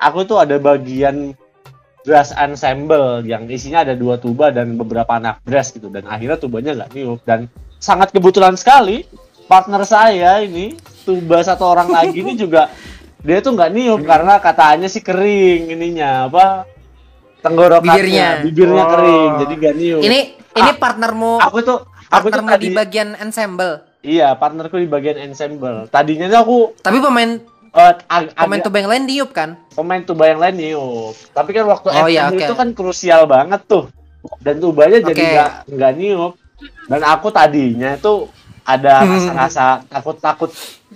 aku 0.00 0.24
tuh 0.24 0.40
ada 0.40 0.56
bagian 0.56 1.36
brass 2.02 2.34
ensemble 2.34 3.22
yang 3.22 3.46
isinya 3.46 3.86
ada 3.86 3.94
dua 3.94 4.18
tuba 4.18 4.50
dan 4.50 4.74
beberapa 4.74 5.14
anak 5.14 5.38
brass 5.46 5.70
gitu. 5.70 5.86
Dan 5.92 6.10
akhirnya 6.10 6.40
tubanya 6.40 6.74
nggak 6.74 6.90
niup. 6.96 7.20
Dan 7.22 7.46
sangat 7.78 8.10
kebetulan 8.10 8.58
sekali 8.58 9.06
partner 9.46 9.82
saya 9.86 10.42
ini 10.42 10.74
tuba 11.06 11.42
satu 11.42 11.66
orang 11.70 11.90
lagi 11.90 12.22
ini 12.22 12.34
juga 12.34 12.66
dia 13.22 13.38
tuh 13.38 13.52
nggak 13.52 13.70
niup 13.70 14.00
karena 14.02 14.38
katanya 14.38 14.86
sih 14.86 14.98
kering 14.98 15.70
ininya 15.70 16.26
apa 16.26 16.66
tenggorokannya 17.38 17.94
Bibirnya. 17.96 18.28
bibirnya 18.42 18.82
Oh. 18.82 18.90
kering 18.92 19.30
jadi 19.40 19.52
nggak 19.56 19.74
niup 19.76 20.00
Ini 20.00 20.20
ini 20.52 20.70
partnermu 20.76 21.32
aku 21.38 21.58
tuh 21.60 21.78
aku 22.06 22.26
tuh 22.28 22.42
tadi 22.44 22.60
di 22.60 22.68
bagian 22.70 23.14
ensemble. 23.16 23.82
iya 24.00 24.34
partnerku 24.34 24.76
di 24.76 24.86
bagian 24.86 25.18
ensemble 25.20 25.86
tadinya 25.88 26.26
tuh 26.28 26.38
aku 26.40 26.58
Tapi 26.78 26.98
pemain 26.98 27.30
ag- 27.72 28.34
pemain 28.36 28.60
tuba 28.60 28.76
yang 28.78 28.90
lain 28.90 29.04
diup 29.06 29.30
kan? 29.30 29.56
pemain 29.72 30.02
tuba 30.02 30.28
yang 30.28 30.36
lain 30.38 30.54
niup. 30.54 31.16
Tapi 31.32 31.50
kan 31.50 31.64
waktu 31.64 31.88
Oh, 31.88 32.04
iya, 32.04 32.28
oke. 32.28 32.36
itu 32.36 32.52
kan 32.52 32.68
krusial 32.70 33.24
banget 33.24 33.64
tuh. 33.64 33.88
Dan 34.38 34.60
tubanya 34.60 35.00
jadi 35.00 35.16
Oke. 35.16 35.32
nggak 35.32 35.50
nggak 35.72 35.92
niup. 35.96 36.32
Dan 36.84 37.00
aku 37.00 37.32
tadinya 37.32 37.96
itu 37.96 38.28
ada 38.62 39.02
Hmm. 39.02 39.10
rasa-rasa 39.10 39.66
takut-takut 39.86 40.50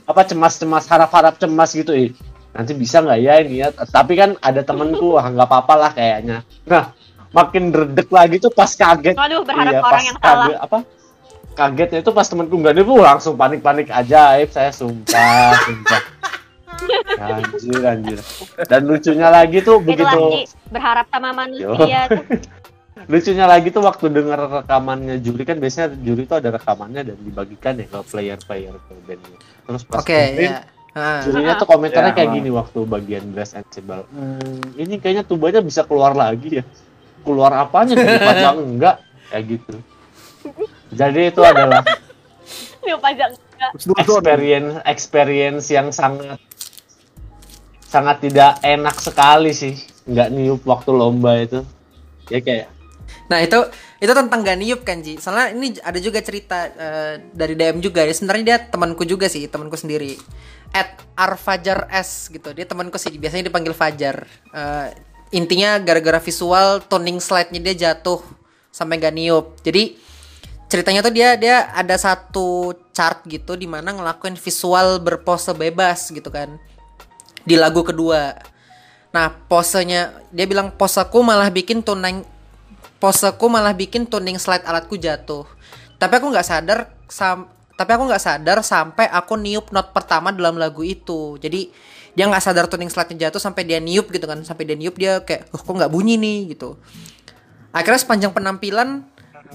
apa 0.07 0.21
cemas-cemas 0.23 0.87
harap-harap 0.87 1.35
cemas 1.37 1.71
gitu 1.75 1.93
ih. 1.93 2.11
Nanti 2.57 2.73
bisa 2.73 3.05
nggak 3.05 3.21
ya 3.21 3.35
ini 3.43 3.61
ya? 3.61 3.69
Tapi 3.71 4.12
kan 4.17 4.31
ada 4.41 4.64
temenku, 4.64 5.19
ah 5.21 5.29
nggak 5.29 5.45
apa-apa 5.45 5.75
lah 5.77 5.91
kayaknya. 5.93 6.41
Nah, 6.64 6.95
makin 7.35 7.69
redek 7.69 8.09
lagi 8.09 8.41
tuh 8.41 8.49
pas 8.49 8.71
kaget. 8.71 9.12
Aduh, 9.12 9.45
berharap 9.45 9.73
Iya, 9.77 9.81
orang 9.85 9.93
pas 9.93 10.09
yang 10.09 10.19
salah. 10.19 10.47
kaget, 10.49 10.59
apa? 10.64 10.79
Kagetnya 11.57 11.99
itu 12.01 12.11
pas 12.12 12.27
temenku 12.29 12.55
nggak 12.57 12.75
niup, 12.77 12.91
uh, 12.97 13.05
langsung 13.05 13.35
panik-panik 13.37 13.89
ajaib. 13.89 14.49
Saya 14.53 14.73
sumpah, 14.73 15.53
sumpah. 15.64 16.03
Anjir, 17.17 17.81
anjir. 17.81 18.21
Dan 18.69 18.85
lucunya 18.85 19.29
lagi 19.33 19.64
tuh 19.64 19.81
Itulah 19.81 19.89
begitu 19.89 20.19
Ji, 20.37 20.43
berharap 20.69 21.09
sama 21.09 21.33
manusia 21.33 22.01
tuh. 22.12 22.25
Lucunya 23.07 23.46
lagi 23.46 23.68
tuh 23.70 23.82
waktu 23.86 24.11
denger 24.11 24.40
rekamannya 24.62 25.22
juri 25.22 25.42
kan 25.46 25.62
biasanya 25.62 25.94
juri 26.02 26.26
tuh 26.26 26.42
ada 26.42 26.50
rekamannya 26.59 27.02
dan 27.07 27.16
dibagikan 27.22 27.78
ya 27.78 27.86
ke 27.86 27.98
player-player 28.02 28.74
ke 28.74 28.92
bandnya. 29.07 29.38
Terus 29.66 29.82
pas 29.86 30.02
Oke, 30.02 30.14
dengerin, 30.14 30.52
ya. 30.52 30.61
Ah. 30.96 31.20
jurinya 31.22 31.54
tuh 31.61 31.68
komentarnya 31.68 32.12
Ya, 32.12 32.16
kayak 32.16 32.30
gini 32.40 32.48
waktu 32.50 32.78
bagian 32.88 33.24
brass 33.30 33.52
and 33.54 33.68
cymbal. 33.70 34.09
Hmm, 34.11 34.61
ini 34.80 34.96
kayaknya 34.98 35.22
tubanya 35.22 35.61
bisa 35.62 35.84
keluar 35.84 36.16
lagi 36.16 36.61
ya. 36.61 36.64
Keluar 37.22 37.52
apanya 37.54 37.94
dari 37.94 38.18
panjang 38.28 38.57
enggak 38.59 38.96
kayak 39.30 39.44
gitu. 39.54 39.74
Jadi 40.94 41.20
itu 41.30 41.42
adalah 41.42 41.82
Niup 42.86 43.02
aja 43.02 43.30
enggak. 43.30 43.70
experience 43.98 44.72
experience 44.86 45.66
yang 45.70 45.90
sangat 45.90 46.38
sangat 47.86 48.22
tidak 48.22 48.61
enak 48.61 48.96
sekali 48.98 49.50
sih 49.57 49.74
nggak 50.07 50.28
niup 50.30 50.62
waktu 50.62 50.90
lomba 50.94 51.34
itu 51.40 51.64
ya 52.30 52.38
kayak 52.38 52.76
Nah 53.26 53.42
itu 53.42 53.59
itu 53.98 54.12
tentang 54.12 54.40
gak 54.44 54.59
niup 54.59 54.80
kan 54.86 55.02
Ji. 55.02 55.18
Soalnya 55.18 55.57
ini 55.57 55.78
ada 55.82 55.98
juga 55.98 56.22
cerita 56.22 56.70
eh, 56.70 57.14
dari 57.34 57.59
DM 57.59 57.82
juga. 57.82 58.07
Ya, 58.07 58.12
sebenarnya 58.14 58.44
dia 58.44 58.59
temanku 58.68 59.02
juga 59.02 59.26
sih, 59.26 59.46
temanku 59.50 59.74
sendiri. 59.74 60.18
At 60.70 61.00
Arfajar 61.16 61.90
S 61.90 62.30
gitu. 62.30 62.52
Dia 62.52 62.68
temanku 62.68 63.00
sih. 63.00 63.14
Biasanya 63.14 63.48
dipanggil 63.50 63.74
Fajar. 63.74 64.26
Eh, 64.54 64.88
intinya 65.34 65.80
gara-gara 65.82 66.22
visual 66.22 66.84
toning 66.86 67.18
slide-nya 67.18 67.61
dia 67.61 67.74
jatuh 67.90 68.22
sampai 68.70 69.00
gak 69.00 69.14
niup. 69.16 69.59
Jadi 69.64 69.98
ceritanya 70.66 71.00
tuh 71.02 71.14
dia 71.14 71.38
dia 71.38 71.70
ada 71.74 71.94
satu 71.94 72.74
chart 72.90 73.22
gitu 73.30 73.54
di 73.54 73.70
mana 73.70 73.94
ngelakuin 73.94 74.34
visual 74.34 74.98
berpose 74.98 75.54
bebas 75.54 76.11
gitu 76.11 76.26
kan 76.30 76.59
di 77.46 77.54
lagu 77.54 77.86
kedua. 77.86 78.34
Nah 79.14 79.30
posenya 79.46 80.26
dia 80.34 80.44
bilang 80.44 80.74
poseku 80.74 81.22
malah 81.22 81.48
bikin 81.48 81.80
tuning 81.80 82.26
poseku 83.07 83.46
malah 83.46 83.70
bikin 83.70 84.02
tuning 84.02 84.34
slide 84.34 84.66
alatku 84.66 84.98
jatuh. 84.98 85.46
Tapi 86.02 86.18
aku 86.18 86.26
nggak 86.34 86.42
sadar 86.42 86.90
sam 87.07 87.46
tapi 87.78 87.94
aku 87.94 88.11
nggak 88.11 88.18
sadar 88.18 88.59
sampai 88.66 89.07
aku 89.07 89.38
niup 89.38 89.70
not 89.70 89.94
pertama 89.94 90.34
dalam 90.34 90.59
lagu 90.59 90.82
itu. 90.82 91.38
Jadi 91.38 91.70
dia 92.18 92.26
nggak 92.26 92.42
sadar 92.42 92.66
tuning 92.66 92.90
slide-nya 92.90 93.30
jatuh 93.30 93.38
sampai 93.38 93.62
dia 93.62 93.78
niup 93.78 94.11
gitu 94.11 94.26
kan. 94.26 94.42
Sampai 94.42 94.66
dia 94.66 94.74
niup 94.74 94.98
dia 94.98 95.22
kayak, 95.22 95.54
"Oh, 95.54 95.62
kok 95.62 95.70
nggak 95.70 95.92
bunyi 95.92 96.18
nih?" 96.18 96.57
gitu. 96.57 96.74
Akhirnya 97.70 98.00
sepanjang 98.02 98.32
penampilan 98.34 99.07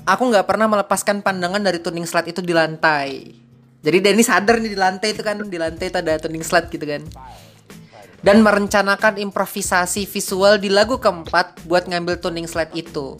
aku 0.07 0.23
nggak 0.31 0.47
pernah 0.47 0.71
melepaskan 0.71 1.19
pandangan 1.19 1.59
dari 1.59 1.83
tuning 1.83 2.07
slide 2.07 2.31
itu 2.31 2.39
di 2.39 2.55
lantai. 2.55 3.35
Jadi 3.83 3.97
Denny 3.99 4.23
sadar 4.23 4.63
nih 4.63 4.71
di 4.71 4.79
lantai 4.79 5.11
itu 5.11 5.25
kan 5.27 5.41
di 5.43 5.57
lantai 5.59 5.91
itu 5.91 5.97
ada 5.99 6.15
tuning 6.23 6.45
slide 6.45 6.71
gitu 6.71 6.87
kan. 6.87 7.03
Dan 8.21 8.45
merencanakan 8.45 9.17
improvisasi 9.17 10.05
visual 10.05 10.61
di 10.61 10.69
lagu 10.69 11.01
keempat 11.01 11.65
buat 11.65 11.89
ngambil 11.89 12.21
tuning 12.21 12.45
slide 12.45 12.69
itu. 12.71 13.17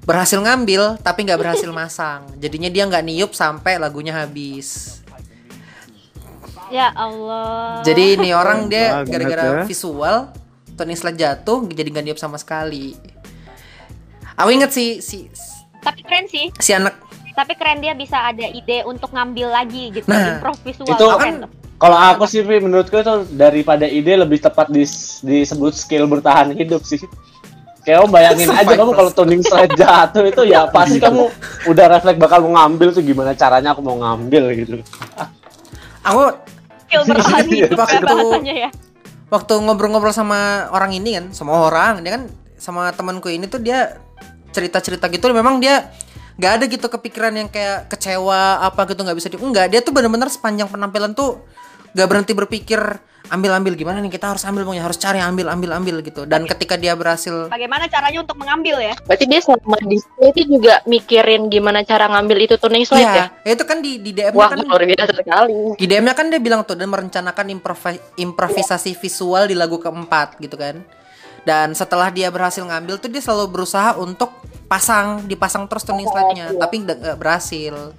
Berhasil 0.00 0.40
ngambil 0.40 0.96
tapi 1.04 1.28
nggak 1.28 1.36
berhasil 1.36 1.68
masang. 1.76 2.24
Jadinya 2.40 2.72
dia 2.72 2.88
nggak 2.88 3.04
niup 3.04 3.30
sampai 3.36 3.76
lagunya 3.76 4.16
habis. 4.16 4.98
Ya 6.70 6.88
Allah. 6.94 7.82
Jadi 7.84 8.16
ini 8.16 8.30
orang 8.32 8.70
dia 8.70 9.02
Banget 9.04 9.12
gara-gara 9.12 9.44
ya. 9.44 9.64
visual 9.66 10.16
tuning 10.72 10.96
slide 10.96 11.18
jatuh 11.18 11.66
jadi 11.68 11.88
nggak 11.90 12.04
niup 12.08 12.18
sama 12.18 12.40
sekali. 12.40 12.96
Aku 14.34 14.48
inget 14.48 14.72
sih 14.72 15.04
si 15.04 15.28
Tapi 15.80 16.00
keren 16.00 16.24
sih. 16.24 16.48
si 16.56 16.72
anak 16.72 16.96
Tapi 17.30 17.52
keren 17.56 17.80
dia 17.80 17.92
bisa 17.92 18.20
ada 18.20 18.44
ide 18.46 18.84
untuk 18.84 19.12
ngambil 19.12 19.48
lagi 19.52 19.92
gitu. 19.92 20.04
Nah, 20.08 20.36
improv 20.36 20.56
visual. 20.60 20.88
itu 20.88 21.04
keren 21.16 21.36
tuh. 21.44 21.50
Kalau 21.80 21.96
aku 21.96 22.28
sih 22.28 22.44
Vi, 22.44 22.60
menurutku 22.60 22.92
itu 22.94 23.24
daripada 23.32 23.88
ide 23.88 24.12
lebih 24.12 24.36
tepat 24.36 24.68
dis- 24.68 25.24
disebut 25.24 25.72
skill 25.72 26.04
bertahan 26.04 26.52
hidup 26.52 26.84
sih. 26.84 27.00
Kayak 27.80 28.04
kamu 28.04 28.08
bayangin 28.12 28.48
aja 28.52 28.74
kamu 28.76 28.92
kalau 28.92 29.10
tuning 29.10 29.40
slide 29.40 29.72
jatuh 29.72 30.28
itu 30.28 30.44
ya 30.44 30.68
pasti 30.76 31.00
kamu 31.00 31.32
udah 31.64 31.84
refleks 31.88 32.20
bakal 32.20 32.44
mau 32.44 32.60
ngambil 32.60 32.92
tuh 32.92 33.00
gimana 33.00 33.32
caranya 33.32 33.72
aku 33.72 33.80
mau 33.80 33.96
ngambil 33.96 34.42
gitu. 34.52 34.84
aku 36.00 36.36
Skill 36.84 37.02
bertahan 37.08 37.44
hidup 37.48 37.72
ya 37.72 37.76
Waktu- 37.80 38.44
ya. 38.44 38.68
waktu 39.32 39.52
ngobrol-ngobrol 39.56 40.12
sama 40.12 40.68
orang 40.74 40.92
ini 40.92 41.16
kan 41.16 41.24
sama 41.32 41.56
orang 41.56 42.04
dia 42.04 42.20
kan 42.20 42.28
sama 42.60 42.92
temanku 42.92 43.32
ini 43.32 43.48
tuh 43.48 43.62
dia 43.62 43.96
cerita-cerita 44.50 45.08
gitu 45.08 45.30
memang 45.30 45.56
dia 45.56 45.88
nggak 46.36 46.52
ada 46.56 46.64
gitu 46.66 46.84
kepikiran 46.84 47.32
yang 47.32 47.48
kayak 47.48 47.88
kecewa 47.88 48.60
apa 48.60 48.84
gitu 48.90 49.00
nggak 49.00 49.16
bisa 49.16 49.28
di 49.28 49.38
enggak 49.38 49.70
dia 49.70 49.80
tuh 49.80 49.92
bener-bener 49.92 50.28
sepanjang 50.28 50.66
penampilan 50.66 51.14
tuh 51.14 51.40
nggak 51.94 52.08
berhenti 52.08 52.32
berpikir 52.32 52.80
ambil 53.30 53.62
ambil 53.62 53.78
gimana 53.78 54.02
nih 54.02 54.10
kita 54.10 54.34
harus 54.34 54.42
ambil 54.42 54.66
pokoknya 54.66 54.82
harus 54.82 54.98
cari 54.98 55.22
ambil 55.22 55.46
ambil 55.54 55.70
ambil 55.78 55.96
gitu 56.02 56.26
dan 56.26 56.48
ketika 56.50 56.74
dia 56.74 56.98
berhasil 56.98 57.46
Bagaimana 57.46 57.86
caranya 57.86 58.26
untuk 58.26 58.34
mengambil 58.40 58.82
ya? 58.82 58.94
Berarti 59.06 59.24
dia 59.30 59.38
selama 59.38 59.78
display 59.86 60.34
itu 60.34 60.58
juga 60.58 60.82
mikirin 60.88 61.46
gimana 61.46 61.86
cara 61.86 62.10
ngambil 62.10 62.50
itu 62.50 62.54
tuning 62.58 62.82
slide 62.82 63.06
ya? 63.06 63.26
ya 63.46 63.52
itu 63.54 63.64
kan 63.68 63.78
di 63.78 64.02
di 64.02 64.10
DM 64.10 64.34
Wah, 64.34 64.50
kan 64.50 64.58
luar 64.58 64.82
biasa 64.82 65.12
sekali. 65.14 65.78
di 65.78 65.86
DM-nya 65.86 66.14
kan 66.18 66.26
dia 66.26 66.40
bilang 66.42 66.66
tuh 66.66 66.74
dan 66.74 66.90
merencanakan 66.90 67.46
improvi- 67.54 68.02
improvisasi 68.18 68.98
visual 68.98 69.46
di 69.46 69.54
lagu 69.54 69.78
keempat 69.78 70.40
gitu 70.42 70.58
kan. 70.58 70.82
Dan 71.40 71.72
setelah 71.72 72.12
dia 72.12 72.28
berhasil 72.28 72.60
ngambil 72.60 73.00
tuh 73.00 73.08
dia 73.08 73.22
selalu 73.24 73.48
berusaha 73.48 73.96
untuk 73.96 74.28
pasang, 74.68 75.24
dipasang 75.24 75.64
terus 75.70 75.88
tuning 75.88 76.04
slide-nya, 76.04 76.52
tapi 76.58 76.84
nggak 76.84 76.96
nggak 77.00 77.18
berhasil. 77.18 77.96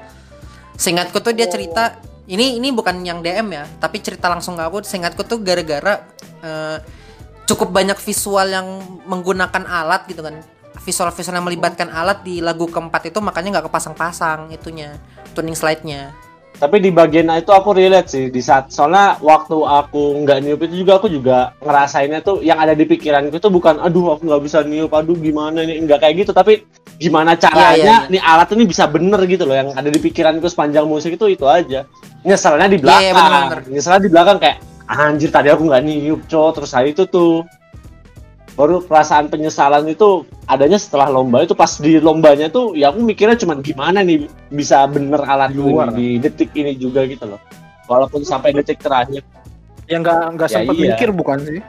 Seingatku 0.78 1.18
tuh 1.24 1.34
dia 1.34 1.50
cerita 1.50 1.98
ini 2.30 2.61
ini 2.61 2.69
bukan 2.69 3.01
yang 3.01 3.26
DM 3.26 3.49
ya, 3.49 3.65
tapi 3.82 3.97
cerita 4.03 4.30
langsung 4.30 4.53
ke 4.53 4.63
aku. 4.63 4.86
Seingatku 4.86 5.26
tuh 5.26 5.41
gara-gara 5.41 6.05
eh, 6.41 6.78
cukup 7.49 7.74
banyak 7.74 7.97
visual 7.97 8.47
yang 8.47 8.67
menggunakan 9.09 9.63
alat 9.65 10.05
gitu 10.05 10.22
kan. 10.22 10.38
Visual-visual 10.82 11.36
yang 11.38 11.45
melibatkan 11.45 11.89
alat 11.89 12.26
di 12.26 12.41
lagu 12.41 12.65
keempat 12.65 13.13
itu 13.13 13.19
makanya 13.22 13.59
nggak 13.59 13.69
kepasang-pasang 13.69 14.49
itunya, 14.49 14.97
tuning 15.34 15.57
slide-nya. 15.57 16.13
Tapi 16.61 16.78
di 16.78 16.93
bagian 16.93 17.26
itu 17.34 17.49
aku 17.49 17.74
relate 17.74 18.05
sih 18.05 18.26
di 18.30 18.38
saat 18.38 18.69
soalnya 18.69 19.17
waktu 19.17 19.57
aku 19.65 20.22
nggak 20.22 20.45
niup 20.45 20.61
itu 20.69 20.86
juga 20.86 21.01
aku 21.01 21.09
juga 21.09 21.57
ngerasainnya 21.57 22.22
tuh 22.22 22.45
yang 22.45 22.61
ada 22.61 22.78
di 22.78 22.86
pikiranku 22.86 23.34
itu 23.41 23.49
bukan 23.49 23.82
aduh 23.82 24.13
aku 24.13 24.30
nggak 24.30 24.43
bisa 24.45 24.61
niup 24.61 24.93
aduh 24.93 25.17
gimana 25.17 25.65
nih 25.65 25.82
nggak 25.82 26.05
kayak 26.05 26.22
gitu 26.22 26.32
tapi 26.38 26.61
gimana 27.01 27.34
caranya 27.34 27.74
Iya, 27.74 27.82
iya, 27.82 27.97
iya. 28.05 28.11
nih 28.13 28.22
alat 28.22 28.49
ini 28.53 28.63
bisa 28.69 28.86
bener 28.86 29.17
gitu 29.26 29.49
loh 29.49 29.57
yang 29.57 29.69
ada 29.74 29.89
di 29.89 29.97
pikiranku 29.97 30.45
sepanjang 30.45 30.86
musik 30.86 31.17
itu 31.17 31.26
itu 31.34 31.49
aja 31.49 31.89
nyeselnya 32.22 32.67
di 32.69 32.78
belakang 32.78 33.03
iya, 33.03 33.13
bener-bener. 33.13 33.59
nyeselnya 33.69 34.01
di 34.05 34.11
belakang 34.11 34.38
kayak 34.38 34.57
anjir 34.91 35.30
tadi 35.34 35.47
aku 35.49 35.63
nggak 35.65 35.82
niup 35.88 36.22
cowok 36.30 36.51
terus 36.61 36.72
hari 36.76 36.93
itu 36.93 37.03
tuh 37.09 37.41
baru 38.53 38.84
perasaan 38.84 39.32
penyesalan 39.32 39.88
itu 39.88 40.28
adanya 40.45 40.76
setelah 40.76 41.07
lomba 41.07 41.41
itu 41.41 41.55
pas 41.55 41.72
di 41.80 41.97
lombanya 41.97 42.51
tuh 42.51 42.76
ya 42.76 42.91
aku 42.91 42.99
mikirnya 42.99 43.39
cuman 43.39 43.63
gimana 43.63 44.03
nih 44.03 44.28
bisa 44.51 44.84
bener 44.91 45.24
alat 45.24 45.55
Di 45.55 45.57
luar. 45.57 45.88
di 45.95 46.19
detik 46.19 46.51
ini 46.53 46.76
juga 46.76 47.07
gitu 47.07 47.26
loh 47.26 47.39
walaupun 47.88 48.22
sampai 48.28 48.51
detik 48.51 48.84
terakhir 48.84 49.24
yang 49.88 50.03
nggak 50.03 50.36
nggak 50.36 50.49
Ya, 50.51 50.55
sempet 50.61 50.76
iya. 50.78 50.84
mikir 50.93 51.09
bukan 51.15 51.39
sih 51.47 51.59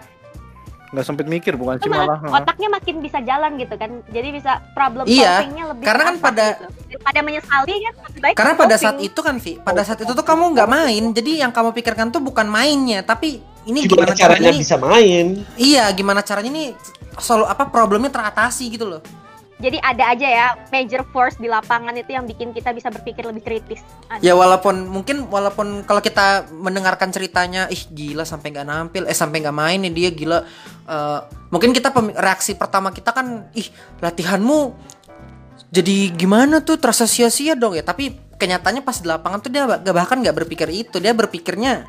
nggak 0.93 1.05
sempet 1.05 1.25
mikir 1.25 1.57
bukan 1.57 1.81
Itu 1.81 1.89
sih 1.89 1.91
malah 1.91 2.21
malah 2.21 2.45
otaknya 2.45 2.69
makin 2.69 3.01
bisa 3.01 3.19
jalan 3.25 3.57
gitu 3.57 3.75
kan. 3.75 3.91
Jadi 4.13 4.29
bisa 4.31 4.61
problem 4.77 5.09
Iya, 5.09 5.41
solvingnya 5.41 5.65
lebih 5.73 5.85
karena 5.89 6.03
kan 6.05 6.17
pada- 6.21 6.53
gitu. 6.53 6.65
Daripada 6.93 7.21
menyesali 7.25 7.75
kan 7.81 7.95
lebih 7.97 8.21
baik 8.21 8.35
Karena 8.37 8.55
pada 8.55 8.77
saat 8.77 8.99
itu 9.01 9.21
kan 9.25 9.37
Vi, 9.41 9.53
pada 9.59 9.81
saat 9.83 9.99
itu 9.99 10.13
tuh 10.13 10.23
kamu 10.23 10.53
nggak 10.53 10.69
main, 10.69 11.05
jadi 11.11 11.49
yang 11.49 11.51
kamu 11.51 11.73
pikirkan 11.73 12.13
tuh 12.13 12.21
bukan 12.21 12.45
mainnya, 12.45 13.01
tapi 13.01 13.41
ini 13.65 13.89
gimana 13.89 14.13
gimana, 14.13 14.13
caranya 14.13 14.39
caranya 14.43 14.51
ini, 14.53 14.59
bisa 14.61 14.77
main 14.77 15.27
iya 15.55 15.87
gimana 15.95 16.21
caranya 16.21 16.51
ini 16.51 16.65
solo 17.17 17.47
apa 17.47 17.71
problemnya 17.71 18.11
teratasi 18.11 18.67
gitu 18.69 18.85
loh. 18.85 19.01
Jadi 19.63 19.79
ada 19.79 20.11
aja 20.11 20.27
ya 20.27 20.47
major 20.75 21.07
force 21.15 21.39
di 21.39 21.47
lapangan 21.47 21.95
itu 21.95 22.11
yang 22.11 22.27
bikin 22.27 22.51
kita 22.51 22.75
bisa 22.75 22.91
berpikir 22.91 23.23
lebih 23.23 23.47
kritis. 23.47 23.79
Ada. 24.11 24.19
Ya 24.19 24.35
walaupun 24.35 24.91
mungkin 24.91 25.31
walaupun 25.31 25.87
kalau 25.87 26.03
kita 26.03 26.51
mendengarkan 26.51 27.15
ceritanya, 27.15 27.71
ih 27.71 27.79
gila 27.95 28.27
sampai 28.27 28.51
nggak 28.51 28.67
nampil, 28.67 29.07
eh 29.07 29.15
sampai 29.15 29.39
nggak 29.39 29.55
main 29.55 29.79
nih 29.87 29.95
dia 29.95 30.11
gila. 30.11 30.43
Eh, 30.91 31.21
mungkin 31.55 31.71
kita 31.71 31.95
reaksi 32.19 32.59
pertama 32.59 32.91
kita 32.91 33.15
kan, 33.15 33.47
ih 33.55 33.71
latihanmu 34.03 34.75
jadi 35.73 36.13
gimana 36.13 36.61
tuh 36.61 36.77
terasa 36.77 37.07
sia-sia 37.07 37.55
dong 37.55 37.79
ya. 37.79 37.87
Tapi 37.87 38.35
kenyataannya 38.37 38.83
pas 38.83 38.99
di 38.99 39.07
lapangan 39.07 39.39
tuh 39.41 39.51
dia 39.55 39.65
bah- 39.65 39.79
bahkan 39.79 40.19
nggak 40.19 40.43
berpikir 40.43 40.67
itu, 40.75 40.99
dia 40.99 41.15
berpikirnya 41.15 41.87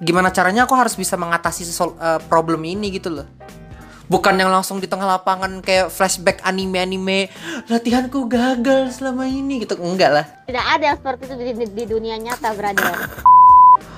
gimana 0.00 0.32
caranya 0.32 0.64
aku 0.64 0.72
harus 0.72 0.96
bisa 0.96 1.20
mengatasi 1.20 1.68
eh, 1.68 2.20
problem 2.24 2.64
ini 2.64 2.88
gitu 2.96 3.12
loh. 3.20 3.28
Bukan 4.06 4.38
yang 4.38 4.54
langsung 4.54 4.78
di 4.78 4.86
tengah 4.86 5.18
lapangan 5.18 5.58
kayak 5.58 5.90
flashback 5.90 6.38
anime-anime 6.46 7.26
latihanku 7.66 8.30
gagal 8.30 8.94
selama 8.94 9.26
ini 9.26 9.66
gitu. 9.66 9.74
Enggak 9.82 10.10
lah. 10.14 10.26
Tidak 10.46 10.66
ada 10.78 10.94
seperti 10.94 11.22
itu 11.26 11.34
di, 11.34 11.52
di- 11.66 11.74
di 11.74 11.84
dunia 11.90 12.14
nyata, 12.14 12.54
brother. 12.54 12.94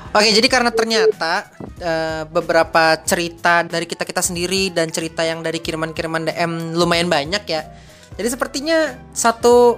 Oke, 0.09 0.33
jadi 0.33 0.49
karena 0.49 0.73
ternyata 0.73 1.53
eh, 1.77 2.25
beberapa 2.25 2.97
cerita 3.05 3.61
dari 3.61 3.85
kita 3.85 4.09
kita 4.09 4.25
sendiri 4.25 4.73
dan 4.73 4.89
cerita 4.89 5.21
yang 5.21 5.45
dari 5.45 5.61
kiriman-kiriman 5.61 6.33
DM 6.33 6.73
lumayan 6.73 7.13
banyak 7.13 7.45
ya. 7.45 7.69
Jadi 8.17 8.29
sepertinya 8.33 8.97
satu 9.13 9.77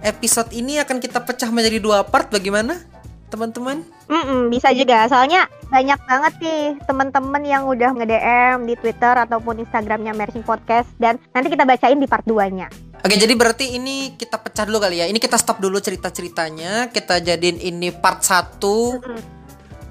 episode 0.00 0.54
ini 0.54 0.78
akan 0.78 1.02
kita 1.02 1.18
pecah 1.26 1.50
menjadi 1.50 1.82
dua 1.82 2.06
part. 2.06 2.30
Bagaimana, 2.30 2.78
teman-teman? 3.34 3.82
Mm-mm, 4.06 4.46
bisa 4.46 4.70
juga. 4.70 5.10
Soalnya 5.10 5.50
banyak 5.66 5.98
banget 6.06 6.34
nih 6.38 6.62
teman-teman 6.86 7.42
yang 7.42 7.66
udah 7.66 7.90
nge-DM 7.98 8.70
di 8.70 8.74
Twitter 8.78 9.14
ataupun 9.18 9.58
Instagramnya 9.66 10.14
Mersing 10.14 10.46
Podcast 10.46 10.86
dan 11.02 11.18
nanti 11.34 11.50
kita 11.50 11.66
bacain 11.66 11.98
di 11.98 12.06
part 12.06 12.22
2-nya. 12.22 12.70
Oke, 13.04 13.20
jadi 13.20 13.36
berarti 13.36 13.76
ini 13.76 14.16
kita 14.16 14.40
pecah 14.40 14.64
dulu 14.64 14.80
kali 14.80 15.02
ya. 15.02 15.06
Ini 15.10 15.20
kita 15.20 15.36
stop 15.36 15.60
dulu 15.60 15.76
cerita-ceritanya. 15.76 16.88
Kita 16.88 17.20
jadiin 17.20 17.60
ini 17.60 17.92
part 17.92 18.24
1 18.24 18.56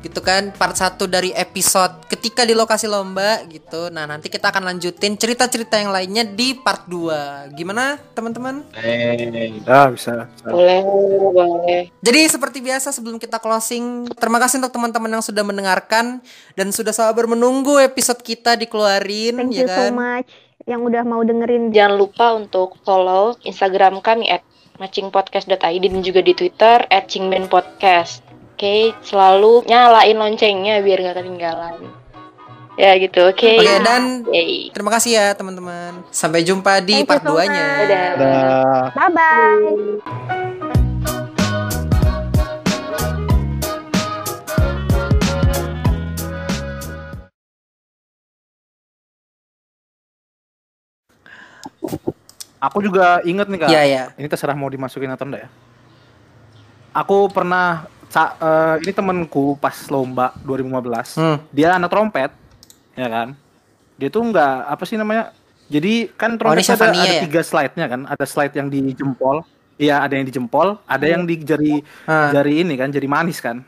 gitu 0.04 0.20
kan 0.20 0.52
part 0.52 0.76
1 0.76 1.00
dari 1.08 1.32
episode 1.32 2.04
ketika 2.12 2.44
di 2.44 2.52
lokasi 2.52 2.92
lomba 2.92 3.40
gitu 3.48 3.88
nah 3.88 4.04
nanti 4.04 4.28
kita 4.28 4.52
akan 4.52 4.76
lanjutin 4.76 5.16
cerita-cerita 5.16 5.80
yang 5.80 5.96
lainnya 5.96 6.28
di 6.28 6.60
part 6.60 6.86
2 6.92 7.56
gimana 7.56 7.96
teman-teman 8.12 8.68
eh 8.76 9.16
ya 9.64 9.88
bisa, 9.90 10.28
bisa. 10.28 10.48
Boleh, 10.50 10.84
boleh. 10.84 11.82
Jadi 12.04 12.20
seperti 12.28 12.60
biasa 12.60 12.92
sebelum 12.92 13.22
kita 13.22 13.40
closing, 13.40 14.10
terima 14.20 14.42
kasih 14.42 14.60
untuk 14.60 14.76
teman-teman 14.76 15.20
yang 15.20 15.24
sudah 15.24 15.44
mendengarkan 15.46 16.20
dan 16.58 16.68
sudah 16.74 16.92
sabar 16.92 17.26
menunggu 17.30 17.80
episode 17.80 18.20
kita 18.20 18.60
dikeluarin 18.60 19.40
Thank 19.40 19.56
ya 19.56 19.64
you 19.64 19.68
so 19.70 19.84
kan. 19.88 19.92
much 19.96 20.30
yang 20.64 20.82
udah 20.84 21.04
mau 21.04 21.22
dengerin. 21.24 21.76
Jangan 21.76 21.96
lupa 22.00 22.36
untuk 22.36 22.80
follow 22.88 23.36
Instagram 23.44 24.00
kami 24.00 24.32
at 24.32 24.44
matchingpodcast.id 24.80 25.84
dan 25.86 26.02
juga 26.02 26.24
di 26.24 26.34
Twitter 26.34 26.88
at 26.88 27.12
cingbenpodcast 27.12 28.23
okay, 28.56 28.82
selalu 29.02 29.66
nyalain 29.66 30.18
loncengnya 30.18 30.82
biar 30.86 31.00
nggak 31.02 31.18
ketinggalan. 31.22 31.76
Ya 32.74 32.98
gitu, 32.98 33.22
oke. 33.30 33.38
Okay. 33.38 33.62
Oke, 33.62 33.70
okay, 33.70 33.86
dan 33.86 34.02
okay. 34.26 34.74
terima 34.74 34.90
kasih 34.90 35.12
ya 35.14 35.28
teman-teman. 35.38 36.02
Sampai 36.10 36.42
jumpa 36.42 36.82
di 36.82 37.06
Thank 37.06 37.10
part 37.10 37.22
2-nya. 37.22 37.68
So 37.70 37.86
Dadah. 37.86 38.90
Bye-bye. 38.98 40.34
Aku 52.64 52.80
juga 52.80 53.20
inget 53.28 53.52
nih 53.52 53.60
kak. 53.60 53.70
Iya 53.70 53.84
yeah, 53.84 54.08
Ini 54.16 54.26
terserah 54.32 54.56
mau 54.56 54.72
dimasukin 54.72 55.12
atau 55.12 55.28
enggak 55.28 55.46
ya. 55.46 55.50
Aku 56.96 57.28
pernah 57.28 57.92
sa- 58.14 58.38
eh, 58.38 58.86
ini 58.86 58.94
temenku 58.94 59.58
pas 59.58 59.74
lomba 59.90 60.38
2015. 60.40 61.18
Hmm. 61.18 61.42
Dia 61.50 61.74
anak 61.74 61.90
trompet, 61.90 62.30
ya 62.94 63.10
kan? 63.10 63.34
Dia 63.98 64.10
tuh 64.10 64.22
nggak 64.24 64.56
apa 64.70 64.84
sih 64.86 64.96
namanya? 64.96 65.34
Jadi 65.66 66.14
kan 66.14 66.38
Oh, 66.38 66.38
trompet 66.38 66.62
ada, 66.62 66.70
Syafania 66.70 67.02
ada 67.02 67.10
ya? 67.10 67.22
tiga 67.26 67.42
slide-nya 67.42 67.86
kan. 67.90 68.02
Ada 68.06 68.26
slide 68.26 68.54
yang 68.54 68.70
di 68.70 68.94
jempol. 68.94 69.42
Iya, 69.74 70.06
ada 70.06 70.14
yang 70.14 70.24
di 70.24 70.32
jempol, 70.32 70.78
ada 70.86 71.02
yang 71.02 71.26
di 71.26 71.42
jari 71.42 71.82
Ah. 72.06 72.30
jari 72.30 72.62
ini 72.62 72.78
kan, 72.78 72.94
jari 72.94 73.10
manis 73.10 73.42
kan. 73.42 73.66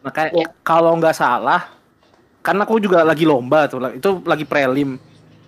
Nah, 0.00 0.12
kayak 0.12 0.32
Iya. 0.32 0.46
kalau 0.60 0.92
nggak 0.94 1.16
salah, 1.16 1.72
karena 2.40 2.62
aku 2.62 2.76
juga 2.76 3.00
lagi 3.00 3.24
lomba 3.24 3.64
tuh, 3.64 3.80
itu 3.90 4.20
lagi 4.22 4.44
prelim. 4.44 5.00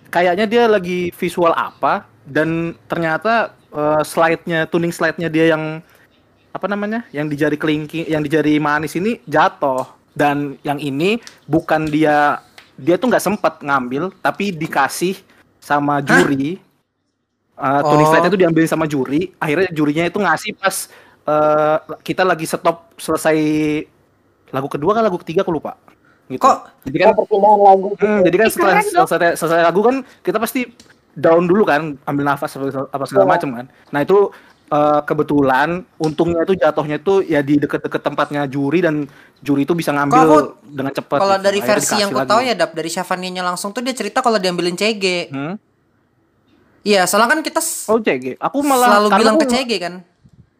Kayaknya 0.09 0.45
dia 0.45 0.63
lagi 0.65 1.09
visual 1.11 1.53
apa 1.53 2.05
dan 2.23 2.73
ternyata 2.87 3.53
eh, 3.69 4.01
slide-nya, 4.03 4.65
tuning 4.65 4.89
slide-nya 4.89 5.25
dia 5.27 5.49
yang 5.49 5.81
apa 6.53 6.65
namanya, 6.69 7.01
yang 7.09 7.25
di 7.25 7.33
jari 7.33 7.57
kelingking, 7.57 8.05
yang 8.05 8.21
di 8.21 8.29
jari 8.29 8.61
manis 8.61 8.93
ini 8.93 9.17
jatuh. 9.25 9.89
Dan 10.13 10.61
yang 10.61 10.77
ini 10.77 11.17
bukan 11.49 11.89
dia, 11.89 12.37
dia 12.77 13.01
tuh 13.01 13.09
nggak 13.09 13.25
sempet 13.25 13.53
ngambil, 13.65 14.13
tapi 14.21 14.53
dikasih 14.53 15.17
sama 15.57 15.97
juri. 15.99 16.61
Eh, 17.53 17.81
tuning 17.81 18.05
Oh. 18.05 18.09
slide-nya 18.13 18.29
itu 18.29 18.39
diambil 18.39 18.63
sama 18.69 18.85
juri. 18.85 19.33
Akhirnya 19.37 19.69
jurinya 19.73 20.05
itu 20.05 20.21
ngasih 20.21 20.53
pas 20.57 20.89
eh, 21.23 21.77
kita 22.03 22.21
lagi 22.21 22.43
stop 22.43 22.93
selesai 22.99 23.37
lagu 24.51 24.67
kedua 24.67 24.93
kan 24.93 25.01
lagu 25.01 25.17
ketiga 25.21 25.41
aku 25.41 25.55
lupa. 25.55 25.73
Gitu. 26.27 26.41
Kok 26.41 26.57
Jadi 26.83 26.97
kan 26.99 27.09
perpindahan 27.15 27.59
lagu 27.63 27.87
Hmm, 27.95 28.21
jadi 28.27 28.35
kan 28.37 28.47
setelah 28.51 28.73
selesai, 28.83 29.39
selesai 29.39 29.61
lagu 29.63 29.79
kan 29.81 29.95
kita 30.19 30.37
pasti 30.37 30.61
down 31.13 31.45
dulu 31.45 31.63
kan, 31.63 31.93
ambil 32.05 32.25
nafas 32.25 32.57
apa 32.57 33.05
segala 33.05 33.25
Iya. 33.25 33.31
macam 33.37 33.49
kan. 33.55 33.65
Nah 33.93 33.99
itu 34.01 34.29
eh, 34.67 35.01
kebetulan 35.03 35.83
untungnya 35.97 36.43
itu 36.43 36.53
jatuhnya 36.55 36.97
itu 36.97 37.23
ya 37.23 37.39
di 37.39 37.57
deket-deket 37.57 38.01
tempatnya 38.01 38.45
juri 38.45 38.79
dan 38.79 39.03
juri 39.39 39.63
itu 39.63 39.73
bisa 39.73 39.91
ngambil 39.91 40.23
aku- 40.23 40.51
dengan 40.63 40.91
cepat. 40.91 41.17
kalau 41.19 41.35
gitu. 41.35 41.45
dari 41.45 41.59
Akhirnya 41.59 41.75
versi 41.75 41.95
yang 41.97 42.09
ku 42.09 42.21
tahu 42.23 42.41
ya 42.41 42.53
Dap 42.53 42.71
dari 42.71 42.87
Syafaninya 42.87 43.43
langsung 43.43 43.69
tuh 43.69 43.81
dia 43.81 43.91
cerita 43.91 44.19
kalau 44.19 44.37
diambilin 44.37 44.73
CG. 44.73 45.29
Hmm? 45.29 45.55
Iya, 46.83 47.07
soalnya 47.07 47.31
kan 47.31 47.39
kita 47.39 47.63
Oh 47.87 47.95
CG. 47.97 48.35
Aku 48.37 48.59
malah 48.59 48.99
selalu 48.99 49.09
bilang 49.15 49.35
ke 49.37 49.45
aku- 49.45 49.55
CG 49.55 49.71
kan. 49.79 49.93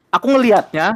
Aku 0.09 0.25
ngelihatnya 0.29 0.95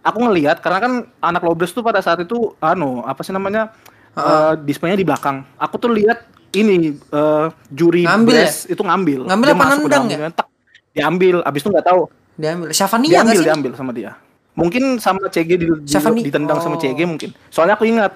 aku 0.00 0.18
ngelihat 0.22 0.60
karena 0.60 0.78
kan 0.78 0.92
anak 1.20 1.42
Lobres 1.42 1.70
tuh 1.70 1.80
pada 1.80 2.00
saat 2.00 2.20
itu 2.20 2.54
anu 2.58 3.00
apa 3.02 3.20
sih 3.20 3.32
namanya 3.32 3.72
eh 4.12 4.54
displaynya 4.60 4.94
di 4.94 5.06
belakang. 5.06 5.42
Aku 5.56 5.76
tuh 5.76 5.90
lihat 5.90 6.24
ini 6.52 6.94
eh, 6.94 7.46
juri 7.70 8.04
Ngambil 8.04 8.36
Bres 8.36 8.66
itu 8.66 8.78
ngambil. 8.78 9.20
Ngambil 9.24 9.46
Dia 9.46 9.54
apa 9.54 9.64
ke 9.64 9.70
nendang 9.78 10.04
ya? 10.06 10.28
tak, 10.30 10.46
diambil. 10.92 11.42
Abis 11.42 11.60
itu 11.60 11.70
nggak 11.70 11.86
tahu. 11.86 12.02
Diambil. 12.34 12.68
Syafania 12.70 13.08
diambil 13.12 13.40
diambil 13.42 13.72
sama 13.74 13.92
dia 13.92 14.12
mungkin 14.50 14.98
sama 14.98 15.30
CG 15.30 15.46
di, 15.46 15.64
di- 15.64 16.22
ditendang 16.22 16.58
sama 16.58 16.74
Oh. 16.74 16.80
CG 16.80 16.98
mungkin 17.06 17.30
soalnya 17.48 17.76
aku 17.76 17.86
ingat 17.86 18.12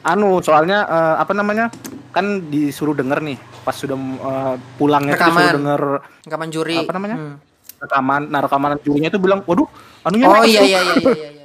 anu 0.00 0.38
soalnya 0.38 0.86
eh, 0.86 1.14
apa 1.18 1.32
namanya 1.32 1.68
kan 2.08 2.46
disuruh 2.46 2.94
denger 2.94 3.18
nih 3.20 3.36
pas 3.60 3.74
sudah 3.74 3.98
eh, 3.98 4.54
pulangnya 4.76 5.18
Rekaman. 5.18 5.34
disuruh 5.34 5.52
denger 5.52 5.82
Rekaman 6.24 6.48
juri. 6.48 6.76
Apa 6.78 6.92
namanya? 6.94 7.16
Hmm. 7.16 7.36
rekaman 7.74 8.22
nah 8.28 8.40
rekaman 8.40 8.70
jurinya 8.80 9.08
itu 9.08 9.18
bilang 9.18 9.44
waduh 9.44 9.68
anunya 10.02 10.24
Oh 10.24 10.40
iya 10.40 10.60
tuh." 10.62 10.64
iya 10.64 10.80
iya 10.80 10.80
iya 10.80 11.10
iya. 11.10 11.28
iya. 11.28 11.44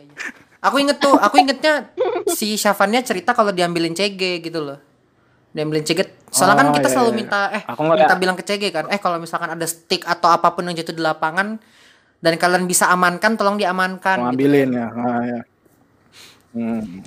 Aku 0.60 0.76
inget 0.78 1.00
tuh, 1.00 1.16
aku 1.16 1.36
ingetnya 1.36 1.88
si 2.30 2.56
Syafania 2.56 3.00
cerita 3.00 3.32
kalau 3.32 3.50
diambilin 3.50 3.92
CG 3.92 4.20
gitu 4.40 4.60
loh. 4.62 4.76
Diambilin 5.50 5.82
CG. 5.82 6.00
Soalnya 6.30 6.56
kan 6.56 6.68
Oh, 6.70 6.76
kita 6.78 6.88
iya, 6.88 6.94
selalu 6.94 7.10
iya. 7.10 7.18
minta 7.18 7.40
eh 7.50 7.64
Aku 7.66 7.82
minta 7.84 8.16
bilang 8.16 8.38
ke 8.38 8.44
CG 8.44 8.64
kan, 8.70 8.86
eh 8.88 8.98
kalau 8.98 9.18
misalkan 9.18 9.50
ada 9.50 9.66
stick 9.66 10.06
atau 10.06 10.30
apa 10.30 10.54
pun 10.54 10.62
yang 10.64 10.76
jatuh 10.76 10.94
di 10.94 11.02
lapangan 11.02 11.58
dan 12.20 12.34
kalian 12.36 12.64
bisa 12.64 12.86
amankan, 12.88 13.34
tolong 13.34 13.56
diamankan. 13.56 14.18
gitu. 14.20 14.26
ngambilin 14.30 14.70
ya 14.72 14.88
Ah, 14.92 15.22
ya. 15.24 15.42
Hmm. 16.52 17.02